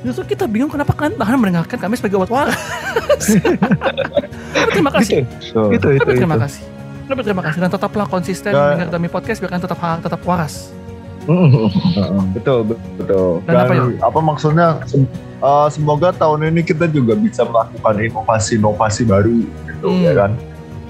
justru 0.00 0.22
kita 0.28 0.44
bingung 0.44 0.68
kenapa 0.68 0.92
kalian 0.92 1.14
bahkan 1.14 1.36
mendengarkan 1.36 1.76
kami 1.76 1.94
sebagai 1.94 2.18
obat 2.18 2.30
waras. 2.30 2.58
Tapi 4.48 4.70
terima 4.72 4.92
kasih. 4.92 5.26
So, 5.40 5.70
itu 5.70 5.86
itu 5.90 6.00
Tapi 6.00 6.12
itu. 6.12 6.20
terima 6.20 6.36
kasih. 6.36 6.62
Tapi 7.04 7.20
terima 7.22 7.40
kasih 7.40 7.58
dan 7.58 7.70
tetaplah 7.70 8.06
konsisten 8.06 8.50
Ya. 8.50 8.60
mendengar 8.68 8.88
kami 8.92 9.08
podcast 9.08 9.38
biar 9.38 9.50
kalian 9.50 9.64
tetap 9.64 9.78
tetap 10.00 10.20
waras. 10.22 10.70
Betul 12.32 12.72
betul 12.96 13.44
Dan 13.44 13.52
apa, 13.54 13.72
Yul? 13.74 14.00
apa 14.00 14.18
maksudnya 14.18 14.80
sem- 14.84 15.04
eh, 15.38 15.68
semoga 15.68 16.08
tahun 16.10 16.48
ini 16.48 16.64
kita 16.64 16.88
juga 16.88 17.12
bisa 17.12 17.44
melakukan 17.44 18.00
inovasi-inovasi 18.00 19.04
baru 19.04 19.44
gitu 19.44 19.88
Hmm. 19.88 20.02
ya 20.02 20.12
kan 20.16 20.32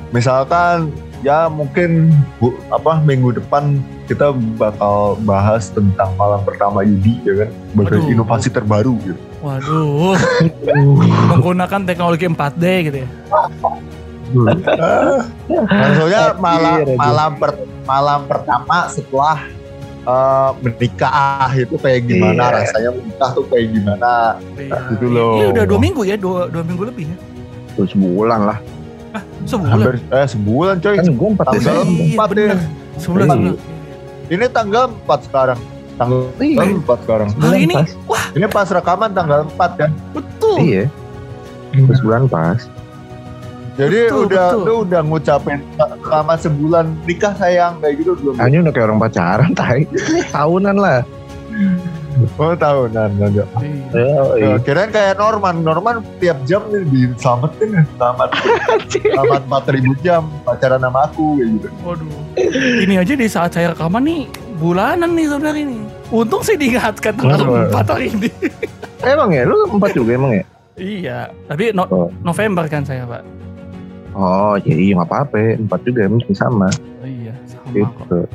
misalkan 0.09 0.95
ya 1.21 1.45
mungkin 1.47 2.09
bu, 2.39 2.55
apa 2.71 3.03
minggu 3.03 3.35
depan 3.35 3.83
kita 4.09 4.27
bakal 4.57 4.97
bahas 5.21 5.69
tentang 5.69 6.09
malam 6.15 6.41
pertama 6.41 6.81
Yudi 6.81 7.21
ya 7.23 7.45
kan 7.45 7.51
sebagai 7.69 7.99
Waduh. 8.01 8.09
inovasi 8.11 8.49
terbaru 8.49 8.95
gitu 9.05 9.21
Waduh, 9.39 10.17
menggunakan 11.31 11.81
teknologi 11.85 12.27
4D 12.27 12.63
gitu 12.83 12.99
ya. 12.99 13.09
maksudnya 15.49 16.23
malam 16.37 16.77
Iya, 16.81 16.97
malam 16.97 17.31
per- 17.37 17.61
malam 17.85 18.21
pertama 18.25 18.77
setelah 18.87 19.39
eh, 20.03 20.51
menikah 20.59 21.49
itu 21.55 21.77
kayak 21.77 22.01
gimana 22.05 22.43
Iya. 22.43 22.55
rasanya 22.59 22.91
menikah 22.95 23.31
tuh 23.31 23.45
kayak 23.47 23.67
gimana 23.71 24.13
Iya. 24.55 24.79
gitu 24.91 25.07
loh. 25.07 25.33
Ini 25.35 25.45
udah 25.51 25.65
dua 25.67 25.79
minggu 25.79 26.03
ya, 26.03 26.17
dua, 26.17 26.49
dua 26.49 26.63
minggu 26.63 26.85
lebih 26.87 27.05
ya. 27.07 27.17
Terus 27.75 27.93
sebulan 27.93 28.41
lah. 28.43 28.59
Sebulan. 29.41 29.73
hampir 29.73 29.95
eh 30.13 30.27
sebulan 30.27 30.75
coy 30.79 30.95
Kan 30.95 31.05
gue 31.11 31.29
empat. 31.31 31.47
Iya, 31.55 31.73
empat 32.13 32.29
bener. 32.29 32.47
ya. 32.47 32.57
Sebulan, 32.99 33.27
Iya. 33.27 33.33
sebulan. 33.33 33.57
Ini 34.29 34.45
tanggal 34.47 34.93
4 35.05 35.27
sekarang 35.27 35.59
tanggal 35.95 36.31
Iya. 36.39 36.63
4 36.79 36.99
sekarang 37.03 37.29
Hari 37.29 37.35
Sebulan 37.35 37.59
ini, 37.61 37.75
pas. 37.75 37.91
wah 38.07 38.25
ini 38.33 38.47
pas 38.47 38.69
rekaman 38.69 39.11
tanggal 39.11 39.41
4 39.51 39.81
kan 39.81 39.91
betul. 40.13 40.57
Iya. 40.59 40.85
Terus 41.71 42.01
bulan 42.01 42.25
pas. 42.27 42.61
jadi 43.75 43.99
Betul, 44.07 44.27
udah 44.27 44.47
betul. 44.49 44.63
lu 44.65 44.75
udah 44.83 45.01
ngucapin 45.03 45.59
selama 46.01 46.35
sebulan 46.35 46.85
nikah 47.05 47.31
sayang 47.33 47.79
kayak 47.79 47.95
gitu 47.97 48.11
belum 48.17 48.35
Hanya 48.37 48.59
udah 48.61 48.73
kayak 48.73 48.87
orang 48.87 49.01
pacaran, 49.01 49.51
tai. 49.53 49.87
Tahunan 50.35 50.77
lah. 50.77 51.01
Oh 52.37 52.53
tahunan 52.53 53.11
Iya. 53.19 53.45
Ya, 53.91 54.07
Eh, 54.35 54.57
kirain 54.61 54.89
kayak 54.89 55.17
Norman 55.17 55.61
Norman 55.61 55.97
tiap 56.17 56.39
jam 56.45 56.63
nih 56.69 56.83
diselamatin 56.85 57.69
ya 57.71 57.83
selamat 57.95 58.29
selamat 58.89 59.43
4000 59.47 59.95
jam 60.01 60.23
pacaran 60.43 60.79
sama 60.79 61.01
aku 61.05 61.37
kayak 61.37 61.51
gitu 61.55 61.69
Waduh. 61.81 62.11
Ini 62.81 62.95
aja 62.97 63.15
di 63.15 63.27
saat 63.27 63.51
saya 63.51 63.73
rekaman 63.73 64.03
nih 64.03 64.23
bulanan 64.57 65.11
nih 65.13 65.27
sebenarnya 65.27 65.63
ini. 65.65 65.79
Untung 66.09 66.43
sih 66.43 66.55
diingatkan 66.55 67.15
tanggal? 67.15 67.69
4 67.69 67.75
hari 67.89 68.07
ini. 68.11 68.31
Emang 69.01 69.31
ya, 69.31 69.43
lu 69.43 69.55
empat 69.69 69.95
juga 69.95 70.11
emang 70.13 70.33
ya? 70.33 70.45
iya, 70.75 71.19
tapi 71.47 71.71
no- 71.71 71.87
Oh. 71.89 72.09
November 72.23 72.67
kan 72.67 72.83
saya, 72.83 73.03
Pak. 73.03 73.23
Oh, 74.11 74.59
ya 74.59 74.75
iya 74.75 74.95
nggak 74.95 75.07
apa-apa. 75.07 75.55
Empat 75.57 75.81
juga 75.83 76.07
mungkin 76.07 76.35
sama. 76.35 76.67
Oh, 76.99 77.07
iya, 77.07 77.31
sama 77.47 77.87
kok. 78.09 78.27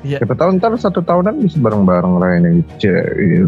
Iya. 0.00 0.16
Siapa 0.18 0.32
tahu 0.32 0.56
ntar 0.56 0.72
satu 0.76 1.00
tahunan 1.00 1.44
bisa 1.44 1.60
bareng-bareng 1.60 2.14
lainnya 2.16 2.50
gitu. 2.56 2.88
Iya. 2.88 3.44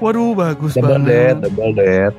Waduh, 0.00 0.32
bagus 0.32 0.72
Double 0.74 0.96
banget. 0.96 1.08
date, 1.08 1.38
double 1.46 1.72
date. 1.72 2.16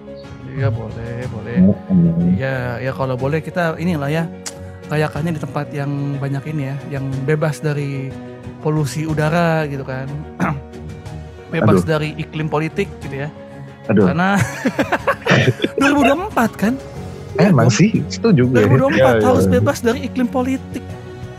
Iya, 0.51 0.67
boleh, 0.69 1.15
boleh. 1.29 1.55
Mm-mm. 1.63 2.35
Ya, 2.35 2.77
ya 2.77 2.91
kalau 2.91 3.15
boleh 3.15 3.39
kita 3.39 3.77
inilah 3.77 4.09
ya 4.09 4.23
rayakannya 4.85 5.33
di 5.33 5.41
tempat 5.41 5.71
yang 5.71 5.89
banyak 6.17 6.43
ini 6.51 6.63
ya, 6.67 6.99
yang 6.99 7.05
bebas 7.23 7.57
dari 7.57 8.09
polusi 8.59 9.05
udara 9.05 9.65
gitu 9.65 9.81
kan. 9.81 10.05
bebas 11.53 11.81
Aduh. 11.81 11.87
dari 11.87 12.13
iklim 12.15 12.47
politik 12.47 12.89
gitu 12.99 13.25
ya. 13.25 13.29
Aduh, 13.87 14.07
Karena 14.07 14.37
2024 15.81 16.61
kan? 16.61 16.73
emang 17.39 17.71
sih, 17.71 18.03
setuju 18.07 18.45
gue. 18.45 18.61
2024 18.67 18.93
Ya, 18.93 19.09
ya, 19.15 19.23
harus 19.23 19.45
ya. 19.45 19.51
bebas 19.55 19.77
dari 19.79 19.99
iklim 20.03 20.27
politik. 20.27 20.83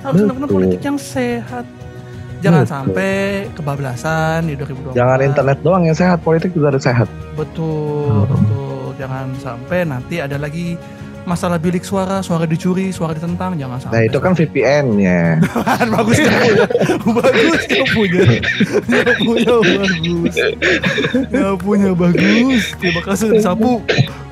Harus 0.02 0.18
benar-benar 0.20 0.50
politik 0.50 0.80
yang 0.80 0.98
sehat. 0.98 1.62
Jangan 2.42 2.62
Betul. 2.62 2.74
sampai 2.74 3.12
kebablasan 3.54 4.38
di 4.44 4.54
2024. 4.58 4.98
Jangan 4.98 5.18
internet 5.22 5.58
doang 5.62 5.82
yang 5.86 5.94
sehat, 5.94 6.18
politik 6.20 6.50
juga 6.50 6.74
harus 6.74 6.82
sehat. 6.82 7.06
Betul, 7.32 8.10
Hmm. 8.10 8.26
betul. 8.26 8.86
Jangan 8.98 9.26
sampai 9.38 9.78
nanti 9.82 10.18
ada 10.18 10.36
lagi 10.36 10.74
masalah 11.22 11.54
bilik 11.54 11.86
suara, 11.86 12.18
suara 12.18 12.42
dicuri, 12.44 12.90
suara 12.90 13.14
ditentang, 13.14 13.54
jangan 13.54 13.78
sampai. 13.78 13.94
Nah 13.94 14.02
itu 14.10 14.18
kan 14.18 14.34
VPN-nya. 14.34 15.38
Bagus 15.94 16.18
kan 16.18 16.34
punya. 17.06 17.22
bagus 17.22 17.62
yang 17.70 17.88
punya. 17.94 18.22
Yang 18.90 19.16
punya 19.22 19.54
bagus. 19.62 20.34
Yang 21.30 21.54
punya 21.62 21.90
bagus. 21.94 22.62
Terima 22.74 23.00
kasih 23.06 23.24
udah 23.30 23.38
disapu. 23.38 23.72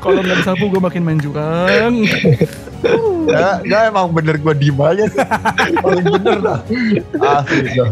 Kalau 0.03 0.19
nggak 0.19 0.39
disapu 0.43 0.65
gue 0.67 0.83
makin 0.83 1.03
main. 1.07 1.19
Ya, 3.27 3.49
ya 3.63 3.79
emang 3.87 4.09
bener 4.11 4.37
gue 4.37 4.55
diem 4.57 4.77
aja 4.77 5.05
sih 5.07 5.21
paling 5.77 6.05
bener 6.09 6.37
dah 6.41 6.59
asli 7.39 7.69
dah 7.75 7.91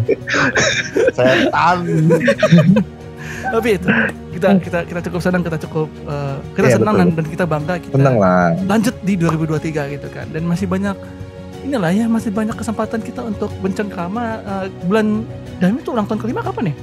setan 1.12 1.78
Tapi 3.38 3.80
itu 3.80 3.88
kita 4.34 4.48
kita 4.60 4.78
kita 4.84 5.00
cukup 5.08 5.20
senang, 5.22 5.40
kita 5.40 5.56
cukup 5.62 5.88
eh, 6.04 6.36
kita 6.52 6.66
Iya, 6.68 6.76
senang 6.76 6.94
betul. 6.94 7.06
dan, 7.06 7.16
dan 7.16 7.26
kita 7.28 7.44
bangga 7.46 7.74
kita 7.78 7.94
Tenang 7.96 8.16
lah. 8.18 8.50
lanjut 8.66 8.94
di 9.00 9.14
2023 9.16 9.94
gitu 9.94 10.08
kan. 10.10 10.26
Dan 10.28 10.42
masih 10.44 10.66
banyak 10.66 10.92
inilah 11.62 11.90
ya 11.90 12.04
masih 12.06 12.28
banyak 12.28 12.52
kesempatan 12.52 13.00
kita 13.00 13.24
untuk 13.24 13.48
bencengkrama 13.58 14.22
eh, 14.42 14.66
bulan 14.84 15.24
Dami 15.58 15.80
itu 15.80 15.90
ulang 15.90 16.04
tahun 16.04 16.20
kelima 16.20 16.40
kapan 16.42 16.70
ya? 16.70 16.74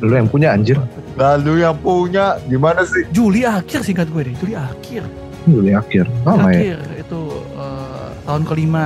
Lu 0.00 0.12
yang 0.12 0.26
punya 0.26 0.48
anjir. 0.52 0.76
lalu 1.14 1.62
yang 1.62 1.74
punya 1.78 2.36
gimana 2.44 2.82
sih 2.82 3.06
Juli 3.08 3.42
akhir 3.42 3.82
singkat 3.82 4.10
gue 4.10 4.28
deh, 4.28 4.34
Juli 4.36 4.52
akhir. 4.52 5.06
Lu 5.50 5.60
yang 5.62 5.80
akhir. 5.80 6.04
Lama 6.22 6.48
ya. 6.48 6.58
akhir 6.76 6.78
itu 6.98 7.20
eh, 7.54 8.08
tahun 8.22 8.42
kelima 8.44 8.84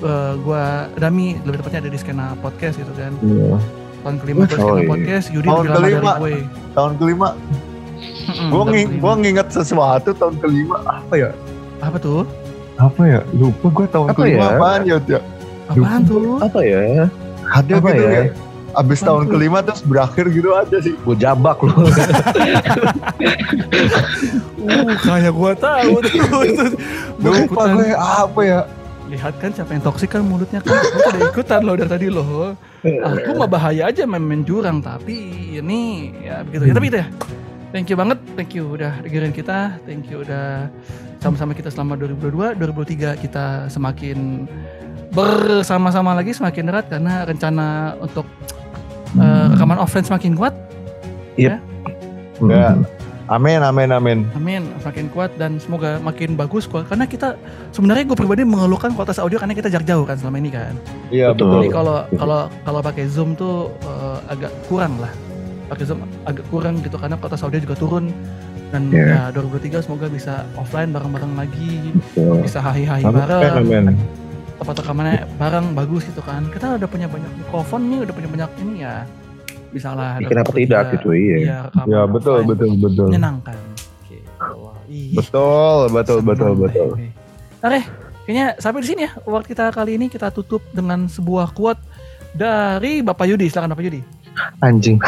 eh, 0.00 0.32
gua 0.38 0.62
Dami 0.94 1.26
lebih 1.40 1.58
tepatnya 1.58 1.80
ada 1.80 1.90
di 1.90 1.98
skena 1.98 2.26
podcast 2.38 2.76
gitu 2.76 2.92
kan 2.92 3.12
Iya. 3.18 3.56
tahun 3.98 4.16
kelima 4.18 4.38
gua 4.38 4.46
Oh, 4.46 4.52
skena 4.54 4.76
iya. 4.76 4.88
podcast 4.88 5.26
Yudi 5.28 5.46
Tahun 5.46 5.58
lebih 5.58 5.72
lama 5.72 5.80
dari 5.80 5.94
kelima. 5.94 6.12
gue 6.14 6.32
tahun 6.70 6.92
kelima 6.94 7.28
Mm-mm, 7.28 8.46
gue 8.46 8.54
tahun 8.54 8.66
nging, 8.68 8.88
kelima. 8.88 9.00
gua 9.00 9.12
nginget 9.16 9.48
sesuatu 9.50 10.10
tahun 10.12 10.34
kelima 10.38 10.76
apa 10.84 11.14
ya 11.16 11.30
apa 11.78 11.96
tuh 11.96 12.22
apa 12.76 13.02
ya 13.02 13.20
lupa 13.32 13.66
gue 13.68 13.86
tahun 13.88 14.06
Apa 14.06 14.18
kelima 14.18 14.38
ya? 14.38 14.48
apaan 14.52 14.80
ya 14.84 14.96
ya 15.08 15.20
apaan 15.66 16.00
tuh 16.02 16.38
Apa 16.38 16.60
ya? 16.60 16.80
ada 17.48 17.72
Apa 17.74 17.88
gitu 17.88 18.02
ya? 18.04 18.10
ya 18.12 18.22
abis 18.76 19.00
tahun 19.00 19.32
kelima 19.32 19.64
terus 19.64 19.80
berakhir 19.80 20.28
gitu 20.28 20.52
aja 20.52 20.76
sih. 20.82 20.92
Gue 21.00 21.16
jabak 21.16 21.62
lu. 21.64 21.72
uh 24.68 24.92
kayak 25.00 25.32
gua 25.32 25.52
tahu 25.56 26.04
tuh. 26.04 26.76
Lupa 27.22 27.62
gue 27.72 27.96
apa 27.96 28.40
ya? 28.44 28.60
Lihat 29.08 29.40
kan 29.40 29.50
siapa 29.56 29.72
yang 29.72 29.80
toksik 29.80 30.12
kan 30.12 30.20
mulutnya 30.20 30.60
kan. 30.60 30.76
Aku 30.76 31.00
udah 31.00 31.22
ikutan 31.32 31.60
loh 31.64 31.74
dari 31.80 31.88
tadi 31.88 32.06
loh. 32.12 32.52
Aku 32.84 33.30
mah 33.40 33.48
bahaya 33.48 33.88
aja 33.88 34.04
main, 34.04 34.20
main 34.20 34.44
jurang 34.44 34.84
tapi 34.84 35.56
ini 35.56 36.12
ya 36.20 36.44
begitu. 36.44 36.68
Ya 36.68 36.74
tapi 36.76 36.86
itu 36.92 36.98
ya. 37.00 37.08
Thank 37.72 37.88
you 37.88 37.96
banget. 37.96 38.18
Thank 38.36 38.52
you 38.52 38.64
udah 38.68 38.92
dengerin 39.00 39.32
kita. 39.32 39.80
Thank 39.88 40.12
you 40.12 40.24
udah 40.24 40.68
sama-sama 41.18 41.52
kita 41.54 41.68
selama 41.70 41.98
2022 41.98 42.58
2023 42.62 43.22
kita 43.22 43.66
semakin 43.66 44.46
bersama-sama 45.10 46.14
lagi 46.14 46.30
semakin 46.30 46.70
erat 46.70 46.86
karena 46.86 47.26
rencana 47.26 47.98
untuk 47.98 48.26
eh, 49.18 49.46
rekaman 49.54 49.78
offline 49.80 50.06
semakin 50.06 50.32
kuat. 50.38 50.54
Hmm. 52.38 52.50
Ya. 52.50 52.78
amin 53.28 53.60
amin 53.60 53.90
amin. 53.92 54.18
Amin 54.32 54.62
semakin 54.80 55.06
kuat 55.12 55.34
dan 55.36 55.60
semoga 55.60 56.00
makin 56.00 56.32
bagus 56.38 56.64
kok 56.64 56.88
karena 56.88 57.04
kita 57.04 57.36
sebenarnya 57.76 58.08
gue 58.08 58.16
pribadi 58.16 58.46
mengeluhkan 58.46 58.94
kualitas 58.96 59.20
audio 59.20 59.36
karena 59.36 59.52
kita 59.52 59.68
jarak 59.68 59.84
jauh 59.84 60.06
kan 60.06 60.16
selama 60.16 60.38
ini 60.38 60.50
kan. 60.54 60.74
Iya 61.10 61.34
Betul. 61.34 61.66
Jadi 61.66 61.68
kalau 61.74 61.96
kalau 62.14 62.40
kalau 62.64 62.80
pakai 62.80 63.04
Zoom 63.10 63.34
tuh 63.34 63.74
eh, 63.82 64.18
agak 64.32 64.54
kurang 64.70 64.96
lah. 65.02 65.10
Pakai 65.68 65.84
Zoom 65.84 66.00
agak 66.24 66.46
kurang 66.48 66.80
gitu 66.80 66.96
karena 66.96 67.20
kualitas 67.20 67.44
audio 67.44 67.60
juga 67.60 67.76
turun 67.76 68.14
dan 68.68 68.92
Iya. 68.92 69.32
ya 69.32 69.36
2023 69.36 69.84
semoga 69.84 70.06
bisa 70.12 70.44
offline 70.56 70.92
bareng-bareng 70.92 71.32
lagi, 71.36 71.92
Betul. 71.96 72.44
bisa 72.44 72.58
hahi-hahi 72.60 73.04
bareng, 73.04 73.64
amin 73.64 73.96
tempat 74.58 74.74
rekamannya 74.82 75.24
bareng 75.38 75.66
bagus 75.72 76.02
gitu 76.10 76.18
kan. 76.20 76.42
Kita 76.50 76.76
udah 76.76 76.88
punya 76.90 77.06
banyak 77.06 77.30
mikrofon 77.46 77.80
nih, 77.88 77.98
udah 78.04 78.14
punya 78.14 78.28
banyak 78.28 78.50
ini 78.66 78.74
ya. 78.82 78.94
Bisa 79.70 79.94
lah. 79.94 80.18
Kenapa 80.18 80.50
2023 80.50 80.58
tidak 80.58 80.82
gitu 80.98 81.08
iya. 81.14 81.36
Iya, 81.38 81.58
ya 81.86 82.00
betul 82.10 82.42
offline 82.42 82.48
betul 82.50 82.70
betul 82.82 83.06
Menyenangkan. 83.08 83.56
Ih, 84.88 85.12
betul 85.12 85.92
betul 85.92 86.18
betul 86.24 86.52
betul. 86.56 86.88
Oke, 87.60 87.80
kayaknya 88.24 88.56
sampai 88.56 88.80
di 88.80 88.88
sini 88.88 89.00
ya 89.04 89.12
work 89.28 89.44
kita 89.44 89.68
kali 89.68 90.00
ini 90.00 90.08
kita 90.08 90.32
tutup 90.32 90.64
dengan 90.72 91.04
sebuah 91.12 91.52
quote 91.52 91.80
dari 92.32 93.04
Bapak 93.04 93.28
Yudi. 93.28 93.52
Silakan 93.52 93.76
Bapak 93.76 93.84
Yudi. 93.84 94.00
Anjing. 94.60 95.00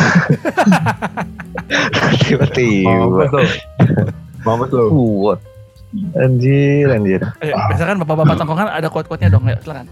Tiba-tiba. 2.27 3.29
Mampus 4.47 4.67
tuh 4.73 4.89
Kuat. 4.89 5.39
Anjir, 6.15 6.87
anjir. 6.87 7.19
Ayo, 7.43 7.59
biasa 7.59 7.83
kan 7.83 7.97
bapak-bapak 8.07 8.35
tongkongan 8.39 8.71
ada 8.71 8.87
quote-quote-nya 8.87 9.27
dong, 9.27 9.43
ya 9.51 9.59
silakan. 9.59 9.91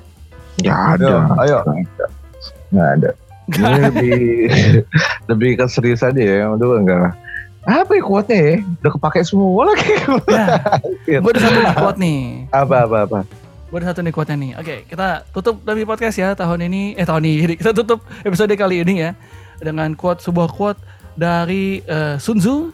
Gak 0.62 0.78
ayo 0.94 0.94
ada. 0.94 1.10
ayo 1.42 1.58
Gak 2.70 2.88
ada. 2.98 3.10
Ini 3.48 3.80
lebih 3.90 4.18
lebih 5.26 5.50
ke 5.58 5.64
serius 5.66 6.06
aja 6.06 6.20
ya. 6.20 6.46
Udah 6.54 6.78
enggak 6.78 6.98
lah. 7.02 7.12
Apa 7.68 7.98
ya 7.98 8.02
kuatnya 8.04 8.38
ya? 8.38 8.54
Udah 8.80 8.92
kepake 8.96 9.20
semua 9.26 9.68
lagi. 9.68 9.92
Ya, 11.04 11.20
gue 11.20 11.32
ada 11.36 11.40
satu 11.42 11.60
nih 11.60 11.74
quote 11.76 11.98
nih. 12.00 12.20
apa 12.48 12.76
apa 12.88 12.96
apa. 13.04 13.18
Gue 13.68 13.84
ada 13.84 13.92
satu 13.92 14.00
nih 14.00 14.12
quote-nya 14.16 14.36
nih. 14.40 14.52
Oke, 14.56 14.74
kita 14.88 15.28
tutup 15.28 15.60
dari 15.60 15.84
podcast 15.84 16.16
ya 16.16 16.32
tahun 16.32 16.72
ini. 16.72 16.96
Eh 16.96 17.04
tahun 17.04 17.20
ini. 17.20 17.54
Kita 17.60 17.76
tutup 17.76 18.00
episode 18.24 18.52
kali 18.56 18.80
ini 18.80 19.04
ya 19.04 19.12
dengan 19.60 19.92
quote 19.92 20.24
sebuah 20.24 20.48
quote 20.48 20.80
dari 21.20 21.84
eh, 21.84 22.16
Sun 22.16 22.40
Tzu 22.40 22.72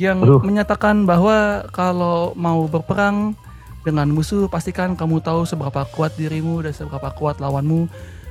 yang 0.00 0.24
Aduh. 0.24 0.40
menyatakan 0.40 1.04
bahwa 1.04 1.68
kalau 1.68 2.32
mau 2.32 2.64
berperang 2.64 3.36
dengan 3.84 4.08
musuh 4.08 4.48
pastikan 4.48 4.96
kamu 4.96 5.20
tahu 5.20 5.44
seberapa 5.44 5.84
kuat 5.92 6.16
dirimu 6.16 6.64
dan 6.64 6.72
seberapa 6.72 7.12
kuat 7.12 7.42
lawanmu 7.42 7.90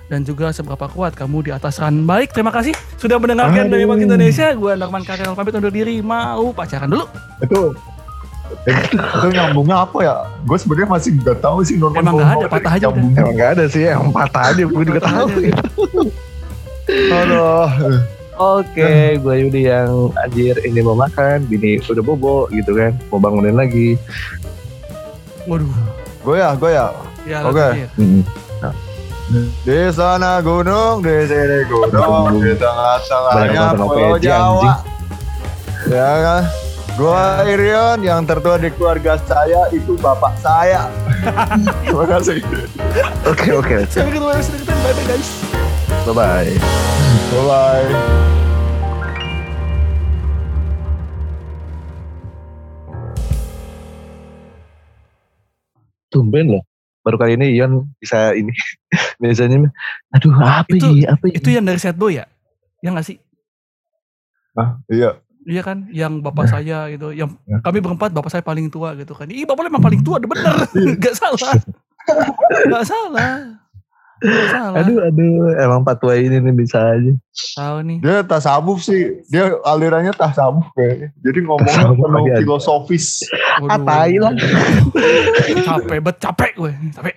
dan 0.10 0.26
juga 0.28 0.50
seberapa 0.52 0.90
kuat 0.90 1.14
kamu 1.14 1.48
di 1.48 1.52
atas 1.54 1.80
run. 1.80 2.04
Baik, 2.04 2.34
terima 2.36 2.52
kasih 2.52 2.76
sudah 3.00 3.16
mendengarkan 3.22 3.70
dari 3.70 3.86
Bank 3.86 4.02
Aduh. 4.02 4.08
Indonesia. 4.10 4.52
Gue 4.58 4.74
Darman 4.76 5.06
Karel 5.06 5.38
pamit 5.38 5.54
undur 5.56 5.72
diri. 5.72 6.02
Mau 6.02 6.50
pacaran 6.52 6.90
dulu. 6.90 7.06
itu 7.42 7.62
itu, 8.62 8.96
itu 8.98 9.28
nyambungnya 9.34 9.78
apa 9.86 9.98
ya? 10.06 10.16
Gue 10.46 10.58
sebenarnya 10.62 10.90
masih 10.94 11.10
nggak 11.18 11.38
tahu 11.42 11.66
sih 11.66 11.76
Norman 11.82 12.06
Emang 12.06 12.16
nggak 12.22 12.30
ada, 12.30 12.48
patah 12.48 12.72
aja 12.78 12.86
udah. 12.88 12.94
nyambungnya. 12.94 13.22
Emang 13.22 13.36
gak 13.38 13.50
ada 13.58 13.66
sih, 13.66 13.84
emang 13.90 14.12
patah 14.14 14.44
aja. 14.54 14.64
Gue 14.70 14.84
juga 14.86 15.02
tahu. 15.02 15.28
Aduh. 17.10 17.70
Oke, 18.42 19.22
gue 19.22 19.36
Yudi 19.46 19.70
yang 19.70 20.10
anjir 20.18 20.58
ini 20.66 20.82
mau 20.82 20.98
makan, 20.98 21.46
bini 21.46 21.78
udah 21.78 22.02
bobo 22.02 22.50
gitu 22.50 22.74
kan, 22.74 22.98
mau 23.14 23.22
bangunin 23.22 23.54
lagi. 23.54 24.02
Waduh. 25.46 25.70
Goyah, 26.26 26.54
goyah. 26.58 26.90
Ya, 27.26 27.46
Oke. 27.46 27.62
lanjut, 27.62 27.90
Mir. 27.98 28.22
Mm-mm. 28.22 29.46
Di 29.62 29.94
sana 29.94 30.42
gunung, 30.42 31.06
di 31.06 31.24
sini 31.30 31.70
gunung, 31.70 32.42
di 32.42 32.52
tengah-tengahnya 32.58 33.78
Pulau 33.78 34.18
OPJ, 34.18 34.26
Jawa. 34.26 34.74
Ya 35.88 36.10
kan? 36.20 36.44
Gua 37.02 37.42
Irion 37.50 38.06
yang 38.06 38.30
tertua 38.30 38.62
di 38.62 38.70
keluarga 38.78 39.18
saya 39.26 39.66
itu 39.74 39.98
bapak 39.98 40.38
saya. 40.38 40.86
Terima 41.82 42.06
kasih. 42.06 42.46
Oke 43.26 43.58
oke, 43.58 43.90
Sampai 43.90 44.14
ketemu 44.14 44.30
episode 44.30 44.62
kita. 44.62 44.74
Bye 44.78 44.94
bye 44.94 45.06
guys. 45.10 45.30
bye 46.06 46.14
bye. 46.14 46.52
Bye 47.34 47.46
bye. 47.50 47.90
Tumben 56.12 56.52
loh, 56.52 56.64
baru 57.02 57.16
kali 57.18 57.40
ini 57.40 57.56
Ion 57.56 57.88
bisa 57.98 58.36
ini. 58.36 58.52
Biasanya, 59.22 59.72
aduh 60.14 60.38
apa 60.38 60.70
Itu- 60.70 60.92
ini, 60.92 61.08
apa 61.08 61.24
Itu 61.34 61.50
yang 61.50 61.66
dari 61.66 61.80
Sad 61.82 61.98
Boy 61.98 62.20
ya? 62.20 62.30
Ya 62.84 62.94
nggak 62.94 63.10
sih? 63.10 63.18
Iya. 64.92 65.18
Iya 65.42 65.62
kan, 65.66 65.90
yang 65.90 66.22
bapak 66.22 66.46
saya 66.46 66.86
gitu, 66.94 67.10
yang 67.10 67.34
Ya. 67.50 67.58
kami 67.66 67.82
berempat 67.82 68.14
bapak 68.14 68.30
saya 68.30 68.46
paling 68.46 68.70
tua 68.70 68.94
gitu 68.94 69.18
kan. 69.18 69.26
Ih 69.26 69.42
bapak 69.42 69.66
lu 69.66 69.70
emang 69.74 69.82
paling 69.82 70.06
tua, 70.06 70.22
udah 70.22 70.30
bener, 70.30 70.54
nggak 71.02 71.16
salah, 71.18 71.58
nggak 72.70 72.86
salah, 72.86 73.32
nggak 74.22 74.48
salah. 74.54 74.78
Aduh 74.86 75.02
aduh, 75.02 75.58
emang 75.58 75.82
patua 75.82 76.14
ini 76.22 76.38
nih 76.38 76.54
bisa 76.54 76.94
aja. 76.94 77.10
Tahu 77.58 77.78
nih. 77.90 77.98
Dia 78.06 78.22
tasawuf 78.22 78.86
sih. 78.86 79.18
Dia 79.34 79.58
alirannya 79.66 80.14
tasawuf 80.14 80.70
kayaknya. 80.78 81.10
Jadi 81.26 81.40
ngomongnya 81.42 81.90
penuh 81.90 82.24
filosofis. 82.38 83.26
Waduh. 83.66 83.82
Ah, 83.82 84.06
lah. 84.06 84.34
capek 85.66 86.00
bet, 86.06 86.18
capek 86.22 86.52
gue, 86.54 86.72
capek. 86.94 87.16